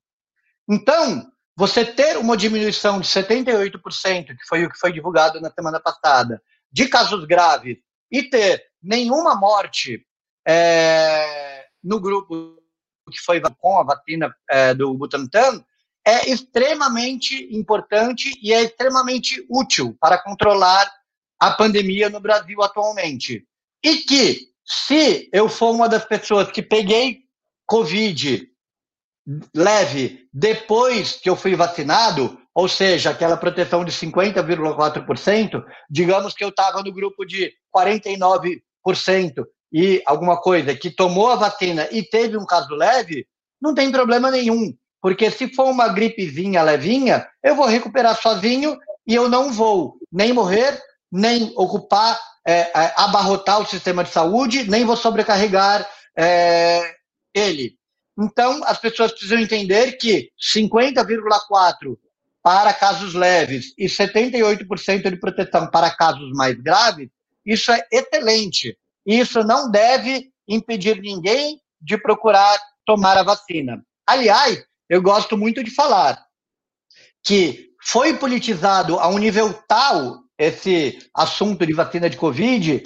Então, 0.69 1.31
você 1.57 1.85
ter 1.85 2.17
uma 2.17 2.37
diminuição 2.37 3.01
de 3.01 3.07
78%, 3.07 4.27
que 4.27 4.47
foi 4.47 4.65
o 4.65 4.71
que 4.71 4.79
foi 4.79 4.93
divulgado 4.93 5.41
na 5.41 5.51
semana 5.51 5.81
passada, 5.81 6.43
de 6.71 6.89
casos 6.89 7.25
graves, 7.25 7.79
e 8.11 8.23
ter 8.23 8.65
nenhuma 8.83 9.35
morte 9.35 10.07
é, 10.47 11.67
no 11.83 12.01
grupo 12.01 12.57
que 13.11 13.21
foi 13.21 13.41
com 13.41 13.79
a 13.79 13.85
vacina 13.85 14.35
é, 14.51 14.75
do 14.75 14.93
Butantan 14.95 15.65
é 16.05 16.31
extremamente 16.31 17.49
importante 17.51 18.33
e 18.41 18.53
é 18.53 18.63
extremamente 18.63 19.45
útil 19.51 19.97
para 20.01 20.23
controlar 20.23 20.89
a 21.39 21.51
pandemia 21.53 22.09
no 22.09 22.21
Brasil 22.21 22.63
atualmente. 22.63 23.45
E 23.87 23.99
que, 23.99 24.49
se 24.65 25.29
eu 25.33 25.49
for 25.49 25.71
uma 25.71 25.89
das 25.89 26.05
pessoas 26.05 26.51
que 26.51 26.61
peguei 26.61 27.21
Covid 27.65 28.51
leve 29.55 30.27
depois 30.35 31.13
que 31.13 31.31
eu 31.31 31.37
fui 31.37 31.55
vacinado, 31.55 32.37
ou 32.53 32.67
seja, 32.67 33.11
aquela 33.11 33.37
proteção 33.37 33.85
de 33.85 33.93
50,4%, 33.93 35.65
digamos 35.89 36.35
que 36.35 36.43
eu 36.43 36.49
estava 36.49 36.83
no 36.83 36.93
grupo 36.93 37.25
de 37.25 37.53
49% 37.73 38.61
e 39.73 40.03
alguma 40.05 40.41
coisa 40.41 40.75
que 40.75 40.91
tomou 40.91 41.29
a 41.29 41.37
vacina 41.37 41.87
e 41.93 42.03
teve 42.03 42.37
um 42.37 42.45
caso 42.45 42.75
leve, 42.75 43.25
não 43.63 43.73
tem 43.73 43.93
problema 43.93 44.33
nenhum. 44.33 44.75
Porque 45.01 45.31
se 45.31 45.55
for 45.55 45.67
uma 45.67 45.87
gripezinha 45.87 46.61
levinha, 46.61 47.25
eu 47.41 47.55
vou 47.55 47.67
recuperar 47.67 48.21
sozinho 48.21 48.77
e 49.07 49.15
eu 49.15 49.29
não 49.29 49.53
vou 49.53 49.97
nem 50.11 50.33
morrer, 50.33 50.77
nem 51.13 51.53
ocupar, 51.55 52.21
é, 52.47 52.61
é, 52.61 52.95
abarrotar 52.97 53.61
o 53.61 53.67
sistema 53.67 54.05
de 54.05 54.11
saúde, 54.11 54.71
nem 54.71 54.85
vou 54.85 54.97
sobrecarregar 54.97 55.89
é, 56.17 56.95
ele. 57.35 57.77
Então, 58.19 58.63
as 58.65 58.79
pessoas 58.79 59.11
precisam 59.11 59.39
entender 59.39 59.99
que 59.99 60.31
50,4% 60.57 61.97
para 62.43 62.73
casos 62.73 63.13
leves 63.13 63.75
e 63.77 63.87
78% 63.87 65.11
de 65.11 65.17
proteção 65.17 65.69
para 65.69 65.91
casos 65.91 66.31
mais 66.33 66.55
graves, 66.55 67.09
isso 67.45 67.73
é 67.73 67.85
excelente. 67.91 68.79
Isso 69.05 69.43
não 69.43 69.69
deve 69.69 70.31
impedir 70.49 71.01
ninguém 71.01 71.61
de 71.81 71.99
procurar 71.99 72.57
tomar 72.87 73.19
a 73.19 73.25
vacina. 73.25 73.85
Aliás, 74.07 74.65
eu 74.89 75.03
gosto 75.03 75.37
muito 75.37 75.63
de 75.65 75.73
falar 75.73 76.25
que 77.25 77.71
foi 77.83 78.17
politizado 78.17 78.99
a 79.01 79.09
um 79.09 79.19
nível 79.19 79.53
tal 79.69 80.21
esse 80.39 80.99
assunto 81.15 81.67
de 81.67 81.73
vacina 81.73 82.11
de 82.11 82.17
Covid 82.17 82.83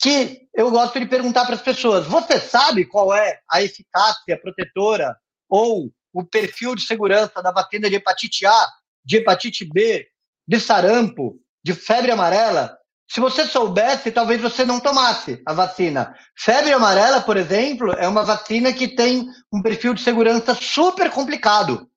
que 0.00 0.48
eu 0.54 0.70
gosto 0.70 0.98
de 0.98 1.06
perguntar 1.06 1.44
para 1.44 1.54
as 1.54 1.62
pessoas: 1.62 2.06
você 2.06 2.38
sabe 2.38 2.84
qual 2.84 3.14
é 3.14 3.40
a 3.50 3.62
eficácia 3.62 4.38
protetora 4.40 5.16
ou 5.48 5.90
o 6.12 6.24
perfil 6.24 6.74
de 6.74 6.82
segurança 6.82 7.42
da 7.42 7.50
vacina 7.50 7.88
de 7.88 7.96
hepatite 7.96 8.46
A, 8.46 8.68
de 9.04 9.16
hepatite 9.16 9.64
B, 9.64 10.06
de 10.46 10.60
sarampo, 10.60 11.40
de 11.64 11.74
febre 11.74 12.10
amarela? 12.10 12.76
Se 13.10 13.20
você 13.20 13.44
soubesse, 13.44 14.10
talvez 14.10 14.40
você 14.40 14.64
não 14.64 14.80
tomasse 14.80 15.40
a 15.44 15.52
vacina. 15.52 16.16
Febre 16.36 16.72
amarela, 16.72 17.20
por 17.20 17.36
exemplo, 17.36 17.92
é 17.92 18.08
uma 18.08 18.24
vacina 18.24 18.72
que 18.72 18.88
tem 18.88 19.26
um 19.52 19.60
perfil 19.60 19.92
de 19.92 20.00
segurança 20.00 20.54
super 20.54 21.10
complicado. 21.10 21.88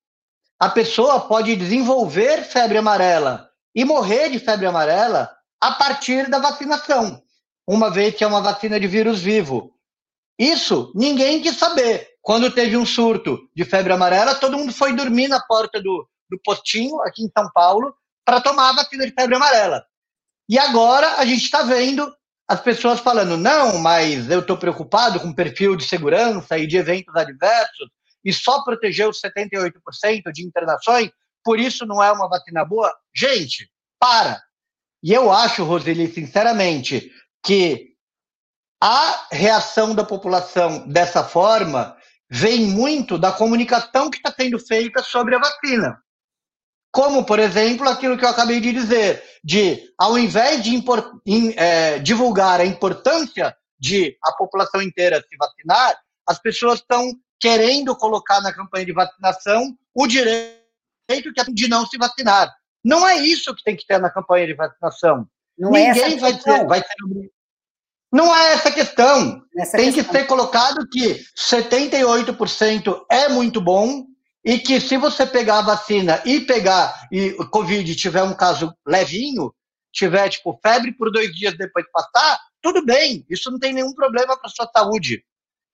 A 0.60 0.68
pessoa 0.68 1.20
pode 1.20 1.56
desenvolver 1.56 2.42
febre 2.44 2.78
amarela 2.78 3.47
e 3.74 3.84
morrer 3.84 4.30
de 4.30 4.38
febre 4.38 4.66
amarela 4.66 5.30
a 5.60 5.72
partir 5.72 6.28
da 6.28 6.38
vacinação, 6.38 7.22
uma 7.66 7.90
vez 7.90 8.14
que 8.14 8.24
é 8.24 8.26
uma 8.26 8.40
vacina 8.40 8.78
de 8.78 8.86
vírus 8.86 9.20
vivo. 9.20 9.74
Isso 10.38 10.92
ninguém 10.94 11.42
quis 11.42 11.56
saber. 11.56 12.08
Quando 12.22 12.50
teve 12.50 12.76
um 12.76 12.84
surto 12.84 13.48
de 13.54 13.64
febre 13.64 13.92
amarela, 13.92 14.34
todo 14.34 14.56
mundo 14.56 14.72
foi 14.72 14.94
dormir 14.94 15.28
na 15.28 15.40
porta 15.40 15.80
do, 15.80 16.08
do 16.30 16.38
postinho, 16.44 17.00
aqui 17.02 17.22
em 17.22 17.30
São 17.36 17.50
Paulo, 17.52 17.94
para 18.24 18.40
tomar 18.40 18.70
a 18.70 18.74
vacina 18.74 19.06
de 19.06 19.12
febre 19.12 19.34
amarela. 19.34 19.84
E 20.48 20.58
agora 20.58 21.16
a 21.16 21.24
gente 21.24 21.44
está 21.44 21.62
vendo 21.62 22.12
as 22.46 22.60
pessoas 22.60 23.00
falando, 23.00 23.36
não, 23.36 23.78
mas 23.78 24.30
eu 24.30 24.40
estou 24.40 24.56
preocupado 24.56 25.20
com 25.20 25.34
perfil 25.34 25.76
de 25.76 25.84
segurança 25.84 26.56
e 26.56 26.66
de 26.66 26.78
eventos 26.78 27.14
adversos, 27.14 27.90
e 28.24 28.32
só 28.32 28.62
protegeu 28.64 29.10
os 29.10 29.20
78% 29.20 30.32
de 30.32 30.46
internações, 30.46 31.10
por 31.44 31.58
isso 31.58 31.86
não 31.86 32.02
é 32.02 32.10
uma 32.12 32.28
vacina 32.28 32.64
boa. 32.64 32.94
Gente, 33.14 33.70
para! 33.98 34.42
E 35.02 35.12
eu 35.12 35.30
acho, 35.32 35.64
Roseli, 35.64 36.12
sinceramente, 36.12 37.10
que 37.44 37.88
a 38.82 39.26
reação 39.30 39.94
da 39.94 40.04
população 40.04 40.86
dessa 40.88 41.24
forma 41.24 41.96
vem 42.30 42.66
muito 42.66 43.18
da 43.18 43.32
comunicação 43.32 44.10
que 44.10 44.18
está 44.18 44.32
sendo 44.32 44.58
feita 44.58 45.02
sobre 45.02 45.34
a 45.34 45.38
vacina. 45.38 45.98
Como, 46.92 47.24
por 47.24 47.38
exemplo, 47.38 47.88
aquilo 47.88 48.16
que 48.16 48.24
eu 48.24 48.28
acabei 48.28 48.60
de 48.60 48.72
dizer, 48.72 49.22
de 49.44 49.92
ao 49.98 50.18
invés 50.18 50.62
de 50.62 50.70
in, 51.26 51.54
é, 51.56 51.98
divulgar 51.98 52.60
a 52.60 52.66
importância 52.66 53.56
de 53.78 54.16
a 54.24 54.32
população 54.32 54.82
inteira 54.82 55.24
se 55.28 55.36
vacinar, 55.36 55.96
as 56.26 56.38
pessoas 56.38 56.80
estão 56.80 57.12
querendo 57.40 57.96
colocar 57.96 58.40
na 58.40 58.52
campanha 58.52 58.86
de 58.86 58.92
vacinação 58.92 59.76
o 59.94 60.06
direito 60.06 60.57
de 61.54 61.68
não 61.68 61.86
se 61.86 61.96
vacinar. 61.96 62.52
Não 62.84 63.06
é 63.06 63.16
isso 63.18 63.54
que 63.54 63.62
tem 63.62 63.76
que 63.76 63.86
ter 63.86 63.98
na 63.98 64.10
campanha 64.10 64.46
de 64.46 64.54
vacinação. 64.54 65.26
Não 65.58 65.74
é 65.74 65.88
Ninguém 65.88 66.14
é 66.14 66.16
vai, 66.16 66.38
ter, 66.38 66.66
vai 66.66 66.80
ter. 66.80 67.30
Não 68.12 68.34
é 68.34 68.52
essa 68.52 68.70
questão. 68.70 69.42
Essa 69.56 69.76
tem 69.76 69.92
questão. 69.92 70.12
que 70.12 70.18
ser 70.18 70.26
colocado 70.26 70.88
que 70.88 71.24
78% 71.36 73.04
é 73.10 73.28
muito 73.28 73.60
bom, 73.60 74.06
e 74.44 74.58
que 74.58 74.80
se 74.80 74.96
você 74.96 75.26
pegar 75.26 75.58
a 75.58 75.62
vacina 75.62 76.22
e 76.24 76.40
pegar 76.40 77.06
e 77.12 77.36
o 77.38 77.48
Covid 77.50 77.94
tiver 77.94 78.22
um 78.22 78.34
caso 78.34 78.74
levinho, 78.86 79.52
tiver 79.92 80.28
tipo 80.28 80.58
febre 80.62 80.92
por 80.92 81.10
dois 81.10 81.30
dias 81.34 81.54
depois 81.56 81.84
de 81.84 81.90
passar, 81.90 82.40
tudo 82.62 82.84
bem, 82.84 83.26
isso 83.28 83.50
não 83.50 83.58
tem 83.58 83.74
nenhum 83.74 83.92
problema 83.92 84.38
para 84.38 84.48
sua 84.48 84.66
saúde. 84.74 85.22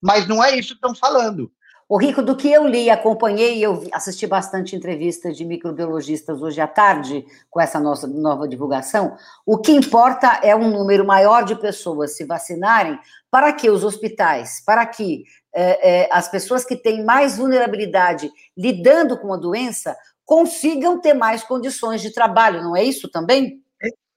Mas 0.01 0.27
não 0.27 0.43
é 0.43 0.57
isso 0.57 0.69
que 0.69 0.85
estão 0.85 0.93
falando. 0.93 1.49
O 1.87 1.97
Rico, 1.97 2.23
do 2.23 2.35
que 2.35 2.51
eu 2.51 2.67
li, 2.67 2.89
acompanhei, 2.89 3.63
eu 3.63 3.87
assisti 3.91 4.25
bastante 4.25 4.75
entrevistas 4.75 5.37
de 5.37 5.45
microbiologistas 5.45 6.41
hoje 6.41 6.59
à 6.59 6.65
tarde 6.67 7.23
com 7.47 7.61
essa 7.61 7.79
nossa 7.79 8.07
nova 8.07 8.47
divulgação. 8.47 9.15
O 9.45 9.59
que 9.59 9.71
importa 9.71 10.39
é 10.41 10.55
um 10.55 10.71
número 10.71 11.05
maior 11.05 11.45
de 11.45 11.55
pessoas 11.55 12.17
se 12.17 12.25
vacinarem 12.25 12.97
para 13.29 13.53
que 13.53 13.69
os 13.69 13.83
hospitais, 13.83 14.63
para 14.65 14.83
que 14.87 15.25
é, 15.53 16.05
é, 16.05 16.09
as 16.11 16.27
pessoas 16.27 16.65
que 16.65 16.75
têm 16.75 17.05
mais 17.05 17.37
vulnerabilidade 17.37 18.31
lidando 18.57 19.15
com 19.19 19.31
a 19.31 19.37
doença 19.37 19.95
consigam 20.25 20.99
ter 20.99 21.13
mais 21.13 21.43
condições 21.43 22.01
de 22.01 22.11
trabalho, 22.11 22.63
não 22.63 22.75
é 22.75 22.83
isso 22.83 23.07
também? 23.07 23.61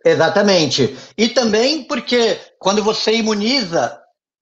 Exatamente. 0.03 0.97
E 1.19 1.29
também 1.29 1.85
porque 1.85 2.39
quando 2.59 2.83
você 2.83 3.13
imuniza 3.13 4.01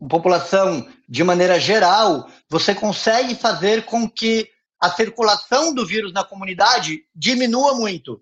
população 0.09 0.87
de 1.09 1.25
maneira 1.25 1.59
geral, 1.59 2.29
você 2.49 2.75
consegue 2.75 3.35
fazer 3.35 3.85
com 3.85 4.09
que 4.09 4.49
a 4.81 4.91
circulação 4.91 5.75
do 5.75 5.87
vírus 5.87 6.13
na 6.13 6.23
comunidade 6.23 7.03
diminua 7.15 7.75
muito. 7.75 8.21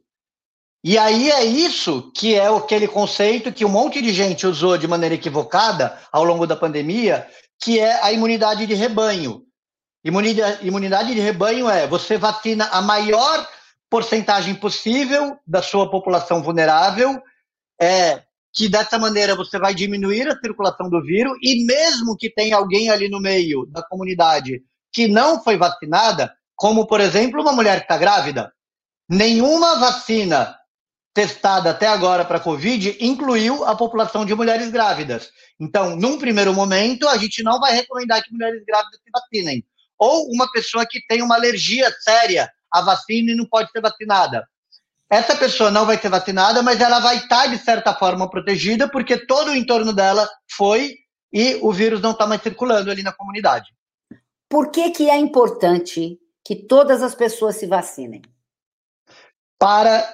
E 0.85 0.99
aí 0.99 1.31
é 1.31 1.45
isso 1.45 2.13
que 2.15 2.35
é 2.35 2.47
aquele 2.47 2.87
conceito 2.87 3.53
que 3.53 3.65
um 3.65 3.71
monte 3.71 4.03
de 4.03 4.13
gente 4.13 4.47
usou 4.47 4.77
de 4.77 4.87
maneira 4.87 5.15
equivocada 5.15 5.99
ao 6.13 6.25
longo 6.25 6.47
da 6.47 6.55
pandemia, 6.55 7.27
que 7.59 7.81
é 7.81 8.03
a 8.03 8.13
imunidade 8.13 8.67
de 8.67 8.75
rebanho. 8.75 9.43
Imunidade, 10.05 10.67
imunidade 10.67 11.15
de 11.15 11.21
rebanho 11.21 11.71
é 11.71 11.87
você 11.87 12.19
vacina 12.19 12.67
a 12.67 12.83
maior 12.83 13.49
porcentagem 13.89 14.55
possível 14.55 15.39
da 15.47 15.63
sua 15.63 15.91
população 15.91 16.43
vulnerável, 16.43 17.23
é 17.81 18.23
que 18.55 18.69
dessa 18.69 18.99
maneira 18.99 19.35
você 19.35 19.59
vai 19.59 19.75
diminuir 19.75 20.29
a 20.29 20.39
circulação 20.39 20.89
do 20.89 21.03
vírus 21.03 21.37
e 21.43 21.65
mesmo 21.65 22.17
que 22.17 22.31
tenha 22.31 22.57
alguém 22.57 22.89
ali 22.89 23.09
no 23.09 23.21
meio 23.21 23.67
da 23.67 23.83
comunidade 23.83 24.63
que 24.93 25.09
não 25.09 25.43
foi 25.43 25.57
vacinada, 25.57 26.33
como 26.55 26.87
por 26.87 27.01
exemplo 27.01 27.43
uma 27.43 27.53
mulher 27.53 27.79
que 27.79 27.85
está 27.85 27.99
grávida, 27.99 28.53
nenhuma 29.09 29.81
vacina 29.81 30.57
testada 31.13 31.71
até 31.71 31.87
agora 31.89 32.25
para 32.25 32.41
Covid 32.41 32.97
incluiu 33.01 33.65
a 33.65 33.77
população 33.77 34.25
de 34.25 34.35
mulheres 34.35 34.71
grávidas. 34.71 35.31
Então, 35.59 35.97
num 35.97 36.19
primeiro 36.19 36.53
momento, 36.53 37.09
a 37.09 37.17
gente 37.17 37.43
não 37.43 37.61
vai 37.61 37.73
recomendar 37.73 38.23
que 38.23 38.33
mulheres 38.33 38.65
grávidas 38.65 39.01
se 39.01 39.11
vacinem. 39.13 39.65
Ou 39.99 40.29
uma 40.33 40.51
pessoa 40.51 40.85
que 40.89 41.05
tem 41.07 41.23
uma 41.23 41.37
alergia 41.37 41.89
séria 42.01 42.51
à 42.71 42.81
vacina 42.81 43.31
e 43.31 43.37
não 43.37 43.47
pode 43.47 43.71
ser 43.71 43.81
vacinada. 43.81 44.45
Essa 45.11 45.37
pessoa 45.37 45.71
não 45.71 45.87
vai 45.87 45.99
ser 45.99 46.09
vacinada, 46.09 46.63
mas 46.63 46.81
ela 46.81 46.99
vai 46.99 47.17
estar, 47.17 47.47
de 47.47 47.59
certa 47.59 47.95
forma, 47.95 48.29
protegida, 48.29 48.89
porque 48.89 49.27
todo 49.27 49.51
o 49.51 49.55
entorno 49.55 49.93
dela 49.93 50.29
foi 50.51 50.95
e 51.33 51.57
o 51.63 51.73
vírus 51.73 52.01
não 52.01 52.13
está 52.13 52.27
mais 52.27 52.43
circulando 52.43 52.91
ali 52.91 53.03
na 53.03 53.13
comunidade. 53.13 53.67
Por 54.49 54.71
que, 54.71 54.91
que 54.91 55.11
é 55.11 55.17
importante 55.17 56.19
que 56.45 56.55
todas 56.55 57.03
as 57.03 57.15
pessoas 57.15 57.57
se 57.57 57.67
vacinem? 57.67 58.23
Para 59.59 60.07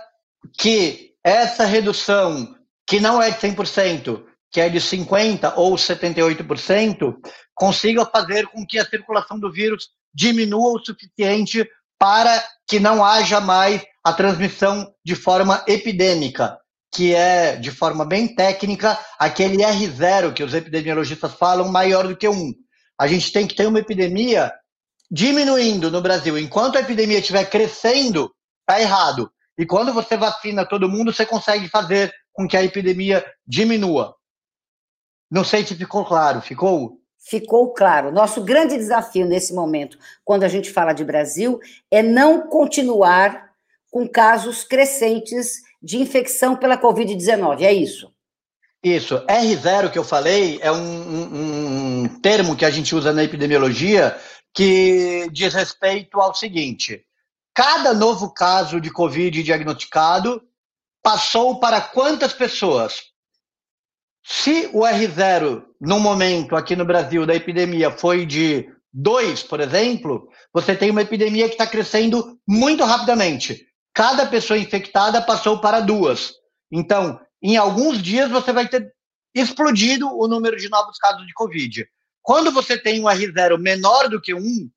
que 0.59 1.15
essa 1.23 1.65
redução, 1.65 2.57
que 2.87 3.01
não 3.01 3.23
é 3.23 3.31
de 3.31 3.39
100%, 3.39 4.25
que 4.51 4.61
é 4.61 4.69
de 4.69 4.79
50% 4.79 5.53
ou 5.57 5.75
78%, 5.75 7.17
consiga 7.55 8.07
fazer 8.07 8.47
com 8.49 8.67
que 8.67 8.79
a 8.79 8.87
circulação 8.87 9.39
do 9.39 9.53
vírus 9.53 9.91
diminua 10.13 10.73
o 10.73 10.85
suficiente 10.85 11.69
para 12.01 12.43
que 12.67 12.81
não 12.81 13.05
haja 13.05 13.43
mais 13.43 13.85
a 14.03 14.15
transmissão 14.15 14.91
de 15.05 15.15
forma 15.15 15.63
epidêmica, 15.69 16.59
que 16.91 17.15
é, 17.15 17.57
de 17.57 17.71
forma 17.71 18.07
bem 18.07 18.35
técnica, 18.35 18.99
aquele 19.19 19.59
R0 19.59 20.33
que 20.33 20.43
os 20.43 20.55
epidemiologistas 20.55 21.35
falam 21.35 21.69
maior 21.69 22.09
do 22.09 22.17
que 22.17 22.27
um. 22.27 22.55
A 22.99 23.07
gente 23.07 23.31
tem 23.31 23.47
que 23.47 23.55
ter 23.55 23.67
uma 23.67 23.81
epidemia 23.81 24.51
diminuindo 25.11 25.91
no 25.91 26.01
Brasil. 26.01 26.39
Enquanto 26.39 26.77
a 26.77 26.81
epidemia 26.81 27.19
estiver 27.19 27.45
crescendo, 27.45 28.33
está 28.61 28.81
errado. 28.81 29.31
E 29.59 29.67
quando 29.67 29.93
você 29.93 30.17
vacina 30.17 30.65
todo 30.65 30.89
mundo, 30.89 31.13
você 31.13 31.27
consegue 31.27 31.69
fazer 31.69 32.11
com 32.33 32.49
que 32.49 32.57
a 32.57 32.65
epidemia 32.65 33.25
diminua. 33.47 34.17
Não 35.31 35.45
sei 35.45 35.67
se 35.67 35.75
ficou 35.75 36.05
claro, 36.05 36.41
ficou? 36.41 37.00
Ficou 37.21 37.73
claro. 37.73 38.11
Nosso 38.11 38.43
grande 38.43 38.77
desafio 38.77 39.27
nesse 39.27 39.53
momento, 39.53 39.99
quando 40.25 40.43
a 40.43 40.49
gente 40.49 40.73
fala 40.73 40.93
de 40.93 41.05
Brasil, 41.05 41.61
é 41.91 42.03
não 42.03 42.49
continuar 42.49 43.51
com 43.91 44.09
casos 44.09 44.65
crescentes 44.65 45.63
de 45.83 45.99
infecção 45.99 46.57
pela 46.57 46.81
Covid-19. 46.81 47.63
É 47.63 47.73
isso? 47.73 48.13
Isso. 48.83 49.25
R0 49.27 49.93
que 49.93 49.99
eu 49.99 50.05
falei 50.05 50.59
é 50.63 50.73
um, 50.73 50.77
um, 50.77 52.03
um 52.03 52.21
termo 52.21 52.57
que 52.57 52.65
a 52.65 52.71
gente 52.71 52.95
usa 52.95 53.13
na 53.13 53.23
epidemiologia 53.23 54.19
que 54.55 55.29
diz 55.31 55.53
respeito 55.53 56.19
ao 56.19 56.35
seguinte: 56.35 57.05
cada 57.55 57.93
novo 57.93 58.33
caso 58.33 58.81
de 58.81 58.91
Covid 58.91 59.43
diagnosticado 59.43 60.43
passou 61.03 61.61
para 61.61 61.81
quantas 61.81 62.33
pessoas? 62.33 63.03
Se 64.23 64.71
o 64.73 64.81
R0, 64.81 65.65
no 65.81 65.99
momento 65.99 66.55
aqui 66.55 66.77
no 66.77 66.85
Brasil 66.85 67.25
da 67.25 67.35
epidemia, 67.35 67.91
foi 67.91 68.27
de 68.27 68.69
2, 68.93 69.45
por 69.45 69.61
exemplo, 69.61 70.29
você 70.53 70.77
tem 70.77 70.91
uma 70.91 71.03
epidemia 71.03 71.47
que 71.47 71.55
está 71.55 71.67
crescendo 71.67 72.39
muito 72.47 72.85
rapidamente. 72.85 73.67
Cada 73.95 74.27
pessoa 74.27 74.59
infectada 74.59 75.23
passou 75.23 75.61
para 75.61 75.81
duas. 75.81 76.35
Então, 76.71 77.19
em 77.43 77.57
alguns 77.57 78.03
dias, 78.03 78.31
você 78.31 78.53
vai 78.53 78.69
ter 78.69 78.93
explodido 79.35 80.09
o 80.09 80.29
número 80.29 80.57
de 80.57 80.69
novos 80.69 80.99
casos 80.99 81.27
de 81.27 81.33
Covid. 81.33 81.87
Quando 82.21 82.51
você 82.51 82.77
tem 82.77 83.01
um 83.01 83.09
R0 83.09 83.59
menor 83.59 84.09
do 84.09 84.21
que 84.21 84.35
1, 84.35 84.71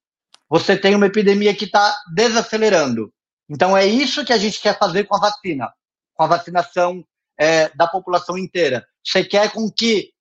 você 0.49 0.77
tem 0.77 0.95
uma 0.95 1.07
epidemia 1.07 1.53
que 1.53 1.65
está 1.65 1.95
desacelerando. 2.13 3.11
Então, 3.49 3.75
é 3.75 3.85
isso 3.85 4.23
que 4.23 4.31
a 4.31 4.37
gente 4.37 4.61
quer 4.61 4.77
fazer 4.77 5.03
com 5.03 5.15
a 5.15 5.19
vacina, 5.19 5.69
com 6.13 6.23
a 6.23 6.27
vacinação 6.27 7.03
é, 7.37 7.69
da 7.75 7.87
população 7.87 8.37
inteira. 8.37 8.85
Você 9.03 9.23
quer 9.23 9.51
com 9.51 9.69
que 9.69 10.12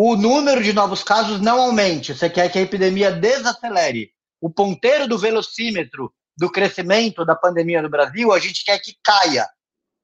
o 0.00 0.14
número 0.14 0.62
de 0.62 0.72
novos 0.72 1.02
casos 1.02 1.40
não 1.40 1.60
aumente, 1.60 2.14
você 2.14 2.30
quer 2.30 2.48
que 2.52 2.56
a 2.56 2.62
epidemia 2.62 3.10
desacelere. 3.10 4.12
O 4.40 4.48
ponteiro 4.48 5.08
do 5.08 5.18
velocímetro 5.18 6.12
do 6.36 6.48
crescimento 6.48 7.24
da 7.24 7.34
pandemia 7.34 7.82
no 7.82 7.90
Brasil, 7.90 8.32
a 8.32 8.38
gente 8.38 8.64
quer 8.64 8.78
que 8.78 8.94
caia 9.02 9.44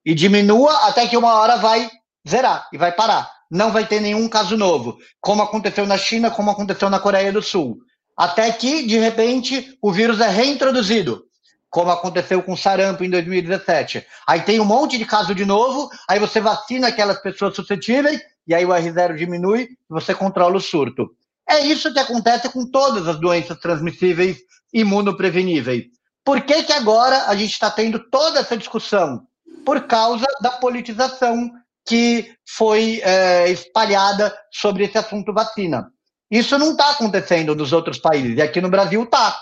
e 0.05 0.13
diminua 0.13 0.89
até 0.89 1.07
que 1.07 1.17
uma 1.17 1.35
hora 1.35 1.59
vai 1.59 1.89
zerar 2.29 2.69
e 2.73 2.77
vai 2.77 2.91
parar. 2.91 3.31
Não 3.49 3.71
vai 3.71 3.87
ter 3.87 4.01
nenhum 4.01 4.29
caso 4.29 4.57
novo, 4.57 4.99
como 5.21 5.45
aconteceu 5.45 5.87
na 5.87 5.97
China, 5.97 6.29
como 6.29 6.51
aconteceu 6.51 6.91
na 6.91 6.99
Coreia 6.99 7.31
do 7.31 7.41
Sul. 7.41 7.79
Até 8.19 8.51
que, 8.51 8.85
de 8.85 8.99
repente, 8.99 9.79
o 9.81 9.93
vírus 9.93 10.21
é 10.21 10.29
reintroduzido, 10.29 11.23
como 11.71 11.93
aconteceu 11.93 12.43
com 12.43 12.57
sarampo 12.57 13.05
em 13.05 13.11
2017. 13.11 14.05
Aí 14.27 14.41
tem 14.41 14.59
um 14.59 14.65
monte 14.65 14.99
de 14.99 15.05
caso 15.05 15.37
de 15.37 15.45
novo, 15.45 15.89
aí 16.09 16.19
você 16.19 16.41
vacina 16.41 16.89
aquelas 16.89 17.23
pessoas 17.23 17.55
suscetíveis, 17.55 18.21
e 18.47 18.55
aí 18.55 18.65
o 18.65 18.71
R0 18.71 19.17
diminui 19.17 19.69
você 19.89 20.15
controla 20.15 20.57
o 20.57 20.61
surto. 20.61 21.11
É 21.49 21.61
isso 21.61 21.93
que 21.93 21.99
acontece 21.99 22.49
com 22.49 22.71
todas 22.71 23.07
as 23.07 23.21
doenças 23.21 23.59
transmissíveis 23.59 24.39
imunopreveníveis. 24.73 25.85
Por 26.25 26.41
que, 26.41 26.63
que 26.63 26.73
agora 26.73 27.27
a 27.27 27.37
gente 27.37 27.53
está 27.53 27.71
tendo 27.71 27.99
toda 28.11 28.41
essa 28.41 28.57
discussão? 28.57 29.27
Por 29.65 29.87
causa 29.87 30.27
da 30.41 30.51
politização 30.51 31.51
que 31.87 32.35
foi 32.49 33.01
é, 33.03 33.51
espalhada 33.51 34.35
sobre 34.51 34.85
esse 34.85 34.97
assunto 34.97 35.35
vacina. 35.35 35.91
Isso 36.31 36.59
não 36.59 36.71
está 36.71 36.93
acontecendo 36.93 37.55
nos 37.55 37.73
outros 37.73 37.99
países, 37.99 38.39
e 38.39 38.43
aqui 38.43 38.61
no 38.61 38.71
Brasil 38.71 39.05
está. 39.05 39.39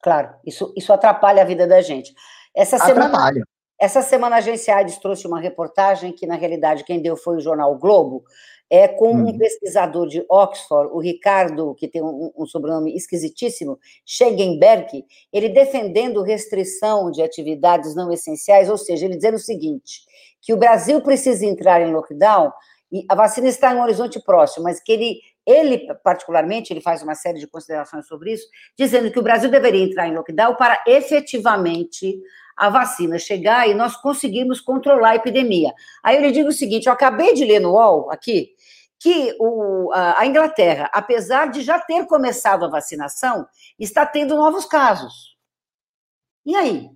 Claro, 0.00 0.34
isso, 0.46 0.72
isso 0.76 0.92
atrapalha 0.92 1.42
a 1.42 1.44
vida 1.44 1.66
da 1.66 1.82
gente. 1.82 2.12
Essa 2.54 2.76
atrapalha. 2.76 3.44
Essa 3.82 4.00
semana 4.00 4.36
a 4.36 4.38
Agência 4.38 4.76
AIDS 4.76 4.96
trouxe 4.98 5.26
uma 5.26 5.40
reportagem 5.40 6.12
que, 6.12 6.24
na 6.24 6.36
realidade, 6.36 6.84
quem 6.84 7.02
deu 7.02 7.16
foi 7.16 7.38
o 7.38 7.40
jornal 7.40 7.76
Globo, 7.76 8.22
é 8.70 8.86
com 8.86 9.12
um 9.12 9.36
pesquisador 9.36 10.06
de 10.06 10.24
Oxford, 10.30 10.92
o 10.92 11.00
Ricardo, 11.00 11.74
que 11.74 11.88
tem 11.88 12.00
um, 12.00 12.30
um 12.38 12.46
sobrenome 12.46 12.94
esquisitíssimo, 12.94 13.76
Schegenberg, 14.06 15.04
ele 15.32 15.48
defendendo 15.48 16.22
restrição 16.22 17.10
de 17.10 17.22
atividades 17.22 17.96
não 17.96 18.12
essenciais, 18.12 18.70
ou 18.70 18.78
seja, 18.78 19.04
ele 19.04 19.16
dizendo 19.16 19.34
o 19.34 19.40
seguinte, 19.40 20.02
que 20.40 20.54
o 20.54 20.56
Brasil 20.56 21.02
precisa 21.02 21.44
entrar 21.44 21.82
em 21.82 21.92
lockdown, 21.92 22.52
e 22.92 23.04
a 23.08 23.16
vacina 23.16 23.48
está 23.48 23.74
em 23.74 23.78
um 23.78 23.82
horizonte 23.82 24.22
próximo, 24.22 24.62
mas 24.62 24.80
que 24.80 24.92
ele, 24.92 25.16
ele 25.46 25.92
particularmente, 26.02 26.72
ele 26.72 26.80
faz 26.80 27.02
uma 27.02 27.14
série 27.14 27.38
de 27.38 27.46
considerações 27.46 28.06
sobre 28.06 28.32
isso, 28.32 28.46
dizendo 28.78 29.10
que 29.10 29.18
o 29.18 29.22
Brasil 29.22 29.50
deveria 29.50 29.84
entrar 29.84 30.06
em 30.06 30.14
lockdown 30.14 30.54
para 30.56 30.82
efetivamente 30.86 32.20
a 32.56 32.68
vacina 32.68 33.18
chegar 33.18 33.68
e 33.68 33.74
nós 33.74 33.96
conseguirmos 33.96 34.60
controlar 34.60 35.10
a 35.10 35.16
epidemia. 35.16 35.72
Aí 36.02 36.16
eu 36.16 36.22
lhe 36.22 36.32
digo 36.32 36.50
o 36.50 36.52
seguinte, 36.52 36.86
eu 36.86 36.92
acabei 36.92 37.34
de 37.34 37.44
ler 37.44 37.60
no 37.60 37.72
UOL, 37.72 38.10
aqui, 38.10 38.50
que 39.00 39.34
o, 39.40 39.90
a 39.92 40.24
Inglaterra, 40.24 40.88
apesar 40.92 41.50
de 41.50 41.60
já 41.62 41.78
ter 41.80 42.06
começado 42.06 42.64
a 42.64 42.68
vacinação, 42.68 43.46
está 43.78 44.06
tendo 44.06 44.36
novos 44.36 44.64
casos. 44.64 45.36
E 46.46 46.54
aí? 46.54 46.88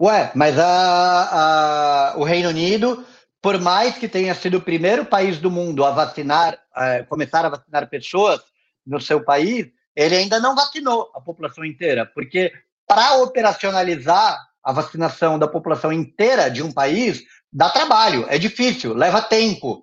Ué, 0.00 0.30
mas 0.34 0.58
a, 0.58 2.12
a, 2.12 2.18
o 2.18 2.24
Reino 2.24 2.50
Unido, 2.50 3.02
por 3.44 3.60
mais 3.60 3.98
que 3.98 4.08
tenha 4.08 4.34
sido 4.34 4.56
o 4.56 4.62
primeiro 4.62 5.04
país 5.04 5.38
do 5.38 5.50
mundo 5.50 5.84
a 5.84 5.90
vacinar, 5.90 6.58
a 6.72 7.02
começar 7.02 7.44
a 7.44 7.50
vacinar 7.50 7.90
pessoas 7.90 8.40
no 8.86 8.98
seu 8.98 9.22
país, 9.22 9.66
ele 9.94 10.16
ainda 10.16 10.40
não 10.40 10.54
vacinou 10.54 11.12
a 11.14 11.20
população 11.20 11.62
inteira, 11.62 12.06
porque 12.06 12.50
para 12.88 13.16
operacionalizar 13.16 14.42
a 14.62 14.72
vacinação 14.72 15.38
da 15.38 15.46
população 15.46 15.92
inteira 15.92 16.50
de 16.50 16.62
um 16.62 16.72
país, 16.72 17.22
dá 17.52 17.68
trabalho, 17.68 18.24
é 18.30 18.38
difícil, 18.38 18.94
leva 18.94 19.20
tempo. 19.20 19.82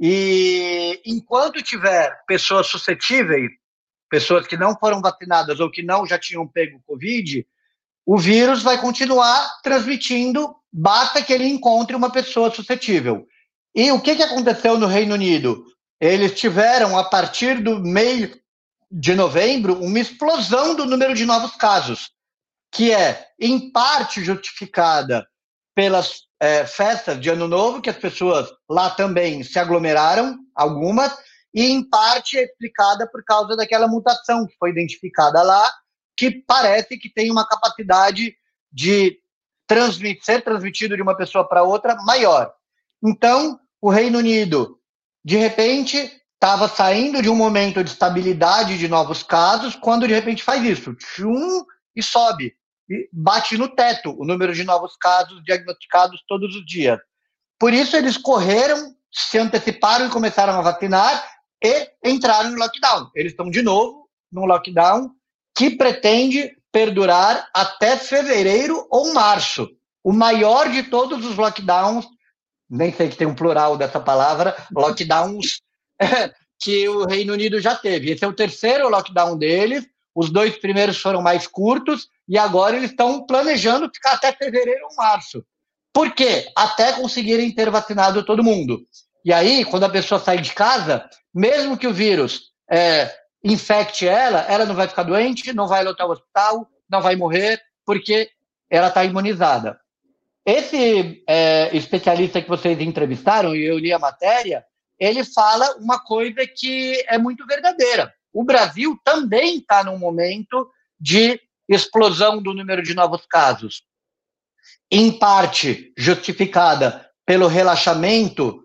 E 0.00 0.98
enquanto 1.04 1.62
tiver 1.62 2.18
pessoas 2.26 2.66
suscetíveis, 2.68 3.50
pessoas 4.08 4.46
que 4.46 4.56
não 4.56 4.74
foram 4.74 5.02
vacinadas 5.02 5.60
ou 5.60 5.70
que 5.70 5.82
não 5.82 6.06
já 6.06 6.18
tinham 6.18 6.48
pego 6.48 6.82
Covid, 6.86 7.46
o 8.06 8.16
vírus 8.16 8.62
vai 8.62 8.80
continuar 8.80 9.60
transmitindo, 9.62 10.56
basta 10.72 11.22
que 11.22 11.32
ele 11.32 11.46
encontre 11.46 11.94
uma 11.94 12.10
pessoa 12.10 12.52
suscetível. 12.52 13.26
E 13.74 13.90
o 13.92 14.00
que, 14.00 14.16
que 14.16 14.22
aconteceu 14.22 14.78
no 14.78 14.86
Reino 14.86 15.14
Unido? 15.14 15.64
Eles 16.00 16.38
tiveram, 16.38 16.98
a 16.98 17.04
partir 17.04 17.62
do 17.62 17.80
meio 17.80 18.34
de 18.90 19.14
novembro, 19.14 19.82
uma 19.82 19.98
explosão 19.98 20.74
do 20.74 20.84
número 20.84 21.14
de 21.14 21.24
novos 21.24 21.56
casos, 21.56 22.10
que 22.70 22.92
é, 22.92 23.28
em 23.38 23.70
parte, 23.70 24.24
justificada 24.24 25.26
pelas 25.74 26.22
é, 26.40 26.66
festas 26.66 27.20
de 27.20 27.30
Ano 27.30 27.48
Novo, 27.48 27.80
que 27.80 27.88
as 27.88 27.96
pessoas 27.96 28.50
lá 28.68 28.90
também 28.90 29.42
se 29.42 29.58
aglomeraram, 29.58 30.38
algumas, 30.54 31.16
e 31.54 31.66
em 31.66 31.88
parte 31.88 32.38
é 32.38 32.44
explicada 32.44 33.08
por 33.10 33.22
causa 33.24 33.56
daquela 33.56 33.86
mutação 33.86 34.46
que 34.46 34.56
foi 34.58 34.70
identificada 34.70 35.42
lá, 35.42 35.70
que 36.16 36.30
parece 36.30 36.98
que 36.98 37.12
tem 37.12 37.30
uma 37.30 37.46
capacidade 37.46 38.34
de 38.70 39.21
transmitir, 39.72 40.24
ser 40.24 40.42
transmitido 40.42 40.96
de 40.96 41.02
uma 41.02 41.16
pessoa 41.16 41.48
para 41.48 41.62
outra 41.62 41.94
maior. 42.04 42.52
Então, 43.02 43.58
o 43.80 43.90
Reino 43.90 44.18
Unido, 44.18 44.78
de 45.24 45.36
repente, 45.36 45.96
estava 46.34 46.68
saindo 46.68 47.22
de 47.22 47.28
um 47.30 47.34
momento 47.34 47.82
de 47.82 47.90
estabilidade 47.90 48.76
de 48.76 48.86
novos 48.86 49.22
casos, 49.22 49.74
quando 49.74 50.06
de 50.06 50.12
repente 50.12 50.42
faz 50.42 50.62
isso, 50.62 50.94
tchum, 50.94 51.64
e 51.96 52.02
sobe, 52.02 52.54
e 52.88 53.08
bate 53.12 53.56
no 53.56 53.68
teto 53.68 54.14
o 54.18 54.24
número 54.24 54.54
de 54.54 54.64
novos 54.64 54.96
casos 54.96 55.42
diagnosticados 55.44 56.22
todos 56.28 56.54
os 56.54 56.64
dias. 56.66 56.98
Por 57.58 57.72
isso, 57.72 57.96
eles 57.96 58.16
correram, 58.16 58.94
se 59.10 59.38
anteciparam 59.38 60.06
e 60.06 60.10
começaram 60.10 60.54
a 60.54 60.62
vacinar 60.62 61.24
e 61.62 61.90
entraram 62.04 62.50
no 62.50 62.58
lockdown. 62.58 63.10
Eles 63.14 63.32
estão 63.32 63.48
de 63.48 63.62
novo 63.62 64.08
no 64.30 64.44
lockdown 64.44 65.10
que 65.54 65.70
pretende 65.70 66.56
perdurar 66.72 67.48
até 67.54 67.96
fevereiro 67.96 68.86
ou 68.90 69.12
março. 69.12 69.68
O 70.02 70.12
maior 70.12 70.70
de 70.70 70.84
todos 70.84 71.24
os 71.24 71.36
lockdowns, 71.36 72.06
nem 72.68 72.92
sei 72.92 73.08
que 73.08 73.16
tem 73.16 73.26
um 73.26 73.34
plural 73.34 73.76
dessa 73.76 74.00
palavra, 74.00 74.56
lockdowns 74.74 75.60
que 76.58 76.88
o 76.88 77.04
Reino 77.04 77.34
Unido 77.34 77.60
já 77.60 77.76
teve. 77.76 78.10
Esse 78.10 78.24
é 78.24 78.28
o 78.28 78.32
terceiro 78.32 78.88
lockdown 78.88 79.36
deles. 79.36 79.84
Os 80.14 80.30
dois 80.30 80.56
primeiros 80.58 80.98
foram 80.98 81.22
mais 81.22 81.46
curtos 81.46 82.08
e 82.28 82.38
agora 82.38 82.76
eles 82.76 82.90
estão 82.90 83.24
planejando 83.26 83.90
ficar 83.92 84.14
até 84.14 84.32
fevereiro 84.32 84.86
ou 84.90 84.96
março. 84.96 85.44
Por 85.92 86.12
quê? 86.14 86.50
Até 86.56 86.92
conseguirem 86.92 87.54
ter 87.54 87.70
vacinado 87.70 88.24
todo 88.24 88.42
mundo. 88.42 88.80
E 89.24 89.32
aí, 89.32 89.64
quando 89.64 89.84
a 89.84 89.90
pessoa 89.90 90.20
sai 90.20 90.38
de 90.38 90.52
casa, 90.52 91.08
mesmo 91.34 91.76
que 91.76 91.86
o 91.86 91.92
vírus 91.92 92.52
é, 92.70 93.10
infecte 93.44 94.06
ela, 94.06 94.40
ela 94.42 94.64
não 94.64 94.74
vai 94.74 94.86
ficar 94.86 95.02
doente, 95.02 95.52
não 95.52 95.66
vai 95.66 95.82
lotar 95.82 96.06
o 96.06 96.12
hospital, 96.12 96.68
não 96.88 97.00
vai 97.00 97.16
morrer, 97.16 97.60
porque 97.84 98.30
ela 98.70 98.88
está 98.88 99.04
imunizada. 99.04 99.80
Esse 100.44 101.22
é, 101.28 101.76
especialista 101.76 102.42
que 102.42 102.48
vocês 102.48 102.80
entrevistaram, 102.80 103.54
e 103.54 103.64
eu 103.64 103.78
li 103.78 103.92
a 103.92 103.98
matéria, 103.98 104.64
ele 104.98 105.24
fala 105.24 105.76
uma 105.76 106.00
coisa 106.00 106.46
que 106.46 107.04
é 107.08 107.18
muito 107.18 107.46
verdadeira. 107.46 108.12
O 108.32 108.44
Brasil 108.44 108.98
também 109.04 109.58
está 109.58 109.84
num 109.84 109.98
momento 109.98 110.70
de 110.98 111.40
explosão 111.68 112.42
do 112.42 112.54
número 112.54 112.82
de 112.82 112.94
novos 112.94 113.26
casos, 113.26 113.82
em 114.90 115.10
parte 115.10 115.92
justificada 115.96 117.08
pelo 117.26 117.46
relaxamento 117.46 118.61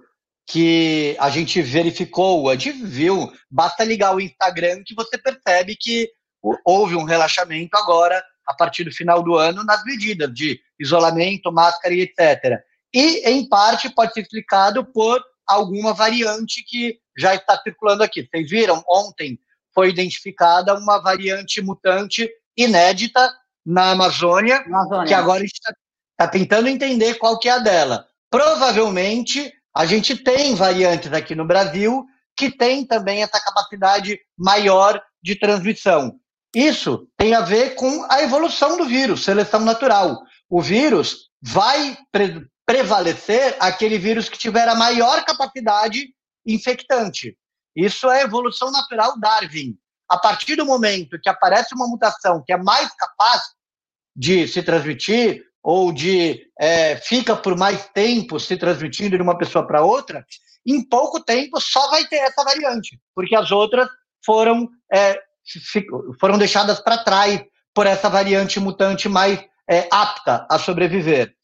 que 0.48 1.18
a 1.20 1.30
gente 1.30 1.62
verificou, 1.62 2.50
a 2.50 2.56
gente 2.56 2.72
viu, 2.72 3.32
basta 3.52 3.84
ligar 3.84 4.16
o 4.16 4.22
Instagram 4.22 4.82
que 4.86 4.96
você 4.96 5.18
percebe 5.18 5.76
que 5.76 6.10
houve 6.66 6.96
um 6.96 7.04
relaxamento 7.04 7.76
agora 7.78 8.24
a 8.48 8.54
partir 8.54 8.86
do 8.86 8.92
final 8.92 9.22
do 9.22 9.36
ano 9.36 9.62
nas 9.66 9.84
medidas 9.84 10.34
de 10.34 10.58
isolamento, 10.80 11.52
máscara 11.52 11.94
e 11.94 12.02
etc. 12.02 12.62
E, 12.94 13.30
em 13.30 13.48
parte, 13.50 13.90
pode 13.90 14.14
ser 14.14 14.22
explicado 14.22 14.86
por 14.86 15.22
alguma 15.46 15.94
variante 15.94 16.64
que 16.64 16.98
já 17.18 17.36
está 17.36 17.60
circulando 17.62 18.02
aqui. 18.04 18.26
Vocês 18.26 18.50
viram? 18.50 18.82
Ontem 18.88 19.38
foi 19.74 19.90
identificada 19.90 20.74
uma 20.74 21.00
variante 21.00 21.62
mutante 21.62 22.30
inédita 22.56 23.30
na 23.66 23.92
Amazônia, 23.92 24.60
Amazônia. 24.60 25.08
que 25.08 25.14
agora 25.14 25.44
está 25.44 25.74
tá 26.16 26.28
tentando 26.28 26.70
entender 26.70 27.16
qual 27.16 27.38
que 27.38 27.50
é 27.50 27.52
a 27.52 27.60
dela. 27.60 28.08
Provavelmente, 28.30 29.54
a 29.78 29.86
gente 29.86 30.16
tem 30.18 30.56
variantes 30.56 31.14
aqui 31.14 31.36
no 31.36 31.46
Brasil 31.46 32.04
que 32.36 32.50
tem 32.50 32.84
também 32.84 33.22
essa 33.22 33.40
capacidade 33.40 34.20
maior 34.36 35.00
de 35.22 35.38
transmissão. 35.38 36.20
Isso 36.56 37.08
tem 37.16 37.36
a 37.36 37.42
ver 37.42 37.76
com 37.76 38.04
a 38.10 38.24
evolução 38.24 38.76
do 38.76 38.86
vírus, 38.86 39.24
seleção 39.24 39.60
natural. 39.60 40.20
O 40.50 40.64
vírus 40.64 41.30
vai 41.40 41.96
pre 42.12 42.48
prevalecer 42.66 43.56
aquele 43.60 44.00
vírus 44.00 44.28
que 44.28 44.38
tiver 44.38 44.68
a 44.68 44.76
maior 44.76 45.24
capacidade 45.24 46.08
infectante. 46.46 47.38
Isso 47.76 48.10
é 48.10 48.24
evolução 48.24 48.72
natural 48.72 49.18
Darwin. 49.20 49.78
A 50.10 50.18
partir 50.18 50.56
do 50.56 50.66
momento 50.66 51.20
que 51.22 51.30
aparece 51.30 51.76
uma 51.76 51.88
mutação 51.88 52.44
que 52.46 52.52
é 52.52 52.58
mais 52.58 52.94
capaz 52.96 53.44
de 54.16 54.48
se 54.48 54.64
transmitir 54.64 55.47
ou 55.70 55.92
de 55.92 56.50
é, 56.58 56.96
fica 56.96 57.36
por 57.36 57.58
mais 57.58 57.90
tempo 57.90 58.40
se 58.40 58.56
transmitindo 58.56 59.18
de 59.18 59.22
uma 59.22 59.38
pessoa 59.38 59.68
para 59.68 59.84
outra, 59.84 60.26
em 60.66 60.82
pouco 60.82 61.22
tempo 61.22 61.60
só 61.60 61.90
vai 61.90 62.06
ter 62.06 62.16
essa 62.20 62.42
variante, 62.42 62.98
porque 63.14 63.36
as 63.36 63.52
outras 63.52 63.86
foram, 64.26 64.70
é, 64.90 65.20
foram 66.22 66.38
deixadas 66.38 66.80
para 66.80 67.04
trás 67.04 67.44
por 67.74 67.86
essa 67.86 68.08
variante 68.08 68.62
mutante 68.62 69.10
mais 69.10 69.44
é, 69.70 69.90
apta 69.92 70.48
a 70.50 70.58
sobreviver. 70.58 71.36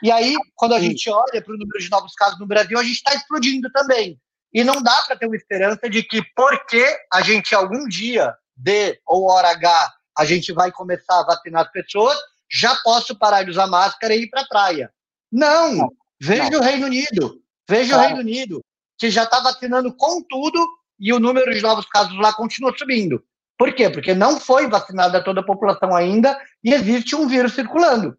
E 0.00 0.12
aí, 0.12 0.36
quando 0.54 0.74
a 0.76 0.80
gente 0.80 1.10
olha 1.10 1.42
para 1.42 1.52
o 1.52 1.58
número 1.58 1.80
de 1.80 1.90
novos 1.90 2.14
casos 2.14 2.38
no 2.38 2.46
Brasil, 2.46 2.78
a 2.78 2.84
gente 2.84 2.94
está 2.94 3.12
explodindo 3.16 3.68
também. 3.72 4.16
E 4.54 4.62
não 4.62 4.80
dá 4.80 5.02
para 5.08 5.16
ter 5.16 5.26
uma 5.26 5.34
esperança 5.34 5.90
de 5.90 6.04
que, 6.04 6.22
porque 6.36 6.86
a 7.12 7.20
gente 7.20 7.52
algum 7.52 7.88
dia, 7.88 8.32
D 8.56 9.00
ou 9.04 9.28
hora 9.28 9.50
H, 9.50 9.92
a 10.16 10.24
gente 10.24 10.52
vai 10.52 10.70
começar 10.70 11.18
a 11.18 11.24
vacinar 11.24 11.62
as 11.62 11.72
pessoas, 11.72 12.16
já 12.52 12.76
posso 12.84 13.16
parar 13.16 13.42
de 13.44 13.50
usar 13.50 13.66
máscara 13.66 14.14
e 14.14 14.22
ir 14.22 14.28
para 14.28 14.42
a 14.42 14.46
praia. 14.46 14.92
Não! 15.30 15.90
Veja 16.20 16.58
o 16.58 16.62
Reino 16.62 16.86
Unido. 16.86 17.40
Veja 17.68 17.94
claro. 17.94 18.02
o 18.02 18.06
Reino 18.06 18.20
Unido 18.20 18.62
que 19.02 19.10
já 19.10 19.24
está 19.24 19.40
vacinando 19.40 19.92
com 19.96 20.22
tudo 20.22 20.64
e 20.96 21.12
o 21.12 21.18
número 21.18 21.52
de 21.52 21.60
novos 21.60 21.86
casos 21.86 22.16
lá 22.20 22.32
continua 22.32 22.72
subindo. 22.78 23.20
Por 23.58 23.74
quê? 23.74 23.90
Porque 23.90 24.14
não 24.14 24.38
foi 24.38 24.68
vacinada 24.68 25.22
toda 25.24 25.40
a 25.40 25.44
população 25.44 25.92
ainda 25.92 26.38
e 26.62 26.72
existe 26.72 27.16
um 27.16 27.26
vírus 27.26 27.54
circulando. 27.54 28.16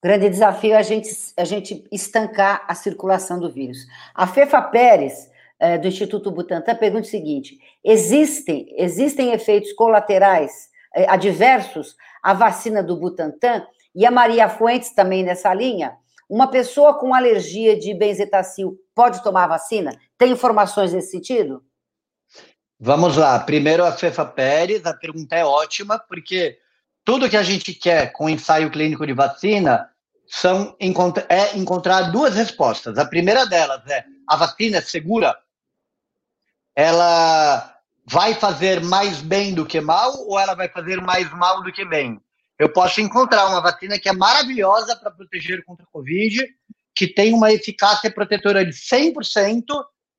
Grande 0.00 0.30
desafio 0.30 0.74
é 0.74 0.76
a 0.76 0.82
gente, 0.82 1.10
a 1.36 1.44
gente 1.44 1.84
estancar 1.90 2.64
a 2.68 2.74
circulação 2.76 3.40
do 3.40 3.50
vírus. 3.50 3.78
A 4.14 4.28
Fefa 4.28 4.62
Pérez, 4.62 5.28
é, 5.58 5.76
do 5.76 5.88
Instituto 5.88 6.30
Butantan, 6.30 6.76
pergunta 6.76 7.08
o 7.08 7.10
seguinte: 7.10 7.58
existem, 7.84 8.72
existem 8.78 9.32
efeitos 9.32 9.72
colaterais 9.72 10.70
é, 10.94 11.10
adversos 11.10 11.96
à 12.22 12.34
vacina 12.34 12.82
do 12.82 12.96
Butantan? 12.96 13.66
E 13.94 14.06
a 14.06 14.10
Maria 14.10 14.48
Fuentes 14.48 14.92
também 14.94 15.22
nessa 15.22 15.52
linha. 15.52 15.96
Uma 16.28 16.48
pessoa 16.48 16.94
com 16.98 17.12
alergia 17.12 17.76
de 17.76 17.92
benzetacil 17.92 18.78
pode 18.94 19.22
tomar 19.22 19.48
vacina? 19.48 19.98
Tem 20.16 20.30
informações 20.30 20.92
nesse 20.92 21.10
sentido? 21.10 21.64
Vamos 22.78 23.16
lá. 23.16 23.38
Primeiro, 23.40 23.84
a 23.84 23.92
Fefa 23.92 24.24
Pérez, 24.24 24.86
a 24.86 24.94
pergunta 24.94 25.34
é 25.34 25.44
ótima, 25.44 25.98
porque 25.98 26.56
tudo 27.04 27.28
que 27.28 27.36
a 27.36 27.42
gente 27.42 27.74
quer 27.74 28.12
com 28.12 28.28
ensaio 28.28 28.70
clínico 28.70 29.06
de 29.06 29.12
vacina 29.12 29.90
são 30.26 30.76
é 31.28 31.56
encontrar 31.56 32.12
duas 32.12 32.34
respostas. 32.36 32.96
A 32.96 33.04
primeira 33.04 33.44
delas 33.46 33.84
é: 33.88 34.04
a 34.26 34.36
vacina 34.36 34.78
é 34.78 34.80
segura? 34.80 35.36
Ela 36.74 37.79
vai 38.10 38.34
fazer 38.34 38.82
mais 38.82 39.22
bem 39.22 39.54
do 39.54 39.64
que 39.64 39.80
mal 39.80 40.12
ou 40.26 40.38
ela 40.38 40.54
vai 40.54 40.68
fazer 40.68 41.00
mais 41.00 41.30
mal 41.32 41.62
do 41.62 41.72
que 41.72 41.84
bem? 41.84 42.20
eu 42.60 42.68
posso 42.68 43.00
encontrar 43.00 43.46
uma 43.46 43.62
vacina 43.62 43.98
que 43.98 44.06
é 44.06 44.12
maravilhosa 44.12 44.94
para 44.94 45.10
proteger 45.10 45.64
contra 45.64 45.82
a 45.82 45.90
Covid, 45.90 46.46
que 46.94 47.06
tem 47.06 47.32
uma 47.32 47.50
eficácia 47.50 48.10
protetora 48.10 48.62
de 48.66 48.72
100%, 48.72 49.64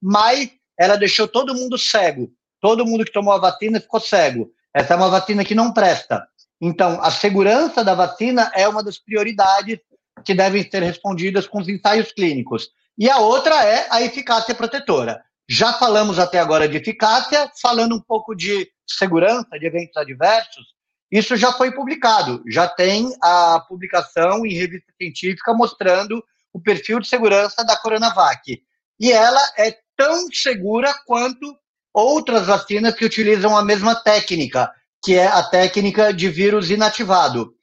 mas 0.02 0.50
ela 0.76 0.96
deixou 0.96 1.28
todo 1.28 1.54
mundo 1.54 1.78
cego. 1.78 2.32
Todo 2.60 2.84
mundo 2.84 3.06
que 3.06 3.14
tomou 3.14 3.32
a 3.32 3.38
vacina 3.38 3.80
ficou 3.80 4.00
cego. 4.00 4.52
Essa 4.74 4.96
é 4.96 4.98
uma 4.98 5.10
vacina 5.10 5.46
que 5.46 5.54
não 5.54 5.72
presta. 5.72 6.28
Então, 6.60 7.00
a 7.04 7.12
segurança 7.12 7.84
da 7.84 7.94
vacina 7.94 8.52
é 8.56 8.68
uma 8.68 8.84
das 8.84 8.98
prioridades 8.98 9.78
que 10.26 10.34
devem 10.34 10.68
ser 10.68 10.82
respondidas 10.82 11.46
com 11.46 11.62
os 11.62 11.70
ensaios 11.70 12.12
clínicos. 12.12 12.70
E 12.98 13.08
a 13.08 13.20
outra 13.20 13.64
é 13.64 13.86
a 13.92 14.02
eficácia 14.02 14.56
protetora. 14.56 15.24
Já 15.54 15.74
falamos 15.74 16.18
até 16.18 16.40
agora 16.40 16.66
de 16.66 16.78
eficácia, 16.78 17.52
falando 17.62 17.94
um 17.94 18.00
pouco 18.00 18.34
de 18.34 18.72
segurança, 18.88 19.60
de 19.60 19.66
eventos 19.66 19.98
adversos, 19.98 20.64
isso 21.12 21.36
já 21.36 21.52
foi 21.52 21.74
publicado, 21.74 22.42
já 22.48 22.70
tem 22.70 23.14
a 23.22 23.60
publicação 23.68 24.46
em 24.46 24.54
revista 24.54 24.94
científica 24.96 25.54
mostrando 25.54 26.24
o 26.54 26.62
perfil 26.62 27.02
de 27.02 27.10
segurança 27.10 27.66
da 27.66 27.76
Coronavac. 27.76 28.64
E 28.98 29.12
ela 29.12 29.42
é 29.58 29.78
tão 29.98 30.32
segura 30.32 30.94
quanto 31.06 31.54
outras 31.94 32.48
vacinas 32.48 32.96
que 32.96 33.04
utilizam 33.04 33.58
a 33.58 33.62
mesma 33.62 33.94
técnica, 33.94 34.72
que 35.04 35.16
é 35.16 35.28
a 35.28 35.44
técnica 35.44 36.14
de 36.14 36.30
vírus 36.30 36.72
inativado. 36.72 37.54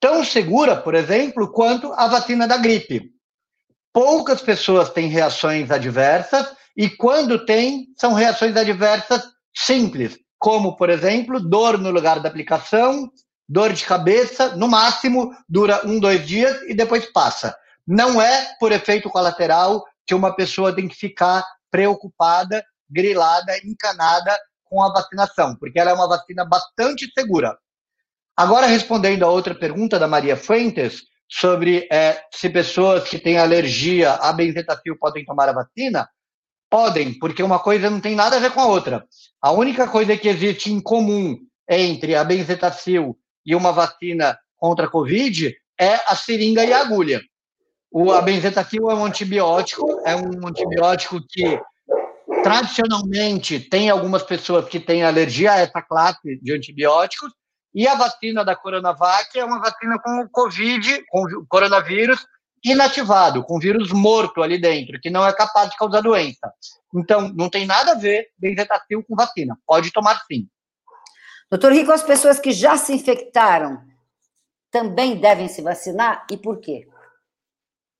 Tão 0.00 0.24
segura, 0.24 0.76
por 0.76 0.94
exemplo, 0.94 1.52
quanto 1.52 1.92
a 1.92 2.06
vacina 2.06 2.48
da 2.48 2.56
gripe. 2.56 3.12
Poucas 3.92 4.40
pessoas 4.40 4.88
têm 4.88 5.08
reações 5.08 5.70
adversas 5.70 6.63
e 6.76 6.90
quando 6.90 7.44
tem, 7.44 7.86
são 7.96 8.12
reações 8.12 8.56
adversas 8.56 9.22
simples 9.54 10.18
como, 10.44 10.76
por 10.76 10.90
exemplo, 10.90 11.40
dor 11.40 11.78
no 11.78 11.90
lugar 11.90 12.20
da 12.20 12.28
aplicação, 12.28 13.10
dor 13.48 13.72
de 13.72 13.82
cabeça, 13.82 14.54
no 14.56 14.68
máximo 14.68 15.34
dura 15.48 15.80
um, 15.86 15.98
dois 15.98 16.26
dias 16.26 16.60
e 16.68 16.74
depois 16.74 17.10
passa. 17.12 17.56
Não 17.86 18.20
é 18.20 18.54
por 18.60 18.70
efeito 18.70 19.08
colateral 19.08 19.82
que 20.06 20.14
uma 20.14 20.36
pessoa 20.36 20.74
tem 20.74 20.86
que 20.86 20.96
ficar 20.96 21.42
preocupada, 21.70 22.62
grilada, 22.90 23.56
encanada 23.64 24.38
com 24.64 24.82
a 24.82 24.92
vacinação, 24.92 25.56
porque 25.56 25.78
ela 25.78 25.92
é 25.92 25.94
uma 25.94 26.08
vacina 26.08 26.44
bastante 26.44 27.10
segura. 27.16 27.56
Agora, 28.36 28.66
respondendo 28.66 29.24
a 29.24 29.30
outra 29.30 29.54
pergunta 29.54 29.98
da 29.98 30.08
Maria 30.08 30.36
Fuentes, 30.36 31.04
sobre 31.26 31.88
é, 31.90 32.22
se 32.30 32.50
pessoas 32.50 33.08
que 33.08 33.18
têm 33.18 33.38
alergia 33.38 34.12
a 34.12 34.30
benzetacil 34.30 34.98
podem 34.98 35.24
tomar 35.24 35.48
a 35.48 35.52
vacina, 35.52 36.06
Podem, 36.74 37.16
porque 37.16 37.40
uma 37.40 37.60
coisa 37.60 37.88
não 37.88 38.00
tem 38.00 38.16
nada 38.16 38.34
a 38.34 38.40
ver 38.40 38.50
com 38.50 38.60
a 38.60 38.66
outra. 38.66 39.06
A 39.40 39.52
única 39.52 39.86
coisa 39.86 40.16
que 40.16 40.26
existe 40.26 40.72
em 40.72 40.80
comum 40.80 41.38
entre 41.70 42.16
a 42.16 42.24
benzetacil 42.24 43.16
e 43.46 43.54
uma 43.54 43.70
vacina 43.70 44.36
contra 44.56 44.86
a 44.86 44.90
Covid 44.90 45.54
é 45.78 45.94
a 46.04 46.16
seringa 46.16 46.64
e 46.64 46.72
a 46.72 46.80
agulha. 46.80 47.22
O 47.92 48.10
a 48.10 48.20
benzetacil 48.20 48.90
é 48.90 48.94
um 48.96 49.04
antibiótico, 49.04 50.02
é 50.04 50.16
um 50.16 50.48
antibiótico 50.48 51.20
que 51.28 51.60
tradicionalmente 52.42 53.60
tem 53.60 53.88
algumas 53.88 54.24
pessoas 54.24 54.68
que 54.68 54.80
têm 54.80 55.04
alergia 55.04 55.52
a 55.52 55.60
essa 55.60 55.80
classe 55.80 56.40
de 56.42 56.52
antibióticos, 56.52 57.32
e 57.72 57.86
a 57.86 57.94
vacina 57.94 58.44
da 58.44 58.56
Coronavac 58.56 59.38
é 59.38 59.44
uma 59.44 59.60
vacina 59.60 59.96
com 60.02 60.22
o 60.22 60.28
Covid, 60.28 61.04
com 61.08 61.22
o 61.22 61.46
coronavírus, 61.46 62.26
inativado, 62.64 63.44
com 63.44 63.58
vírus 63.58 63.92
morto 63.92 64.42
ali 64.42 64.58
dentro, 64.58 64.98
que 65.00 65.10
não 65.10 65.26
é 65.26 65.32
capaz 65.32 65.70
de 65.70 65.76
causar 65.76 66.00
doença. 66.00 66.52
Então, 66.94 67.28
não 67.34 67.50
tem 67.50 67.66
nada 67.66 67.92
a 67.92 67.96
ver 67.96 68.28
benzetacil 68.38 69.04
com 69.06 69.14
vacina. 69.14 69.58
Pode 69.66 69.92
tomar 69.92 70.22
sim. 70.26 70.48
Doutor 71.50 71.72
Rico, 71.72 71.92
as 71.92 72.02
pessoas 72.02 72.40
que 72.40 72.52
já 72.52 72.76
se 72.78 72.94
infectaram 72.94 73.82
também 74.70 75.16
devem 75.16 75.46
se 75.46 75.60
vacinar 75.60 76.26
e 76.30 76.36
por 76.36 76.58
quê? 76.58 76.88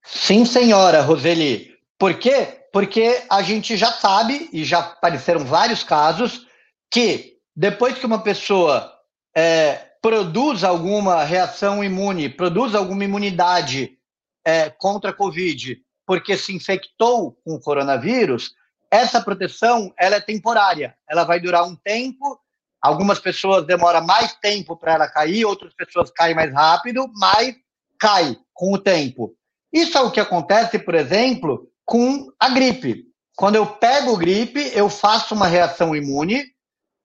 Sim, 0.02 0.44
senhora 0.44 1.02
Roseli. 1.02 1.74
Por 1.98 2.18
quê? 2.18 2.64
Porque 2.72 3.22
a 3.30 3.42
gente 3.42 3.76
já 3.76 3.92
sabe, 3.92 4.48
e 4.52 4.64
já 4.64 4.80
apareceram 4.80 5.44
vários 5.44 5.82
casos, 5.82 6.46
que 6.90 7.38
depois 7.54 7.96
que 7.96 8.06
uma 8.06 8.22
pessoa 8.22 8.92
é, 9.36 9.92
produz 10.02 10.64
alguma 10.64 11.22
reação 11.22 11.84
imune, 11.84 12.28
produz 12.28 12.74
alguma 12.74 13.04
imunidade 13.04 13.96
é, 14.44 14.70
contra 14.70 15.10
a 15.10 15.14
Covid 15.14 15.80
porque 16.06 16.36
se 16.36 16.54
infectou 16.54 17.32
com 17.44 17.54
o 17.54 17.60
coronavírus, 17.60 18.52
essa 18.90 19.20
proteção 19.20 19.92
ela 19.98 20.16
é 20.16 20.20
temporária. 20.20 20.94
Ela 21.08 21.24
vai 21.24 21.40
durar 21.40 21.64
um 21.64 21.74
tempo. 21.74 22.38
Algumas 22.80 23.18
pessoas 23.18 23.66
demoram 23.66 24.04
mais 24.04 24.34
tempo 24.34 24.76
para 24.76 24.92
ela 24.92 25.08
cair, 25.08 25.44
outras 25.44 25.74
pessoas 25.74 26.10
caem 26.10 26.34
mais 26.34 26.52
rápido, 26.52 27.10
mas 27.14 27.54
cai 27.98 28.36
com 28.52 28.72
o 28.74 28.78
tempo. 28.78 29.34
Isso 29.72 29.96
é 29.96 30.02
o 30.02 30.10
que 30.10 30.20
acontece, 30.20 30.78
por 30.78 30.94
exemplo, 30.94 31.68
com 31.84 32.30
a 32.38 32.50
gripe. 32.50 33.06
Quando 33.36 33.56
eu 33.56 33.66
pego 33.66 34.16
gripe, 34.16 34.60
eu 34.74 34.88
faço 34.88 35.34
uma 35.34 35.46
reação 35.46 35.96
imune 35.96 36.44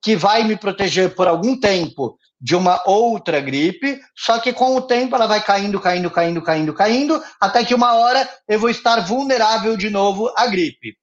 que 0.01 0.15
vai 0.15 0.43
me 0.43 0.55
proteger 0.55 1.15
por 1.15 1.27
algum 1.27 1.59
tempo 1.59 2.18
de 2.41 2.55
uma 2.55 2.81
outra 2.85 3.41
gripe, 3.41 3.99
só 4.15 4.39
que 4.39 4.53
com 4.53 4.75
o 4.75 4.81
tempo 4.81 5.15
ela 5.15 5.27
vai 5.27 5.43
caindo, 5.43 5.79
caindo, 5.79 6.09
caindo, 6.09 6.41
caindo, 6.41 6.73
caindo, 6.73 7.23
até 7.39 7.65
que 7.65 7.75
uma 7.75 7.93
hora 7.95 8.27
eu 8.47 8.59
vou 8.59 8.69
estar 8.69 9.01
vulnerável 9.01 9.75
de 9.75 9.89
novo 9.89 10.31
à 10.37 10.47
gripe. 10.47 10.95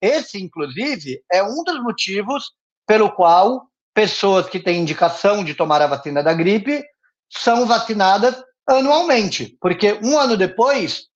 Esse, 0.00 0.38
inclusive, 0.38 1.22
é 1.32 1.42
um 1.42 1.64
dos 1.64 1.82
motivos 1.82 2.52
pelo 2.86 3.10
qual 3.10 3.66
pessoas 3.94 4.46
que 4.48 4.60
têm 4.60 4.80
indicação 4.80 5.42
de 5.42 5.54
tomar 5.54 5.80
a 5.80 5.86
vacina 5.86 6.22
da 6.22 6.34
gripe 6.34 6.84
são 7.30 7.64
vacinadas 7.64 8.36
anualmente, 8.66 9.56
porque 9.60 9.98
um 10.02 10.18
ano 10.18 10.36
depois, 10.36 11.06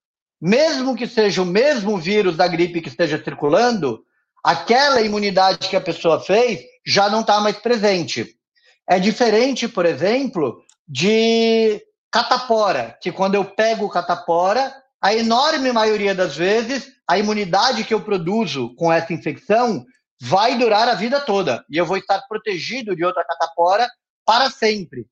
mesmo 0.40 0.96
que 0.96 1.06
seja 1.06 1.42
o 1.42 1.46
mesmo 1.46 1.98
vírus 1.98 2.36
da 2.36 2.46
gripe 2.48 2.80
que 2.80 2.88
esteja 2.88 3.22
circulando, 3.22 4.02
aquela 4.42 5.02
imunidade 5.02 5.68
que 5.68 5.76
a 5.76 5.80
pessoa 5.80 6.20
fez 6.20 6.60
já 6.86 7.10
não 7.10 7.20
está 7.20 7.40
mais 7.40 7.58
presente. 7.58 8.37
É 8.88 8.98
diferente, 8.98 9.68
por 9.68 9.84
exemplo, 9.84 10.62
de 10.86 11.82
catapora, 12.10 12.96
que 13.02 13.12
quando 13.12 13.34
eu 13.34 13.44
pego 13.44 13.90
catapora, 13.90 14.74
a 15.00 15.14
enorme 15.14 15.70
maioria 15.72 16.14
das 16.14 16.36
vezes, 16.36 16.88
a 17.06 17.18
imunidade 17.18 17.84
que 17.84 17.92
eu 17.92 18.00
produzo 18.00 18.74
com 18.74 18.92
essa 18.92 19.12
infecção 19.12 19.84
vai 20.20 20.56
durar 20.58 20.88
a 20.88 20.94
vida 20.94 21.20
toda 21.20 21.64
e 21.70 21.76
eu 21.76 21.86
vou 21.86 21.96
estar 21.96 22.20
protegido 22.28 22.96
de 22.96 23.04
outra 23.04 23.24
catapora 23.24 23.88
para 24.26 24.50
sempre. 24.50 25.06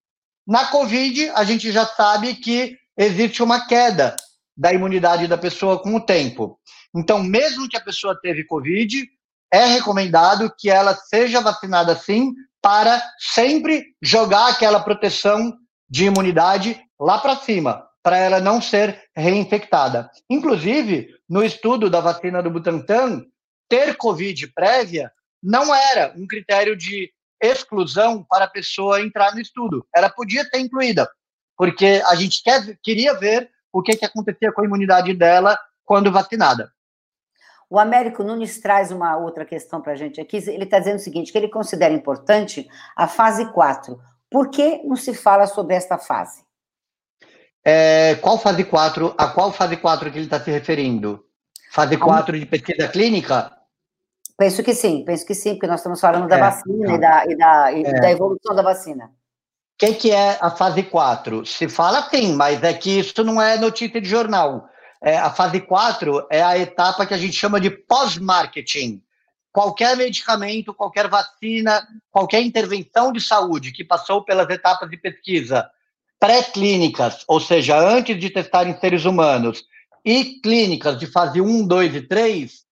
Na 0.47 0.67
Covid, 0.67 1.31
a 1.31 1.45
gente 1.45 1.71
já 1.71 1.87
sabe 1.87 2.35
que 2.35 2.77
existe 2.97 3.43
uma 3.43 3.67
queda 3.67 4.17
da 4.57 4.73
imunidade 4.73 5.27
da 5.27 5.37
pessoa 5.37 5.81
com 5.81 5.95
o 5.95 6.01
tempo. 6.01 6.59
Então, 6.95 7.23
mesmo 7.23 7.69
que 7.69 7.77
a 7.77 7.85
pessoa 7.85 8.19
teve 8.21 8.45
Covid, 8.45 9.07
é 9.53 9.65
recomendado 9.67 10.53
que 10.59 10.71
ela 10.71 10.95
seja 10.95 11.41
vacinada 11.41 11.95
sim, 11.95 12.33
para 12.63 13.03
sempre 13.19 13.95
jogar 14.03 14.49
aquela 14.49 14.81
proteção 14.81 15.57
de 15.89 16.07
imunidade 16.07 16.81
lá 16.99 17.19
para 17.19 17.37
cima, 17.37 17.87
para 18.03 18.19
ela 18.19 18.41
não 18.41 18.61
ser 18.61 19.05
reinfectada. 19.17 20.11
Inclusive, 20.29 21.09
no 21.29 21.45
estudo 21.45 21.89
da 21.91 22.01
vacina 22.01 22.43
do 22.43 22.51
Butantan, 22.51 23.25
ter 23.69 23.97
Covid 23.97 24.49
prévia 24.53 25.11
não 25.43 25.75
era 25.75 26.13
um 26.17 26.27
critério 26.27 26.77
de 26.77 27.13
exclusão 27.41 28.25
para 28.29 28.47
a 28.47 28.51
pessoa 28.51 29.01
entrar 29.01 29.35
no 29.35 29.41
estudo. 29.41 29.87
Ela 29.95 30.09
podia 30.09 30.49
ter 30.49 30.59
incluída, 30.59 31.09
porque 31.57 32.03
a 32.07 32.15
gente 32.15 32.43
quer, 32.43 32.79
queria 32.83 33.15
ver 33.15 33.51
o 33.73 33.83
que, 33.83 33.97
que 33.97 34.05
acontecia 34.05 34.53
com 34.53 34.63
a 34.63 34.65
imunidade 34.65 35.13
dela 35.15 35.59
quando 35.85 36.11
vacinada. 36.11 36.73
O 37.69 37.79
Américo 37.79 38.23
Nunes 38.23 38.61
traz 38.61 38.93
uma 38.93 39.17
outra 39.17 39.45
questão 39.45 39.81
para 39.81 39.93
a 39.93 39.97
gente 39.97 40.21
aqui. 40.21 40.37
Ele 40.37 40.65
está 40.65 40.79
dizendo 40.79 40.97
o 40.97 41.01
seguinte: 41.01 41.33
que 41.33 41.39
ele 41.39 41.49
considera 41.49 41.93
importante 41.93 42.67
a 42.97 43.09
fase 43.09 43.53
4. 43.53 43.99
Por 44.31 44.51
que 44.51 44.83
não 44.85 44.97
se 44.97 45.15
fala 45.15 45.47
sobre 45.47 45.75
esta 45.75 45.99
fase? 45.99 46.45
É, 47.65 48.15
qual 48.17 48.39
fase 48.39 48.63
4? 48.65 49.15
A 49.19 49.29
qual 49.29 49.53
fase 49.53 49.77
4 49.77 50.11
que 50.11 50.19
ele 50.19 50.27
está 50.27 50.41
se 50.41 50.51
referindo? 50.51 51.25
Fase 51.73 51.97
4 51.97 52.39
de 52.39 52.47
pesquisa 52.47 52.89
clínica? 52.89 53.53
Penso 54.39 54.63
que 54.63 54.75
sim, 54.75 55.05
penso 55.05 55.27
que 55.27 55.35
sim, 55.35 55.55
porque 55.55 55.67
nós 55.67 55.81
estamos 55.81 56.01
falando 56.01 56.29
da 56.29 56.37
é, 56.37 56.41
vacina 56.41 56.95
e, 56.95 57.01
da, 57.01 57.27
e, 57.27 57.37
da, 57.37 57.73
e 57.73 57.83
é. 57.83 58.01
da 58.01 58.11
evolução 58.11 58.55
da 58.55 58.63
vacina. 58.63 59.07
O 59.07 59.79
que, 59.79 59.95
que 59.95 60.11
é 60.13 60.39
a 60.41 60.51
fase 60.51 60.83
4? 60.85 61.45
Se 61.45 61.69
fala 61.69 62.03
sim, 62.09 62.35
mas 62.35 62.63
é 62.63 62.73
que 62.73 63.01
isso 63.01 63.25
não 63.25 63.41
é 63.43 63.59
notícia 63.59 64.01
de 64.01 64.09
jornal 64.09 64.69
é, 65.03 65.17
a 65.17 65.31
fase 65.31 65.61
4 65.61 66.27
é 66.31 66.43
a 66.43 66.59
etapa 66.59 67.07
que 67.07 67.15
a 67.15 67.19
gente 67.19 67.35
chama 67.35 67.61
de 67.61 67.71
pós-marketing. 67.71 69.03
Qualquer 69.53 69.97
medicamento, 69.97 70.75
qualquer 70.75 71.09
vacina, 71.09 71.87
qualquer 72.11 72.43
intervenção 72.43 73.13
de 73.13 73.21
saúde 73.21 73.73
que 73.73 73.85
passou 73.85 74.25
pelas 74.25 74.49
etapas 74.51 74.89
de 74.91 74.97
pesquisa 74.97 75.69
pré-clínicas, 76.19 77.25
ou 77.29 77.41
seja, 77.41 77.79
antes 77.79 78.19
de 78.19 78.31
testar 78.31 78.67
em 78.67 78.79
seres 78.79 79.05
humanos, 79.05 79.65
e 80.05 80.41
clínicas 80.41 80.99
de 80.99 81.07
fase 81.07 81.41
1, 81.41 81.67
2 81.67 81.95
e 81.97 82.03
3, 82.03 82.65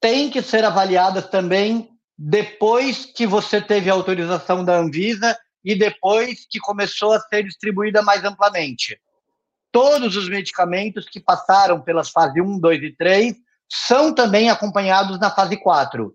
tem 0.00 0.30
que 0.30 0.42
ser 0.42 0.64
avaliadas 0.64 1.28
também 1.28 1.88
depois 2.16 3.06
que 3.06 3.26
você 3.26 3.60
teve 3.60 3.90
a 3.90 3.94
autorização 3.94 4.64
da 4.64 4.78
Anvisa 4.78 5.36
e 5.64 5.74
depois 5.74 6.46
que 6.48 6.58
começou 6.60 7.12
a 7.12 7.20
ser 7.20 7.44
distribuída 7.44 8.02
mais 8.02 8.24
amplamente 8.24 9.00
todos 9.72 10.16
os 10.16 10.28
medicamentos 10.28 11.06
que 11.08 11.20
passaram 11.20 11.80
pelas 11.80 12.10
fases 12.10 12.42
1, 12.42 12.58
2 12.58 12.82
e 12.82 12.96
3 12.96 13.34
são 13.68 14.12
também 14.12 14.50
acompanhados 14.50 15.18
na 15.18 15.30
fase 15.30 15.56
4. 15.56 16.14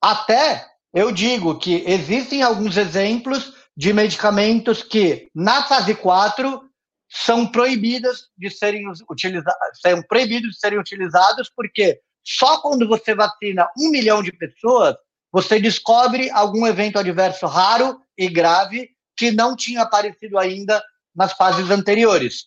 Até 0.00 0.66
eu 0.94 1.12
digo 1.12 1.58
que 1.58 1.84
existem 1.86 2.42
alguns 2.42 2.76
exemplos 2.76 3.52
de 3.76 3.92
medicamentos 3.92 4.82
que 4.82 5.28
na 5.34 5.64
fase 5.64 5.94
4 5.94 6.62
são 7.08 7.46
proibidas 7.46 8.28
de 8.36 8.50
serem 8.50 8.84
utilizados, 9.08 9.80
são 9.80 10.02
proibidos 10.02 10.52
de 10.52 10.58
serem 10.58 10.78
utilizados 10.78 11.50
porque 11.54 12.00
só 12.24 12.60
quando 12.60 12.88
você 12.88 13.14
vacina 13.14 13.68
um 13.78 13.90
milhão 13.90 14.22
de 14.22 14.32
pessoas 14.32 14.96
você 15.30 15.60
descobre 15.60 16.30
algum 16.30 16.66
evento 16.66 16.98
adverso 16.98 17.46
raro 17.46 18.00
e 18.16 18.28
grave 18.28 18.90
que 19.14 19.30
não 19.30 19.54
tinha 19.54 19.82
aparecido 19.82 20.38
ainda 20.38 20.82
nas 21.14 21.32
fases 21.34 21.70
anteriores. 21.70 22.46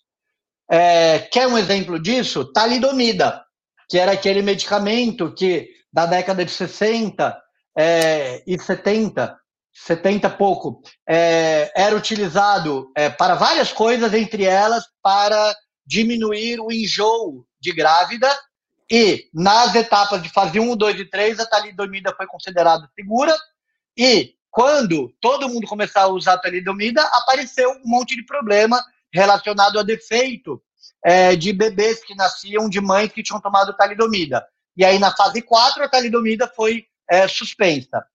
É, 0.72 1.20
quer 1.20 1.48
um 1.48 1.58
exemplo 1.58 2.00
disso? 2.00 2.46
Talidomida, 2.54 3.44
que 3.90 3.98
era 3.98 4.12
aquele 4.12 4.42
medicamento 4.42 5.34
que, 5.34 5.68
da 5.92 6.06
década 6.06 6.46
de 6.46 6.52
60 6.52 7.36
é, 7.76 8.44
e 8.46 8.60
70, 8.60 9.36
70 9.74 10.30
pouco, 10.32 10.82
é, 11.08 11.72
era 11.76 11.96
utilizado 11.96 12.92
é, 12.96 13.10
para 13.10 13.34
várias 13.34 13.74
coisas, 13.74 14.14
entre 14.14 14.44
elas 14.44 14.84
para 15.02 15.56
diminuir 15.86 16.60
o 16.60 16.72
enjoo 16.72 17.46
de 17.60 17.74
grávida. 17.74 18.30
E 18.92 19.26
nas 19.34 19.74
etapas 19.76 20.22
de 20.22 20.30
fase 20.30 20.60
1, 20.60 20.76
2 20.76 21.00
e 21.00 21.06
3, 21.06 21.40
a 21.40 21.46
talidomida 21.46 22.14
foi 22.16 22.28
considerada 22.28 22.88
segura. 22.96 23.36
E 23.98 24.34
quando 24.52 25.14
todo 25.20 25.50
mundo 25.50 25.68
começou 25.68 26.02
a 26.02 26.08
usar 26.08 26.34
a 26.34 26.38
talidomida, 26.40 27.02
apareceu 27.14 27.72
um 27.72 27.82
monte 27.86 28.16
de 28.16 28.24
problema 28.24 28.84
relacionado 29.14 29.80
a 29.80 29.84
defeito 29.84 30.62
é, 31.04 31.36
de 31.36 31.54
bebês 31.54 32.04
que 32.04 32.16
nasciam 32.16 32.70
de 32.70 32.80
mães 32.82 33.12
que 33.12 33.24
tinham 33.24 33.42
tomado 33.42 33.76
talidomida. 33.76 34.46
E 34.76 34.86
aí, 34.86 35.00
na 35.00 35.16
fase 35.16 35.42
4, 35.42 35.84
a 35.84 35.90
talidomida 35.90 36.48
foi 36.56 36.86
é, 37.10 37.28
suspensa. 37.28 38.06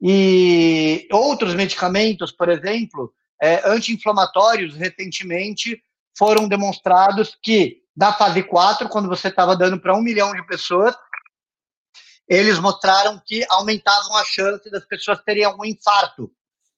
E 0.00 1.08
outros 1.10 1.54
medicamentos, 1.54 2.30
por 2.32 2.48
exemplo, 2.48 3.14
é, 3.40 3.62
anti-inflamatórios, 3.68 4.74
recentemente 4.74 5.82
foram 6.16 6.48
demonstrados 6.48 7.36
que, 7.42 7.82
na 7.96 8.12
fase 8.12 8.42
4, 8.42 8.88
quando 8.88 9.08
você 9.08 9.28
estava 9.28 9.56
dando 9.56 9.80
para 9.80 9.96
um 9.96 10.02
milhão 10.02 10.32
de 10.32 10.46
pessoas, 10.46 10.94
eles 12.28 12.58
mostraram 12.58 13.20
que 13.24 13.44
aumentavam 13.50 14.16
a 14.16 14.24
chance 14.24 14.70
das 14.70 14.84
pessoas 14.86 15.22
terem 15.22 15.44
algum 15.44 15.64
infarto. 15.64 16.30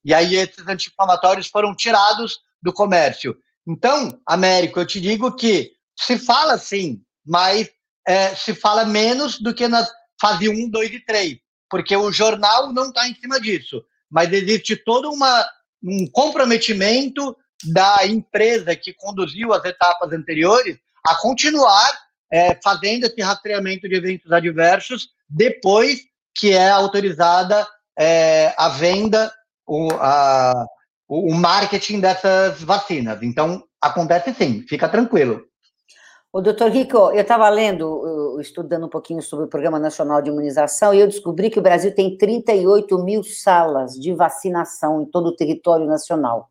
E 0.03 0.13
aí 0.13 0.35
esses 0.35 0.65
anti-inflamatórios 0.67 1.47
foram 1.47 1.75
tirados 1.75 2.39
do 2.61 2.73
comércio. 2.73 3.37
Então, 3.67 4.19
Américo, 4.25 4.79
eu 4.79 4.85
te 4.85 5.01
digo 5.01 5.35
que 5.35 5.73
se 5.99 6.17
fala 6.17 6.57
sim, 6.57 7.01
mas 7.25 7.69
é, 8.07 8.33
se 8.33 8.53
fala 8.53 8.85
menos 8.85 9.39
do 9.39 9.53
que 9.53 9.67
nas 9.67 9.89
fase 10.19 10.47
1, 10.47 10.69
2 10.69 10.91
e 10.93 10.99
3, 11.01 11.37
porque 11.69 11.95
o 11.95 12.11
jornal 12.11 12.71
não 12.71 12.87
está 12.87 13.07
em 13.07 13.15
cima 13.15 13.39
disso, 13.39 13.83
mas 14.09 14.31
existe 14.31 14.75
todo 14.75 15.11
uma, 15.11 15.45
um 15.83 16.07
comprometimento 16.07 17.35
da 17.65 18.05
empresa 18.05 18.75
que 18.75 18.93
conduziu 18.93 19.53
as 19.53 19.63
etapas 19.65 20.11
anteriores 20.13 20.77
a 21.05 21.15
continuar 21.15 21.91
é, 22.31 22.57
fazendo 22.63 23.05
esse 23.05 23.21
rastreamento 23.21 23.87
de 23.87 23.95
eventos 23.95 24.31
adversos 24.31 25.09
depois 25.29 25.99
que 26.35 26.51
é 26.51 26.69
autorizada 26.69 27.67
é, 27.97 28.53
a 28.57 28.69
venda, 28.69 29.33
o, 29.65 29.89
a, 29.93 30.65
o, 31.07 31.33
marketing 31.33 31.99
dessas 31.99 32.61
vacinas. 32.61 33.21
Então, 33.21 33.63
acontece 33.81 34.33
sim, 34.33 34.65
fica 34.67 34.89
tranquilo. 34.89 35.41
O 36.31 36.41
doutor 36.41 36.69
Rico, 36.69 36.97
eu 36.97 37.21
estava 37.21 37.47
lendo, 37.49 38.37
estudando 38.41 38.85
um 38.85 38.89
pouquinho 38.89 39.21
sobre 39.21 39.45
o 39.45 39.49
Programa 39.49 39.79
Nacional 39.79 40.21
de 40.21 40.29
Imunização, 40.29 40.93
e 40.93 40.99
eu 40.99 41.07
descobri 41.07 41.49
que 41.49 41.57
o 41.57 41.63
Brasil 41.63 41.95
tem 41.95 42.17
38 42.17 43.03
mil 43.03 43.23
salas 43.23 43.93
de 43.93 44.13
vacinação 44.13 45.01
em 45.01 45.05
todo 45.05 45.27
o 45.27 45.35
território 45.35 45.85
nacional. 45.85 46.49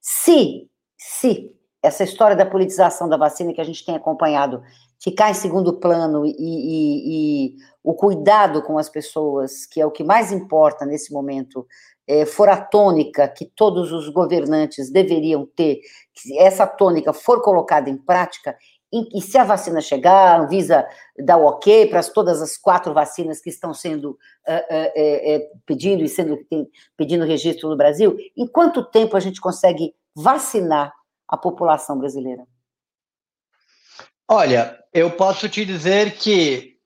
Se, 0.00 0.68
se 0.96 1.50
essa 1.82 2.04
história 2.04 2.36
da 2.36 2.46
politização 2.46 3.08
da 3.08 3.16
vacina 3.16 3.52
que 3.52 3.60
a 3.60 3.64
gente 3.64 3.84
tem 3.84 3.96
acompanhado 3.96 4.62
ficar 5.02 5.30
em 5.30 5.34
segundo 5.34 5.72
plano 5.72 6.26
e, 6.26 6.34
e, 6.38 7.46
e 7.48 7.56
o 7.82 7.94
cuidado 7.94 8.62
com 8.62 8.78
as 8.78 8.88
pessoas, 8.88 9.64
que 9.64 9.80
é 9.80 9.86
o 9.86 9.90
que 9.90 10.04
mais 10.04 10.30
importa 10.30 10.84
nesse 10.84 11.12
momento, 11.12 11.66
é, 12.10 12.26
for 12.26 12.48
a 12.48 12.60
tônica 12.60 13.28
que 13.28 13.44
todos 13.44 13.92
os 13.92 14.08
governantes 14.08 14.90
deveriam 14.90 15.46
ter, 15.46 15.80
essa 16.38 16.66
tônica 16.66 17.12
for 17.12 17.40
colocada 17.40 17.88
em 17.88 17.96
prática, 17.96 18.56
E, 18.92 19.20
se 19.22 19.38
a 19.38 19.44
vacina 19.44 19.80
chegar, 19.80 20.34
a 20.34 20.40
Anvisa 20.40 20.84
dá 21.16 21.36
o 21.36 21.44
ok 21.46 21.86
para 21.86 22.02
todas 22.02 22.42
as 22.42 22.56
quatro 22.56 22.92
vacinas 22.92 23.40
que 23.40 23.48
estão 23.48 23.72
sendo 23.72 24.10
uh, 24.10 24.16
uh, 24.16 25.60
pedindo 25.64 26.02
e 26.02 26.08
sendo 26.08 26.36
pedindo 26.96 27.24
registro 27.24 27.68
no 27.68 27.76
Brasil, 27.76 28.16
em 28.36 28.48
quanto 28.48 28.84
tempo 28.84 29.16
a 29.16 29.20
gente 29.20 29.40
consegue 29.40 29.94
vacinar 30.12 30.92
a 31.28 31.36
população 31.36 31.96
brasileira? 31.96 32.44
Olha, 34.28 34.76
eu 34.92 35.12
posso 35.12 35.48
te 35.48 35.64
dizer 35.64 36.16
que, 36.16 36.76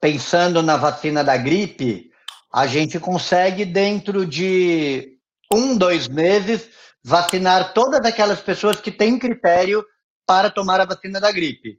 pensando 0.00 0.62
na 0.62 0.78
vacina 0.78 1.22
da 1.22 1.36
gripe, 1.36 2.09
a 2.52 2.66
gente 2.66 2.98
consegue, 2.98 3.64
dentro 3.64 4.26
de 4.26 5.18
um, 5.52 5.76
dois 5.76 6.08
meses, 6.08 6.68
vacinar 7.02 7.72
todas 7.72 8.00
aquelas 8.04 8.40
pessoas 8.40 8.80
que 8.80 8.90
têm 8.90 9.18
critério 9.18 9.84
para 10.26 10.50
tomar 10.50 10.80
a 10.80 10.84
vacina 10.84 11.20
da 11.20 11.32
gripe, 11.32 11.78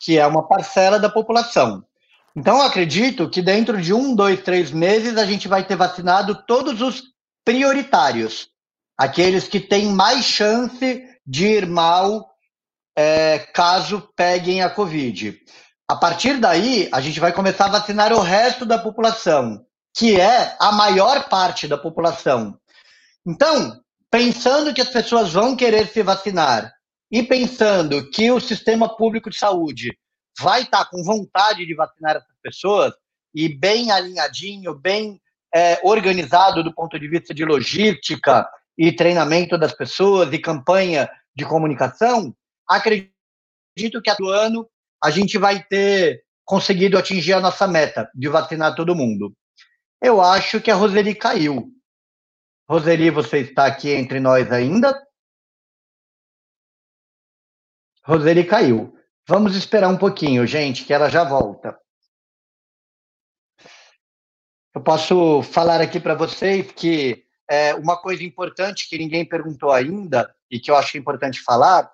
que 0.00 0.18
é 0.18 0.26
uma 0.26 0.46
parcela 0.46 0.98
da 0.98 1.08
população. 1.08 1.84
Então, 2.34 2.62
acredito 2.62 3.28
que 3.28 3.42
dentro 3.42 3.80
de 3.80 3.92
um, 3.92 4.14
dois, 4.14 4.40
três 4.42 4.70
meses, 4.70 5.16
a 5.18 5.26
gente 5.26 5.48
vai 5.48 5.64
ter 5.64 5.76
vacinado 5.76 6.42
todos 6.46 6.80
os 6.80 7.02
prioritários, 7.44 8.48
aqueles 8.96 9.46
que 9.46 9.60
têm 9.60 9.86
mais 9.86 10.24
chance 10.24 11.04
de 11.26 11.46
ir 11.46 11.66
mal 11.66 12.30
é, 12.96 13.38
caso 13.38 14.08
peguem 14.16 14.62
a 14.62 14.70
Covid. 14.70 15.38
A 15.88 15.96
partir 15.96 16.38
daí, 16.38 16.88
a 16.92 17.00
gente 17.00 17.20
vai 17.20 17.32
começar 17.32 17.66
a 17.66 17.72
vacinar 17.72 18.12
o 18.12 18.20
resto 18.20 18.64
da 18.64 18.78
população, 18.78 19.64
que 19.94 20.20
é 20.20 20.56
a 20.58 20.72
maior 20.72 21.28
parte 21.28 21.68
da 21.68 21.76
população. 21.76 22.58
Então, 23.26 23.80
pensando 24.10 24.74
que 24.74 24.80
as 24.80 24.88
pessoas 24.88 25.32
vão 25.32 25.56
querer 25.56 25.86
se 25.88 26.02
vacinar 26.02 26.72
e 27.10 27.22
pensando 27.22 28.10
que 28.10 28.30
o 28.30 28.40
sistema 28.40 28.96
público 28.96 29.30
de 29.30 29.36
saúde 29.36 29.96
vai 30.40 30.62
estar 30.62 30.86
com 30.86 31.02
vontade 31.02 31.66
de 31.66 31.74
vacinar 31.74 32.16
essas 32.16 32.36
pessoas 32.42 32.94
e 33.34 33.48
bem 33.48 33.90
alinhadinho, 33.90 34.74
bem 34.74 35.20
é, 35.54 35.78
organizado 35.82 36.64
do 36.64 36.74
ponto 36.74 36.98
de 36.98 37.06
vista 37.08 37.34
de 37.34 37.44
logística 37.44 38.48
e 38.76 38.90
treinamento 38.90 39.58
das 39.58 39.74
pessoas 39.74 40.32
e 40.32 40.38
campanha 40.38 41.10
de 41.34 41.44
comunicação, 41.44 42.34
acredito 42.66 43.12
que 44.02 44.14
do 44.18 44.28
ano 44.28 44.68
a 45.02 45.10
gente 45.10 45.36
vai 45.38 45.62
ter 45.62 46.22
conseguido 46.44 46.98
atingir 46.98 47.34
a 47.34 47.40
nossa 47.40 47.66
meta 47.66 48.10
de 48.14 48.28
vacinar 48.28 48.74
todo 48.74 48.94
mundo. 48.94 49.32
Eu 50.02 50.20
acho 50.20 50.60
que 50.60 50.68
a 50.68 50.74
Roseli 50.74 51.14
caiu. 51.14 51.72
Roseli, 52.68 53.08
você 53.08 53.38
está 53.38 53.66
aqui 53.66 53.90
entre 53.90 54.18
nós 54.18 54.50
ainda? 54.50 55.00
Roseli 58.04 58.44
caiu. 58.44 58.98
Vamos 59.28 59.54
esperar 59.54 59.88
um 59.88 59.96
pouquinho, 59.96 60.44
gente, 60.44 60.84
que 60.84 60.92
ela 60.92 61.08
já 61.08 61.22
volta. 61.22 61.80
Eu 64.74 64.82
posso 64.82 65.40
falar 65.44 65.80
aqui 65.80 66.00
para 66.00 66.16
vocês 66.16 66.72
que 66.72 67.24
é, 67.48 67.72
uma 67.74 67.96
coisa 67.96 68.24
importante 68.24 68.88
que 68.88 68.98
ninguém 68.98 69.24
perguntou 69.24 69.70
ainda 69.70 70.34
e 70.50 70.58
que 70.58 70.68
eu 70.68 70.76
acho 70.76 70.98
importante 70.98 71.40
falar 71.40 71.92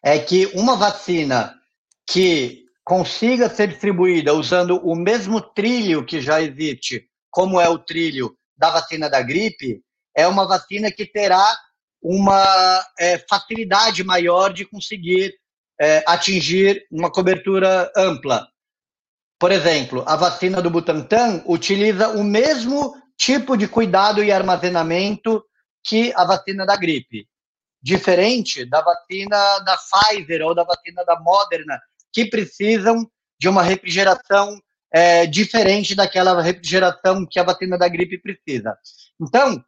é 0.00 0.16
que 0.18 0.46
uma 0.54 0.76
vacina 0.76 1.60
que 2.06 2.63
consiga 2.84 3.48
ser 3.48 3.68
distribuída 3.68 4.34
usando 4.34 4.76
o 4.84 4.94
mesmo 4.94 5.40
trilho 5.40 6.04
que 6.04 6.20
já 6.20 6.40
existe, 6.42 7.08
como 7.30 7.60
é 7.60 7.68
o 7.68 7.78
trilho 7.78 8.36
da 8.56 8.70
vacina 8.70 9.08
da 9.08 9.22
gripe, 9.22 9.82
é 10.14 10.28
uma 10.28 10.46
vacina 10.46 10.92
que 10.92 11.06
terá 11.06 11.44
uma 12.00 12.84
é, 12.98 13.18
facilidade 13.28 14.04
maior 14.04 14.52
de 14.52 14.66
conseguir 14.66 15.34
é, 15.80 16.04
atingir 16.06 16.86
uma 16.90 17.10
cobertura 17.10 17.90
ampla. 17.96 18.46
Por 19.38 19.50
exemplo, 19.50 20.04
a 20.06 20.14
vacina 20.14 20.62
do 20.62 20.70
Butantan 20.70 21.42
utiliza 21.46 22.10
o 22.10 22.22
mesmo 22.22 22.94
tipo 23.16 23.56
de 23.56 23.66
cuidado 23.66 24.22
e 24.22 24.30
armazenamento 24.30 25.44
que 25.82 26.12
a 26.14 26.24
vacina 26.24 26.64
da 26.64 26.76
gripe. 26.76 27.26
Diferente 27.82 28.64
da 28.64 28.80
vacina 28.80 29.58
da 29.60 29.76
Pfizer 29.76 30.42
ou 30.42 30.54
da 30.54 30.64
vacina 30.64 31.04
da 31.04 31.18
Moderna, 31.20 31.80
que 32.14 32.24
precisam 32.24 33.10
de 33.38 33.48
uma 33.48 33.62
refrigeração 33.62 34.56
é, 34.94 35.26
diferente 35.26 35.94
daquela 35.94 36.40
refrigeração 36.40 37.26
que 37.28 37.40
a 37.40 37.42
vacina 37.42 37.76
da 37.76 37.88
gripe 37.88 38.16
precisa. 38.18 38.78
Então, 39.20 39.62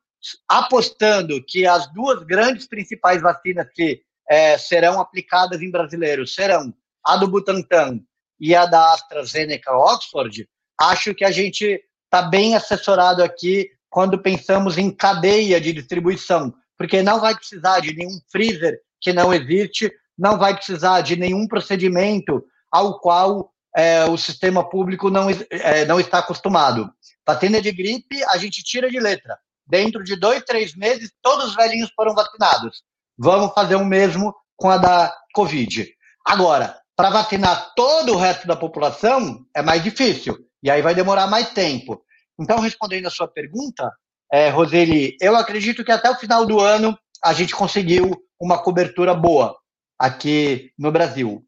apostando 0.49 1.43
que 1.45 1.67
as 1.67 1.93
duas 1.93 2.23
grandes 2.23 2.69
principais 2.69 3.21
vacinas 3.21 3.67
que 3.75 4.01
é, 4.31 4.57
serão 4.57 5.01
aplicadas 5.01 5.61
em 5.61 5.71
brasileiros 5.71 6.35
serão 6.35 6.73
a 7.05 7.17
do 7.17 7.29
Butantan 7.29 8.01
e 8.39 8.55
a 8.55 8.67
da 8.67 8.93
AstraZeneca 8.93 9.77
Oxford, 9.77 10.49
acho 10.81 11.15
que 11.15 11.25
a 11.25 11.31
gente 11.31 11.83
está 12.05 12.23
bem 12.23 12.55
assessorado 12.55 13.23
aqui 13.23 13.71
quando 13.91 14.19
pensamos 14.19 14.79
em 14.79 14.91
cadeia 14.91 15.61
de 15.61 15.73
distribuição, 15.73 16.55
porque 16.77 17.03
não 17.03 17.21
vai 17.21 17.35
precisar 17.35 17.81
de 17.81 17.95
nenhum 17.95 18.19
freezer 18.31 18.81
que 19.01 19.13
não 19.13 19.33
existe, 19.33 19.93
não 20.19 20.39
vai 20.39 20.55
precisar 20.55 21.01
de 21.01 21.17
nenhum 21.17 21.47
procedimento 21.47 22.43
ao 22.71 22.99
qual 23.01 23.53
é, 23.77 24.05
o 24.07 24.17
sistema 24.17 24.69
público 24.69 25.11
não, 25.11 25.29
é, 25.51 25.85
não 25.85 26.01
está 26.01 26.19
acostumado. 26.19 26.91
Vacina 27.27 27.61
de 27.61 27.71
gripe, 27.73 28.23
a 28.31 28.39
gente 28.39 28.63
tira 28.63 28.91
de 28.91 28.99
letra. 28.99 29.39
Dentro 29.67 30.03
de 30.03 30.17
dois, 30.17 30.43
três 30.45 30.75
meses, 30.75 31.13
todos 31.23 31.47
os 31.47 31.55
velhinhos 31.55 31.91
foram 31.95 32.15
vacinados. 32.15 32.83
Vamos 33.19 33.53
fazer 33.53 33.75
o 33.75 33.85
mesmo 33.85 34.35
com 34.57 34.71
a 34.71 34.79
da 34.79 35.15
Covid. 35.35 35.87
Agora, 36.25 36.79
para 36.97 37.11
vacinar 37.11 37.73
todo 37.75 38.15
o 38.15 38.17
resto 38.17 38.47
da 38.47 38.57
população, 38.57 39.45
é 39.55 39.61
mais 39.61 39.83
difícil. 39.83 40.39
E 40.63 40.71
aí 40.71 40.81
vai 40.81 40.95
demorar 40.95 41.27
mais 41.27 41.51
tempo. 41.51 42.03
Então, 42.41 42.61
respondendo 42.61 43.07
a 43.07 43.11
sua 43.11 43.29
pergunta, 43.29 43.93
é, 44.33 44.49
Roseli, 44.49 45.17
eu 45.21 45.37
acredito 45.37 45.85
que 45.85 45.93
até 45.93 46.11
o 46.11 46.17
final 46.17 46.47
do 46.47 46.61
ano 46.61 46.99
a 47.23 47.33
gente 47.33 47.55
conseguiu 47.55 48.11
uma 48.41 48.63
cobertura 48.63 49.15
boa 49.15 49.57
aqui 49.99 50.73
no 50.79 50.93
Brasil. 50.93 51.45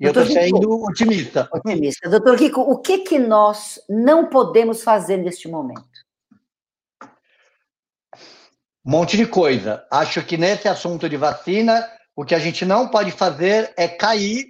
E 0.00 0.04
eu 0.04 0.08
estou 0.10 0.26
sendo 0.26 0.84
otimista. 0.84 1.48
Otimista. 1.52 2.08
Doutor 2.08 2.36
Rico, 2.36 2.60
o 2.60 2.78
que, 2.78 2.98
que 2.98 3.18
nós 3.18 3.80
não 3.88 4.26
podemos 4.28 4.82
fazer 4.82 5.16
neste 5.16 5.48
momento? 5.48 5.84
Um 8.84 8.90
monte 8.90 9.16
de 9.16 9.26
coisa. 9.26 9.86
Acho 9.90 10.24
que 10.24 10.36
nesse 10.36 10.66
assunto 10.66 11.08
de 11.08 11.16
vacina, 11.16 11.88
o 12.16 12.24
que 12.24 12.34
a 12.34 12.38
gente 12.38 12.64
não 12.64 12.88
pode 12.88 13.12
fazer 13.12 13.72
é 13.76 13.86
cair 13.86 14.48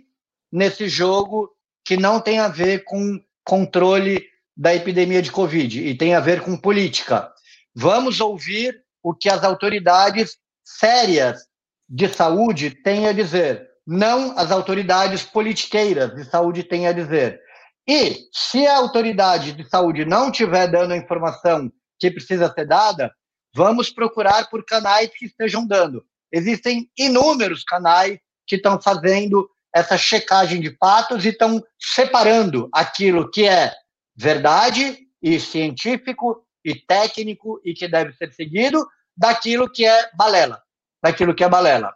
nesse 0.50 0.88
jogo 0.88 1.50
que 1.84 1.96
não 1.96 2.18
tem 2.18 2.38
a 2.38 2.48
ver 2.48 2.84
com 2.84 3.20
controle 3.44 4.26
da 4.56 4.74
epidemia 4.74 5.20
de 5.20 5.30
Covid 5.30 5.86
e 5.86 5.94
tem 5.94 6.14
a 6.14 6.20
ver 6.20 6.40
com 6.40 6.56
política. 6.56 7.30
Vamos 7.74 8.20
ouvir 8.20 8.82
o 9.02 9.14
que 9.14 9.28
as 9.28 9.44
autoridades 9.44 10.38
sérias 10.64 11.46
de 11.94 12.08
saúde 12.08 12.70
têm 12.70 13.06
a 13.06 13.12
dizer, 13.12 13.68
não 13.86 14.32
as 14.38 14.50
autoridades 14.50 15.24
politiqueiras 15.24 16.14
de 16.14 16.24
saúde 16.24 16.64
têm 16.64 16.86
a 16.86 16.92
dizer. 16.92 17.38
E 17.86 18.16
se 18.32 18.66
a 18.66 18.78
autoridade 18.78 19.52
de 19.52 19.68
saúde 19.68 20.06
não 20.06 20.30
estiver 20.30 20.68
dando 20.68 20.92
a 20.92 20.96
informação 20.96 21.70
que 21.98 22.10
precisa 22.10 22.50
ser 22.50 22.66
dada, 22.66 23.12
vamos 23.54 23.90
procurar 23.90 24.48
por 24.48 24.64
canais 24.64 25.10
que 25.14 25.26
estejam 25.26 25.66
dando. 25.66 26.02
Existem 26.32 26.88
inúmeros 26.96 27.62
canais 27.62 28.18
que 28.46 28.56
estão 28.56 28.80
fazendo 28.80 29.46
essa 29.74 29.98
checagem 29.98 30.62
de 30.62 30.74
fatos 30.78 31.26
e 31.26 31.28
estão 31.28 31.62
separando 31.78 32.70
aquilo 32.72 33.30
que 33.30 33.46
é 33.46 33.70
verdade 34.16 34.98
e 35.20 35.38
científico 35.38 36.42
e 36.64 36.74
técnico 36.74 37.60
e 37.62 37.74
que 37.74 37.86
deve 37.86 38.14
ser 38.14 38.32
seguido 38.32 38.86
daquilo 39.14 39.70
que 39.70 39.84
é 39.84 40.10
balela, 40.16 40.61
daquilo 41.02 41.34
que 41.34 41.44
é 41.44 41.48
balela. 41.48 41.92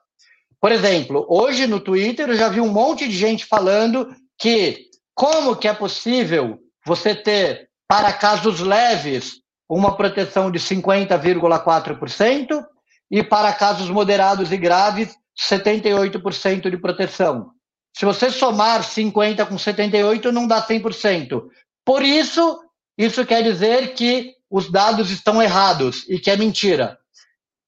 Por 0.60 0.72
exemplo, 0.72 1.24
hoje 1.28 1.66
no 1.66 1.80
Twitter 1.80 2.28
eu 2.28 2.36
já 2.36 2.48
vi 2.48 2.60
um 2.60 2.72
monte 2.72 3.06
de 3.06 3.16
gente 3.16 3.46
falando 3.46 4.14
que 4.38 4.86
como 5.14 5.56
que 5.56 5.68
é 5.68 5.74
possível 5.74 6.58
você 6.84 7.14
ter 7.14 7.68
para 7.88 8.12
casos 8.12 8.60
leves 8.60 9.40
uma 9.68 9.96
proteção 9.96 10.50
de 10.50 10.58
50,4% 10.58 12.64
e 13.10 13.22
para 13.22 13.52
casos 13.52 13.90
moderados 13.90 14.50
e 14.52 14.56
graves 14.56 15.14
78% 15.38 16.70
de 16.70 16.78
proteção. 16.78 17.50
Se 17.96 18.04
você 18.04 18.30
somar 18.30 18.84
50 18.84 19.46
com 19.46 19.58
78 19.58 20.32
não 20.32 20.46
dá 20.46 20.66
100%. 20.66 21.44
Por 21.84 22.02
isso, 22.02 22.60
isso 22.98 23.24
quer 23.24 23.42
dizer 23.42 23.94
que 23.94 24.34
os 24.50 24.70
dados 24.70 25.10
estão 25.10 25.42
errados 25.42 26.04
e 26.08 26.18
que 26.18 26.30
é 26.30 26.36
mentira. 26.36 26.98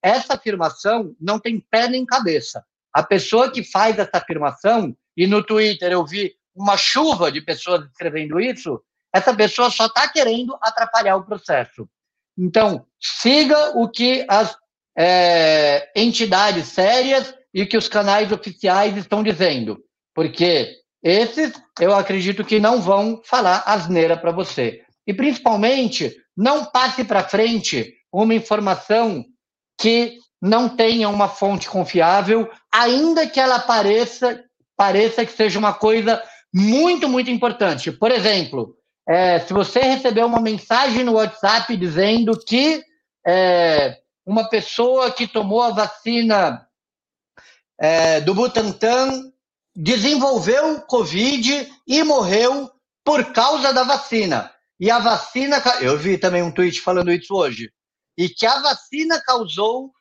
Essa 0.03 0.35
afirmação 0.35 1.15
não 1.21 1.39
tem 1.39 1.61
pé 1.61 1.89
nem 1.89 2.07
cabeça. 2.07 2.65
A 2.93 3.03
pessoa 3.03 3.51
que 3.51 3.63
faz 3.63 3.99
essa 3.99 4.19
afirmação, 4.19 4.97
e 5.17 5.27
no 5.27 5.43
Twitter 5.43 5.93
eu 5.93 6.05
vi 6.07 6.35
uma 6.55 6.77
chuva 6.77 7.31
de 7.31 7.41
pessoas 7.41 7.85
escrevendo 7.87 8.41
isso, 8.41 8.83
essa 9.15 9.35
pessoa 9.35 9.71
só 9.71 9.87
está 9.87 10.09
querendo 10.09 10.57
atrapalhar 10.61 11.17
o 11.17 11.25
processo. 11.25 11.89
Então, 12.37 12.87
siga 13.01 13.79
o 13.79 13.89
que 13.89 14.25
as 14.29 14.57
é, 14.97 15.91
entidades 15.95 16.69
sérias 16.69 17.35
e 17.53 17.67
que 17.67 17.77
os 17.77 17.89
canais 17.89 18.31
oficiais 18.31 18.97
estão 18.97 19.23
dizendo, 19.23 19.83
porque 20.15 20.77
esses 21.03 21.53
eu 21.81 21.95
acredito 21.95 22.45
que 22.45 22.61
não 22.61 22.81
vão 22.81 23.21
falar 23.25 23.63
asneira 23.67 24.17
para 24.17 24.33
você. 24.33 24.83
E 25.07 25.15
principalmente, 25.15 26.15
não 26.37 26.65
passe 26.65 27.05
para 27.05 27.29
frente 27.29 27.95
uma 28.13 28.35
informação 28.35 29.25
que 29.79 30.19
não 30.41 30.69
tenha 30.69 31.09
uma 31.09 31.29
fonte 31.29 31.69
confiável, 31.69 32.51
ainda 32.73 33.27
que 33.27 33.41
ela 33.41 33.59
pareça, 33.59 34.45
pareça 34.77 35.25
que 35.25 35.33
seja 35.33 35.59
uma 35.59 35.73
coisa 35.73 36.23
muito, 36.53 37.09
muito 37.09 37.31
importante. 37.31 37.91
Por 37.93 38.11
exemplo, 38.11 38.77
é, 39.09 39.41
se 39.41 39.53
você 39.53 39.81
recebeu 39.81 40.27
uma 40.27 40.41
mensagem 40.41 41.05
no 41.05 41.15
WhatsApp 41.15 41.77
dizendo 41.77 42.39
que 42.39 42.83
é, 43.27 43.99
uma 44.25 44.49
pessoa 44.49 45.11
que 45.11 45.27
tomou 45.27 45.63
a 45.63 45.71
vacina 45.71 46.67
é, 47.81 48.21
do 48.21 48.35
Butantan 48.35 49.33
desenvolveu 49.75 50.81
Covid 50.83 51.73
e 51.87 52.03
morreu 52.03 52.71
por 53.05 53.33
causa 53.33 53.73
da 53.73 53.85
vacina. 53.85 54.51
E 54.81 54.91
a 54.91 54.99
vacina. 54.99 55.63
Eu 55.81 55.97
vi 55.97 56.19
também 56.19 56.43
um 56.43 56.53
tweet 56.53 56.81
falando 56.81 57.11
isso 57.11 57.35
hoje. 57.35 57.71
E 58.19 58.29
que 58.29 58.45
a 58.45 58.61
vacina 58.61 59.23
causou 59.25 59.93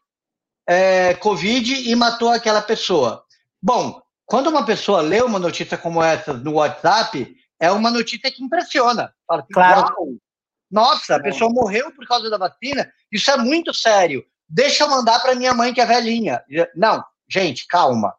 é, 0.68 1.14
Covid 1.14 1.90
e 1.90 1.96
matou 1.96 2.30
aquela 2.30 2.62
pessoa. 2.62 3.24
Bom, 3.62 4.02
quando 4.26 4.48
uma 4.48 4.66
pessoa 4.66 5.02
lê 5.02 5.22
uma 5.22 5.38
notícia 5.38 5.78
como 5.78 6.04
essa 6.04 6.34
no 6.34 6.54
WhatsApp, 6.54 7.36
é 7.60 7.72
uma 7.72 7.92
notícia 7.92 8.32
que 8.32 8.44
impressiona. 8.44 9.14
Fala, 9.28 9.46
claro. 9.54 10.20
Nossa, 10.70 11.16
a 11.16 11.22
pessoa 11.22 11.50
morreu 11.50 11.92
por 11.94 12.06
causa 12.08 12.30
da 12.30 12.38
vacina. 12.38 12.92
Isso 13.12 13.30
é 13.32 13.38
muito 13.38 13.74
sério. 13.74 14.26
Deixa 14.50 14.84
eu 14.84 14.90
mandar 14.90 15.20
para 15.22 15.36
minha 15.36 15.54
mãe 15.54 15.74
que 15.74 15.80
é 15.80 15.86
velhinha. 15.86 16.44
Não, 16.76 17.04
gente, 17.30 17.68
calma. 17.68 18.14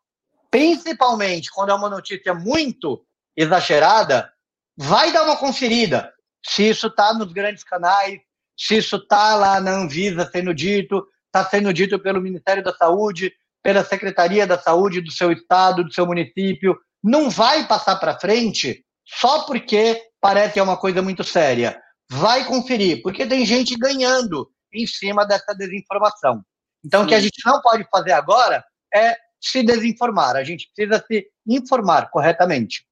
Principalmente 0.50 1.50
quando 1.50 1.70
é 1.70 1.74
uma 1.74 1.90
notícia 1.90 2.32
muito 2.32 3.04
exagerada, 3.36 4.32
vai 4.76 5.12
dar 5.12 5.24
uma 5.24 5.36
conferida 5.36 6.12
se 6.42 6.68
isso 6.68 6.86
está 6.86 7.12
nos 7.12 7.32
grandes 7.32 7.64
canais, 7.64 8.20
se 8.58 8.76
isso 8.76 8.96
está 8.96 9.36
lá 9.36 9.60
na 9.60 9.70
Anvisa 9.70 10.28
sendo 10.30 10.52
dito, 10.52 11.06
está 11.26 11.48
sendo 11.48 11.72
dito 11.72 11.98
pelo 11.98 12.20
Ministério 12.20 12.62
da 12.62 12.74
Saúde, 12.74 13.32
pela 13.62 13.84
Secretaria 13.84 14.46
da 14.46 14.58
Saúde 14.58 15.00
do 15.00 15.12
seu 15.12 15.30
estado, 15.30 15.84
do 15.84 15.92
seu 15.92 16.04
município. 16.04 16.76
Não 17.02 17.30
vai 17.30 17.66
passar 17.68 17.96
para 17.96 18.18
frente 18.18 18.84
só 19.06 19.44
porque 19.44 20.02
parece 20.20 20.54
que 20.54 20.60
é 20.60 20.62
uma 20.62 20.76
coisa 20.76 21.00
muito 21.00 21.22
séria. 21.22 21.80
Vai 22.10 22.46
conferir, 22.46 23.00
porque 23.02 23.26
tem 23.26 23.46
gente 23.46 23.76
ganhando 23.76 24.50
em 24.72 24.86
cima 24.86 25.24
dessa 25.24 25.54
desinformação. 25.54 26.42
Então, 26.84 27.00
Sim. 27.00 27.06
o 27.06 27.08
que 27.08 27.14
a 27.14 27.20
gente 27.20 27.38
não 27.44 27.60
pode 27.60 27.86
fazer 27.90 28.12
agora 28.12 28.64
é 28.94 29.16
se 29.40 29.62
desinformar. 29.62 30.34
A 30.34 30.42
gente 30.42 30.68
precisa 30.74 31.04
se 31.06 31.26
informar 31.46 32.10
corretamente. 32.10 32.87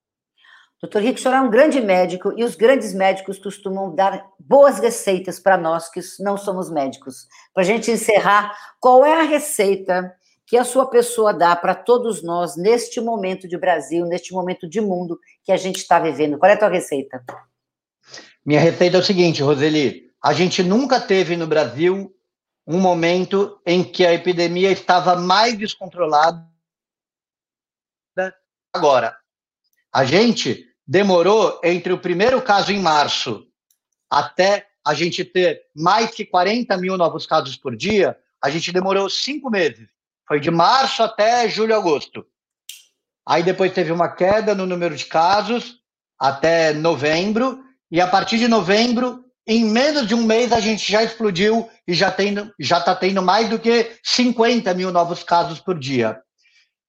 Doutor 0.80 1.00
Rico, 1.02 1.18
o 1.18 1.22
senhor 1.22 1.34
é 1.34 1.40
um 1.40 1.50
grande 1.50 1.80
médico 1.80 2.34
e 2.36 2.44
os 2.44 2.54
grandes 2.54 2.92
médicos 2.92 3.38
costumam 3.38 3.94
dar 3.94 4.28
boas 4.38 4.78
receitas 4.78 5.40
para 5.40 5.56
nós 5.56 5.88
que 5.88 6.00
não 6.20 6.36
somos 6.36 6.70
médicos. 6.70 7.26
Para 7.54 7.62
a 7.62 7.66
gente 7.66 7.90
encerrar, 7.90 8.54
qual 8.78 9.04
é 9.04 9.20
a 9.20 9.24
receita 9.24 10.14
que 10.46 10.56
a 10.56 10.64
sua 10.64 10.88
pessoa 10.88 11.32
dá 11.32 11.56
para 11.56 11.74
todos 11.74 12.22
nós 12.22 12.56
neste 12.56 13.00
momento 13.00 13.48
de 13.48 13.56
Brasil, 13.56 14.04
neste 14.04 14.34
momento 14.34 14.68
de 14.68 14.80
mundo 14.80 15.18
que 15.42 15.50
a 15.50 15.56
gente 15.56 15.78
está 15.78 15.98
vivendo? 15.98 16.38
Qual 16.38 16.50
é 16.50 16.54
a 16.54 16.58
tua 16.58 16.68
receita? 16.68 17.24
Minha 18.44 18.60
receita 18.60 18.98
é 18.98 19.00
o 19.00 19.04
seguinte, 19.04 19.42
Roseli: 19.42 20.12
a 20.22 20.34
gente 20.34 20.62
nunca 20.62 21.00
teve 21.00 21.36
no 21.36 21.46
Brasil 21.46 22.14
um 22.66 22.78
momento 22.78 23.60
em 23.64 23.82
que 23.82 24.04
a 24.04 24.12
epidemia 24.12 24.70
estava 24.70 25.16
mais 25.16 25.56
descontrolada 25.56 26.46
agora. 28.74 29.16
A 29.96 30.04
gente 30.04 30.62
demorou 30.86 31.58
entre 31.64 31.90
o 31.90 31.96
primeiro 31.96 32.42
caso 32.42 32.70
em 32.70 32.78
março 32.78 33.46
até 34.10 34.66
a 34.86 34.92
gente 34.92 35.24
ter 35.24 35.62
mais 35.74 36.10
que 36.10 36.26
40 36.26 36.76
mil 36.76 36.98
novos 36.98 37.24
casos 37.24 37.56
por 37.56 37.74
dia, 37.74 38.14
a 38.44 38.50
gente 38.50 38.70
demorou 38.70 39.08
cinco 39.08 39.48
meses. 39.48 39.88
Foi 40.28 40.38
de 40.38 40.50
março 40.50 41.02
até 41.02 41.48
julho, 41.48 41.74
agosto. 41.74 42.26
Aí 43.26 43.42
depois 43.42 43.72
teve 43.72 43.90
uma 43.90 44.14
queda 44.14 44.54
no 44.54 44.66
número 44.66 44.94
de 44.94 45.06
casos 45.06 45.78
até 46.18 46.74
novembro, 46.74 47.64
e 47.90 47.98
a 47.98 48.06
partir 48.06 48.36
de 48.36 48.48
novembro, 48.48 49.24
em 49.46 49.64
menos 49.64 50.06
de 50.06 50.14
um 50.14 50.24
mês, 50.24 50.52
a 50.52 50.60
gente 50.60 50.92
já 50.92 51.02
explodiu 51.02 51.70
e 51.88 51.94
já 51.94 52.10
está 52.10 52.52
já 52.60 52.80
tá 52.82 52.94
tendo 52.94 53.22
mais 53.22 53.48
do 53.48 53.58
que 53.58 53.96
50 54.04 54.74
mil 54.74 54.92
novos 54.92 55.22
casos 55.22 55.58
por 55.58 55.78
dia. 55.78 56.20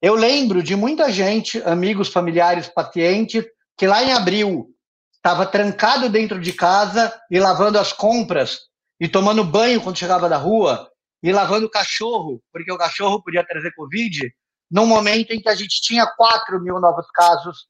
Eu 0.01 0.13
lembro 0.13 0.61
de 0.61 0.75
muita 0.75 1.11
gente, 1.11 1.61
amigos, 1.63 2.09
familiares, 2.09 2.67
pacientes, 2.67 3.43
que 3.75 3.87
lá 3.87 4.03
em 4.03 4.13
abril 4.13 4.67
estava 5.15 5.45
trancado 5.45 6.07
dentro 6.07 6.39
de 6.39 6.53
casa 6.53 7.13
e 7.31 7.39
lavando 7.39 7.79
as 7.79 7.91
compras 7.91 8.59
e 8.99 9.07
tomando 9.07 9.43
banho 9.43 9.81
quando 9.81 9.97
chegava 9.97 10.29
da 10.29 10.37
rua 10.37 10.87
e 11.23 11.31
lavando 11.31 11.65
o 11.65 11.69
cachorro, 11.69 12.41
porque 12.53 12.71
o 12.71 12.77
cachorro 12.77 13.23
podia 13.23 13.45
trazer 13.45 13.73
Covid, 13.73 14.31
num 14.69 14.85
momento 14.85 15.31
em 15.31 15.41
que 15.41 15.49
a 15.49 15.55
gente 15.55 15.81
tinha 15.81 16.05
4 16.05 16.61
mil 16.61 16.79
novos 16.79 17.07
casos 17.11 17.65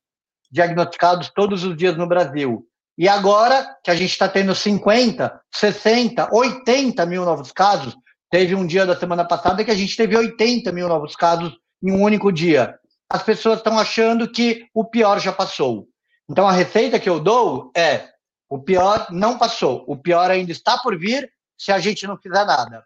diagnosticados 0.52 1.32
todos 1.34 1.64
os 1.64 1.78
dias 1.78 1.96
no 1.96 2.08
Brasil. 2.08 2.68
E 2.98 3.08
agora 3.08 3.78
que 3.84 3.92
a 3.92 3.96
gente 3.96 4.12
está 4.12 4.28
tendo 4.28 4.54
50, 4.54 5.42
60, 5.54 6.30
80 6.34 7.06
mil 7.06 7.24
novos 7.24 7.54
casos, 7.54 7.96
teve 8.30 8.54
um 8.54 8.68
dia 8.68 8.86
da 8.86 8.98
semana 8.98 9.26
passada 9.26 9.64
que 9.64 9.72
a 9.72 9.76
gente 9.76 9.96
teve 9.96 10.18
80 10.18 10.72
mil 10.74 10.90
novos 10.90 11.16
casos 11.16 11.58
em 11.82 11.92
um 11.92 12.02
único 12.02 12.32
dia. 12.32 12.80
As 13.10 13.24
pessoas 13.24 13.60
estão 13.60 13.80
achando 13.80 14.30
que 14.30 14.68
o 14.74 14.84
pior 14.84 15.20
já 15.20 15.32
passou. 15.32 15.88
Então 16.30 16.48
a 16.48 16.52
receita 16.52 17.00
que 17.00 17.10
eu 17.10 17.20
dou 17.20 17.72
é: 17.76 18.10
o 18.50 18.62
pior 18.62 19.08
não 19.12 19.38
passou, 19.38 19.84
o 19.88 19.96
pior 19.96 20.30
ainda 20.30 20.52
está 20.52 20.78
por 20.78 20.98
vir 20.98 21.32
se 21.58 21.72
a 21.72 21.80
gente 21.80 22.06
não 22.06 22.18
fizer 22.18 22.46
nada. 22.46 22.84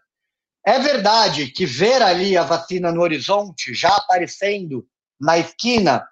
É 0.64 0.78
verdade 0.78 1.50
que 1.50 1.66
ver 1.66 2.00
ali 2.02 2.36
a 2.36 2.44
vacina 2.44 2.92
no 2.92 3.02
horizonte, 3.02 3.74
já 3.74 3.88
aparecendo 3.88 4.86
na 5.20 5.38
esquina, 5.38 6.06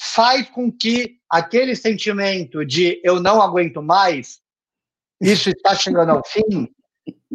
faz 0.00 0.48
com 0.50 0.70
que 0.70 1.16
aquele 1.28 1.74
sentimento 1.74 2.64
de 2.64 3.00
eu 3.02 3.20
não 3.20 3.40
aguento 3.42 3.82
mais, 3.82 4.40
isso 5.20 5.50
está 5.50 5.74
chegando 5.74 6.10
ao 6.10 6.22
fim, 6.24 6.68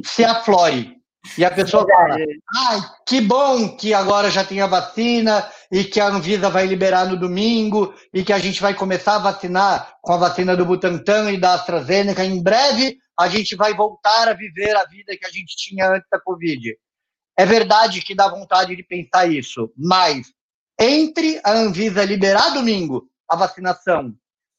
se 0.04 0.24
aflore. 0.24 1.03
E 1.38 1.46
a 1.46 1.50
pessoa 1.50 1.86
fala, 1.88 2.18
ai, 2.70 2.82
que 3.08 3.22
bom 3.22 3.76
que 3.78 3.94
agora 3.94 4.30
já 4.30 4.44
tem 4.44 4.60
a 4.60 4.68
vacina 4.68 5.50
e 5.72 5.84
que 5.84 6.00
a 6.00 6.08
Anvisa 6.08 6.50
vai 6.50 6.68
liberar 6.68 7.06
no 7.06 7.18
domingo 7.18 7.94
e 8.14 8.24
que 8.24 8.34
a 8.34 8.38
gente 8.38 8.62
vai 8.62 8.74
começar 8.74 9.16
a 9.16 9.20
vacinar 9.20 9.98
com 10.02 10.12
a 10.14 10.18
vacina 10.18 10.56
do 10.56 10.66
Butantan 10.66 11.32
e 11.32 11.40
da 11.40 11.54
AstraZeneca. 11.54 12.26
Em 12.26 12.44
breve 12.44 12.98
a 13.18 13.30
gente 13.30 13.56
vai 13.56 13.74
voltar 13.74 14.28
a 14.28 14.34
viver 14.34 14.76
a 14.76 14.86
vida 14.86 15.16
que 15.18 15.26
a 15.26 15.30
gente 15.30 15.56
tinha 15.56 15.90
antes 15.90 16.08
da 16.12 16.20
Covid. 16.20 16.78
É 17.38 17.46
verdade 17.46 18.02
que 18.02 18.14
dá 18.14 18.28
vontade 18.28 18.76
de 18.76 18.84
pensar 18.84 19.26
isso, 19.26 19.72
mas 19.78 20.28
entre 20.80 21.40
a 21.44 21.54
Anvisa 21.54 22.04
liberar 22.04 22.50
domingo 22.50 23.10
a 23.30 23.36
vacinação 23.36 24.14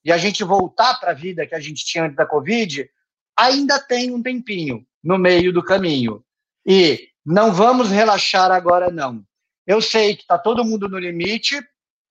e 0.05 0.11
a 0.11 0.17
gente 0.17 0.43
voltar 0.43 0.99
para 0.99 1.11
a 1.11 1.15
vida 1.15 1.47
que 1.47 1.55
a 1.55 1.61
gente 1.61 1.85
tinha 1.85 2.05
antes 2.05 2.17
da 2.17 2.27
Covid, 2.27 2.89
ainda 3.37 3.79
tem 3.79 4.13
um 4.13 4.23
tempinho 4.23 4.85
no 5.03 5.19
meio 5.19 5.53
do 5.53 5.63
caminho. 5.63 6.24
E 6.67 7.09
não 7.25 7.53
vamos 7.53 7.91
relaxar 7.91 8.51
agora, 8.51 8.91
não. 8.91 9.23
Eu 9.67 9.81
sei 9.81 10.15
que 10.15 10.23
está 10.23 10.39
todo 10.39 10.65
mundo 10.65 10.89
no 10.89 10.99
limite, 10.99 11.61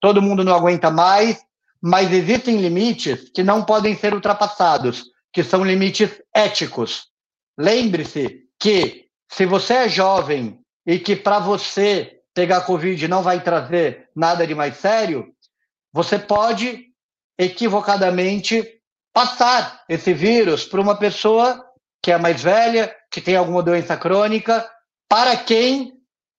todo 0.00 0.22
mundo 0.22 0.44
não 0.44 0.54
aguenta 0.54 0.90
mais, 0.90 1.40
mas 1.80 2.12
existem 2.12 2.56
limites 2.60 3.30
que 3.30 3.42
não 3.42 3.64
podem 3.64 3.96
ser 3.96 4.14
ultrapassados, 4.14 5.04
que 5.32 5.44
são 5.44 5.64
limites 5.64 6.10
éticos. 6.34 7.06
Lembre-se 7.58 8.44
que 8.58 9.06
se 9.30 9.46
você 9.46 9.74
é 9.74 9.88
jovem 9.88 10.60
e 10.86 10.98
que 10.98 11.14
para 11.14 11.38
você 11.38 12.20
pegar 12.34 12.62
Covid 12.62 13.06
não 13.06 13.22
vai 13.22 13.40
trazer 13.40 14.08
nada 14.14 14.46
de 14.46 14.54
mais 14.54 14.76
sério, 14.76 15.32
você 15.92 16.18
pode 16.18 16.86
equivocadamente 17.38 18.80
passar 19.12 19.84
esse 19.88 20.12
vírus 20.12 20.64
para 20.64 20.80
uma 20.80 20.96
pessoa 20.96 21.64
que 22.02 22.10
é 22.10 22.18
mais 22.18 22.42
velha, 22.42 22.94
que 23.14 23.20
tem 23.20 23.36
alguma 23.36 23.62
doença 23.62 23.96
crônica, 23.96 24.68
para 25.08 25.36
quem 25.36 25.92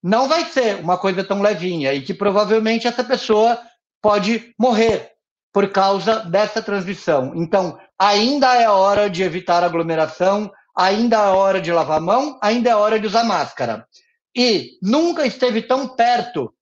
não 0.04 0.28
vai 0.28 0.44
ser 0.44 0.76
uma 0.82 0.98
coisa 0.98 1.24
tão 1.24 1.42
levinha 1.42 1.94
e 1.94 2.02
que 2.02 2.14
provavelmente 2.14 2.86
essa 2.86 3.02
pessoa 3.02 3.58
pode 4.02 4.54
morrer 4.60 5.12
por 5.54 5.72
causa 5.72 6.20
dessa 6.26 6.62
transmissão. 6.62 7.32
Então, 7.34 7.80
ainda 7.98 8.56
é 8.56 8.70
hora 8.70 9.10
de 9.10 9.24
evitar 9.24 9.64
aglomeração, 9.64 10.52
ainda 10.78 11.16
é 11.16 11.30
hora 11.30 11.62
de 11.62 11.72
lavar 11.72 12.00
a 12.00 12.02
mão, 12.02 12.38
ainda 12.44 12.70
é 12.72 12.76
hora 12.76 13.00
de 13.00 13.08
usar 13.08 13.24
máscara. 13.24 13.88
E 14.36 14.72
nunca 14.82 15.26
esteve 15.26 15.62
tão 15.62 15.88
perto 15.88 16.54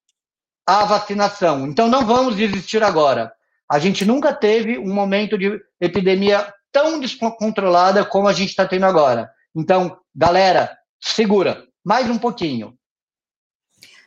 a 0.64 0.86
vacinação. 0.86 1.66
Então, 1.66 1.88
não 1.88 2.06
vamos 2.06 2.36
desistir 2.36 2.84
agora. 2.84 3.34
A 3.68 3.80
gente 3.80 4.06
nunca 4.06 4.32
teve 4.32 4.78
um 4.78 4.94
momento 4.94 5.40
de 5.40 5.60
epidemia 5.82 6.54
tão 6.72 7.00
descontrolada 7.00 8.06
como 8.06 8.28
a 8.28 8.34
gente 8.34 8.50
está 8.50 8.68
tendo 8.68 8.86
agora. 8.86 9.28
Então, 9.56 9.98
galera, 10.16 10.78
segura 11.00 11.66
mais 11.84 12.10
um 12.10 12.18
pouquinho. 12.18 12.78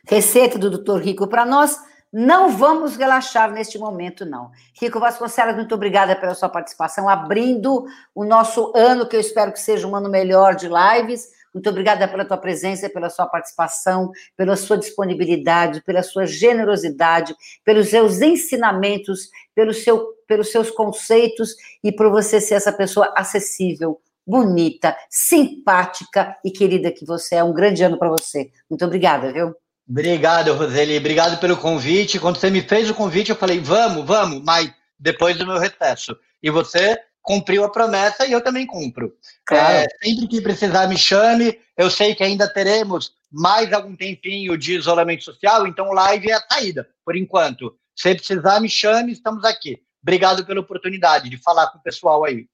Receita 0.07 0.57
do 0.57 0.69
doutor 0.69 1.01
Rico 1.01 1.27
para 1.27 1.45
nós. 1.45 1.77
Não 2.11 2.49
vamos 2.49 2.95
relaxar 2.95 3.51
neste 3.51 3.77
momento, 3.77 4.25
não. 4.25 4.49
Rico 4.79 4.99
Vasconcelos, 4.99 5.55
muito 5.55 5.75
obrigada 5.75 6.15
pela 6.15 6.33
sua 6.33 6.47
participação, 6.47 7.09
abrindo 7.09 7.85
o 8.15 8.23
nosso 8.23 8.71
ano, 8.73 9.07
que 9.07 9.15
eu 9.15 9.19
espero 9.19 9.51
que 9.51 9.59
seja 9.59 9.85
um 9.85 9.93
ano 9.93 10.09
melhor 10.09 10.55
de 10.55 10.69
lives. 10.69 11.27
Muito 11.53 11.69
obrigada 11.69 12.07
pela 12.07 12.23
tua 12.23 12.37
presença, 12.37 12.89
pela 12.89 13.09
sua 13.09 13.27
participação, 13.27 14.11
pela 14.37 14.55
sua 14.55 14.77
disponibilidade, 14.77 15.83
pela 15.83 16.01
sua 16.01 16.25
generosidade, 16.25 17.35
pelos 17.65 17.89
seus 17.89 18.21
ensinamentos, 18.21 19.29
pelo 19.53 19.73
seu, 19.73 20.07
pelos 20.25 20.49
seus 20.51 20.71
conceitos 20.71 21.55
e 21.83 21.91
por 21.91 22.09
você 22.09 22.39
ser 22.39 22.55
essa 22.55 22.71
pessoa 22.71 23.13
acessível, 23.17 23.99
bonita, 24.27 24.95
simpática 25.09 26.35
e 26.43 26.51
querida 26.51 26.91
que 26.91 27.05
você 27.05 27.35
é. 27.35 27.43
Um 27.43 27.53
grande 27.53 27.81
ano 27.81 27.97
para 27.97 28.09
você. 28.09 28.51
Muito 28.69 28.83
obrigada, 28.83 29.31
viu? 29.31 29.55
Obrigado, 29.89 30.53
Roseli. 30.53 30.97
Obrigado 30.97 31.39
pelo 31.39 31.55
convite. 31.55 32.19
Quando 32.19 32.37
você 32.37 32.49
me 32.49 32.61
fez 32.61 32.89
o 32.89 32.93
convite, 32.93 33.29
eu 33.29 33.37
falei, 33.37 33.61
vamos, 33.61 34.05
vamos, 34.05 34.43
mas 34.43 34.69
depois 34.99 35.37
do 35.37 35.47
meu 35.47 35.57
recesso. 35.57 36.17
E 36.43 36.49
você 36.49 36.99
cumpriu 37.21 37.63
a 37.63 37.71
promessa 37.71 38.25
e 38.25 38.33
eu 38.33 38.41
também 38.41 38.65
cumpro. 38.65 39.13
Claro. 39.45 39.73
É, 39.73 39.85
sempre 40.03 40.27
que 40.27 40.41
precisar, 40.41 40.87
me 40.87 40.97
chame. 40.97 41.57
Eu 41.77 41.89
sei 41.89 42.13
que 42.13 42.23
ainda 42.23 42.51
teremos 42.51 43.13
mais 43.31 43.71
algum 43.71 43.95
tempinho 43.95 44.57
de 44.57 44.75
isolamento 44.75 45.23
social, 45.23 45.67
então 45.67 45.91
live 45.91 46.29
é 46.29 46.33
a 46.33 46.41
saída, 46.49 46.87
por 47.05 47.15
enquanto. 47.15 47.75
Se 47.95 48.15
precisar, 48.15 48.59
me 48.59 48.69
chame, 48.69 49.11
estamos 49.11 49.43
aqui. 49.43 49.81
Obrigado 50.01 50.45
pela 50.45 50.61
oportunidade 50.61 51.29
de 51.29 51.37
falar 51.37 51.67
com 51.67 51.79
o 51.79 51.81
pessoal 51.81 52.23
aí. 52.23 52.47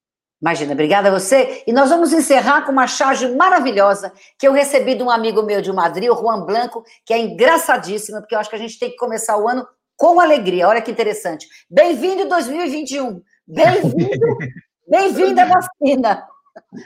Imagina, 0.43 0.73
obrigada 0.73 1.07
a 1.07 1.11
você. 1.17 1.63
E 1.65 1.71
nós 1.71 1.89
vamos 1.89 2.11
encerrar 2.11 2.65
com 2.65 2.71
uma 2.73 2.85
charge 2.85 3.33
maravilhosa 3.33 4.11
que 4.37 4.45
eu 4.45 4.51
recebi 4.51 4.93
de 4.93 5.01
um 5.01 5.09
amigo 5.09 5.41
meu 5.41 5.61
de 5.61 5.71
Madrid, 5.71 6.09
o 6.09 6.15
Juan 6.17 6.45
Blanco, 6.45 6.83
que 7.05 7.13
é 7.13 7.17
engraçadíssima, 7.17 8.19
porque 8.19 8.35
eu 8.35 8.39
acho 8.39 8.49
que 8.49 8.57
a 8.57 8.59
gente 8.59 8.77
tem 8.77 8.89
que 8.89 8.97
começar 8.97 9.37
o 9.37 9.47
ano 9.47 9.65
com 9.95 10.19
alegria. 10.19 10.67
Olha 10.67 10.81
que 10.81 10.91
interessante. 10.91 11.47
Bem-vindo 11.69 12.27
2021. 12.27 13.21
Bem-vindo, 13.47 14.37
bem-vinda 14.85 15.45
vacina. 15.45 16.27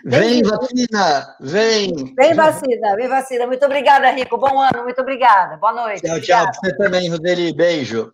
Vem 0.05 0.43
vacina, 0.43 1.35
vem. 1.41 2.13
Vem 2.15 2.35
vacina, 2.35 2.95
vem 2.95 3.07
vacina. 3.07 3.47
Muito 3.47 3.65
obrigada, 3.65 4.11
Rico. 4.11 4.37
Bom 4.37 4.61
ano, 4.61 4.83
muito 4.83 5.01
obrigada. 5.01 5.57
Boa 5.57 5.73
noite. 5.73 6.03
Tchau, 6.03 6.15
obrigada. 6.15 6.51
tchau. 6.51 6.61
Você 6.63 6.77
também, 6.77 7.09
Roseli. 7.09 7.51
Beijo. 7.55 8.11